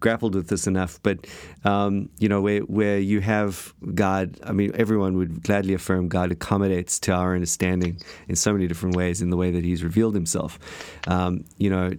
grappled 0.01 0.35
with 0.35 0.49
this 0.49 0.67
enough. 0.67 0.99
But 1.01 1.25
um, 1.63 2.09
you 2.19 2.27
know, 2.27 2.41
where 2.41 2.59
where 2.61 2.99
you 2.99 3.21
have 3.21 3.73
God, 3.95 4.37
I 4.43 4.51
mean, 4.51 4.71
everyone 4.75 5.15
would 5.15 5.43
gladly 5.43 5.73
affirm 5.73 6.09
God 6.09 6.31
accommodates 6.31 6.99
to 7.01 7.13
our 7.13 7.33
understanding 7.33 8.01
in 8.27 8.35
so 8.35 8.51
many 8.51 8.67
different 8.67 8.97
ways 8.97 9.21
in 9.21 9.29
the 9.29 9.37
way 9.37 9.51
that 9.51 9.63
He's 9.63 9.83
revealed 9.83 10.13
Himself. 10.13 10.59
Um, 11.07 11.45
you 11.57 11.69
know, 11.69 11.91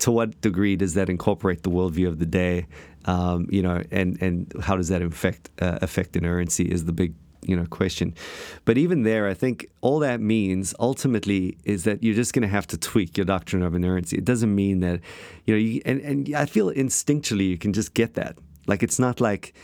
to 0.00 0.10
what 0.10 0.40
degree 0.40 0.74
does 0.74 0.94
that 0.94 1.08
incorporate 1.08 1.62
the 1.62 1.70
worldview 1.70 2.08
of 2.08 2.18
the 2.18 2.26
day? 2.26 2.66
Um, 3.04 3.46
you 3.50 3.62
know, 3.62 3.82
and 3.92 4.20
and 4.20 4.52
how 4.60 4.76
does 4.76 4.88
that 4.88 5.02
affect 5.02 5.50
uh, 5.60 5.78
affect 5.82 6.16
inerrancy 6.16 6.64
is 6.64 6.86
the 6.86 6.92
big 6.92 7.14
you 7.44 7.56
know 7.56 7.66
question. 7.66 8.14
But 8.64 8.78
even 8.78 9.02
there, 9.02 9.28
I 9.28 9.34
think 9.34 9.66
all 9.80 9.98
that 10.00 10.20
means 10.20 10.74
ultimately 10.78 11.56
is 11.64 11.84
that 11.84 12.02
you're 12.02 12.14
just 12.14 12.32
going 12.32 12.42
to 12.42 12.48
have 12.48 12.66
to 12.68 12.78
tweak 12.78 13.16
your 13.16 13.24
doctrine 13.24 13.62
of 13.62 13.74
inerrancy. 13.74 14.16
It 14.16 14.24
doesn't 14.24 14.54
mean 14.54 14.80
that 14.80 15.00
you 15.46 15.54
know, 15.54 15.58
you, 15.58 15.82
and 15.84 16.00
and 16.00 16.34
I 16.34 16.46
feel 16.46 16.70
instinctually 16.70 17.48
you 17.48 17.58
can 17.58 17.72
just 17.72 17.94
get 17.94 18.14
that. 18.14 18.36
Like 18.66 18.82
it's 18.82 18.98
not 18.98 19.20
like 19.20 19.54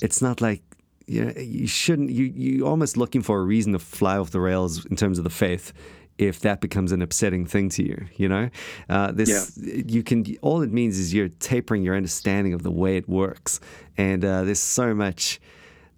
it's 0.00 0.22
not 0.22 0.40
like 0.40 0.62
you 1.06 1.24
know, 1.24 1.32
you 1.36 1.66
shouldn't 1.66 2.10
you 2.10 2.24
you 2.24 2.66
almost 2.66 2.96
looking 2.96 3.22
for 3.22 3.38
a 3.38 3.44
reason 3.44 3.72
to 3.72 3.78
fly 3.78 4.18
off 4.18 4.30
the 4.30 4.40
rails 4.40 4.84
in 4.86 4.96
terms 4.96 5.18
of 5.18 5.24
the 5.24 5.30
faith 5.30 5.72
if 6.18 6.40
that 6.40 6.60
becomes 6.60 6.92
an 6.92 7.02
upsetting 7.02 7.46
thing 7.46 7.68
to 7.68 7.82
you, 7.82 8.06
you 8.16 8.28
know, 8.28 8.48
uh, 8.88 9.12
this 9.12 9.58
yeah. 9.60 9.82
you 9.86 10.02
can. 10.02 10.24
All 10.42 10.62
it 10.62 10.72
means 10.72 10.98
is 10.98 11.12
you're 11.12 11.28
tapering 11.28 11.82
your 11.82 11.94
understanding 11.94 12.54
of 12.54 12.62
the 12.62 12.70
way 12.70 12.96
it 12.96 13.08
works, 13.08 13.60
and 13.96 14.24
uh, 14.24 14.44
there's 14.44 14.60
so 14.60 14.94
much 14.94 15.40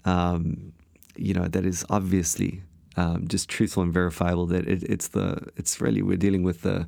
um, 0.05 0.72
you 1.18 1.34
know 1.34 1.48
that 1.48 1.64
is 1.64 1.84
obviously 1.90 2.62
um, 2.96 3.28
just 3.28 3.48
truthful 3.48 3.82
and 3.82 3.92
verifiable. 3.92 4.46
That 4.46 4.66
it, 4.66 4.82
it's 4.84 5.08
the 5.08 5.48
it's 5.56 5.80
really 5.80 6.02
we're 6.02 6.16
dealing 6.16 6.42
with 6.42 6.62
the 6.62 6.86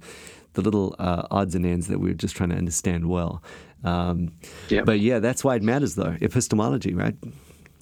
the 0.55 0.63
little 0.63 0.97
uh, 0.99 1.27
odds 1.31 1.55
and 1.55 1.65
ends 1.65 1.87
that 1.89 2.01
we're 2.01 2.15
just 2.15 2.37
trying 2.37 2.51
to 2.51 2.57
understand 2.57 3.09
well. 3.09 3.43
Um. 3.85 4.33
But 4.69 5.01
yeah, 5.01 5.19
that's 5.21 5.45
why 5.45 5.57
it 5.57 5.63
matters 5.63 5.95
though 5.95 6.17
epistemology, 6.21 6.95
right? 6.95 7.17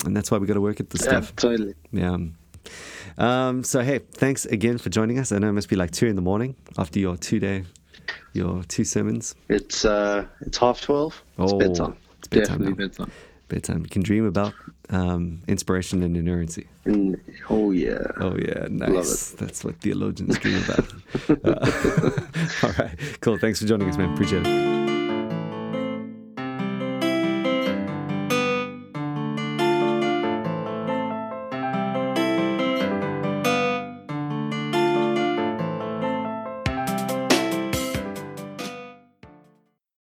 And 0.05 0.17
that's 0.17 0.31
why 0.31 0.39
we 0.39 0.47
got 0.47 0.55
to 0.55 0.61
work 0.61 0.81
at 0.81 0.91
the 0.91 0.99
stuff. 0.99 1.33
Yeah, 1.37 1.41
totally. 1.41 1.75
Yeah. 1.93 2.19
Um, 3.17 3.65
so 3.65 3.81
hey, 3.81 3.99
thanks 3.99 4.47
again 4.47 4.79
for 4.79 4.91
joining 4.91 5.19
us. 5.19 5.33
I 5.33 5.39
know 5.39 5.49
it 5.49 5.53
must 5.53 5.69
be 5.69 5.77
like 5.77 5.91
two 5.91 6.07
in 6.07 6.15
the 6.17 6.23
morning 6.23 6.55
after 6.77 7.01
your 7.01 7.17
two 7.17 7.41
day, 7.41 7.65
your 8.33 8.63
two 8.65 8.85
sermons. 8.85 9.35
It's 9.49 9.85
uh, 9.85 10.27
it's 10.41 10.59
half 10.59 10.81
twelve. 10.81 11.21
It's 11.39 11.53
oh, 11.53 11.59
bedtime. 11.59 11.97
It's 12.19 12.29
bedtime 12.29 12.59
Definitely 12.59 12.71
now. 12.71 12.89
bedtime 12.89 13.13
bedtime. 13.49 13.83
You 13.83 13.89
can 13.89 14.03
dream 14.03 14.27
about 14.27 14.55
um, 14.91 15.43
inspiration 15.49 16.03
and 16.03 16.17
inerrancy. 16.17 16.67
Mm, 16.87 17.21
oh 17.51 17.71
yeah. 17.71 18.07
Oh 18.19 18.37
yeah, 18.37 18.67
nice. 18.71 19.31
That's 19.31 19.65
what 19.65 19.81
theologians 19.81 20.39
dream 20.39 20.63
about. 20.65 20.87
uh, 21.45 22.11
all 22.63 22.73
right, 22.79 22.99
cool. 23.21 23.39
Thanks 23.39 23.61
for 23.61 23.67
joining 23.67 23.89
us, 23.89 23.97
man. 23.97 24.13
Appreciate 24.13 24.47
it. 24.47 24.88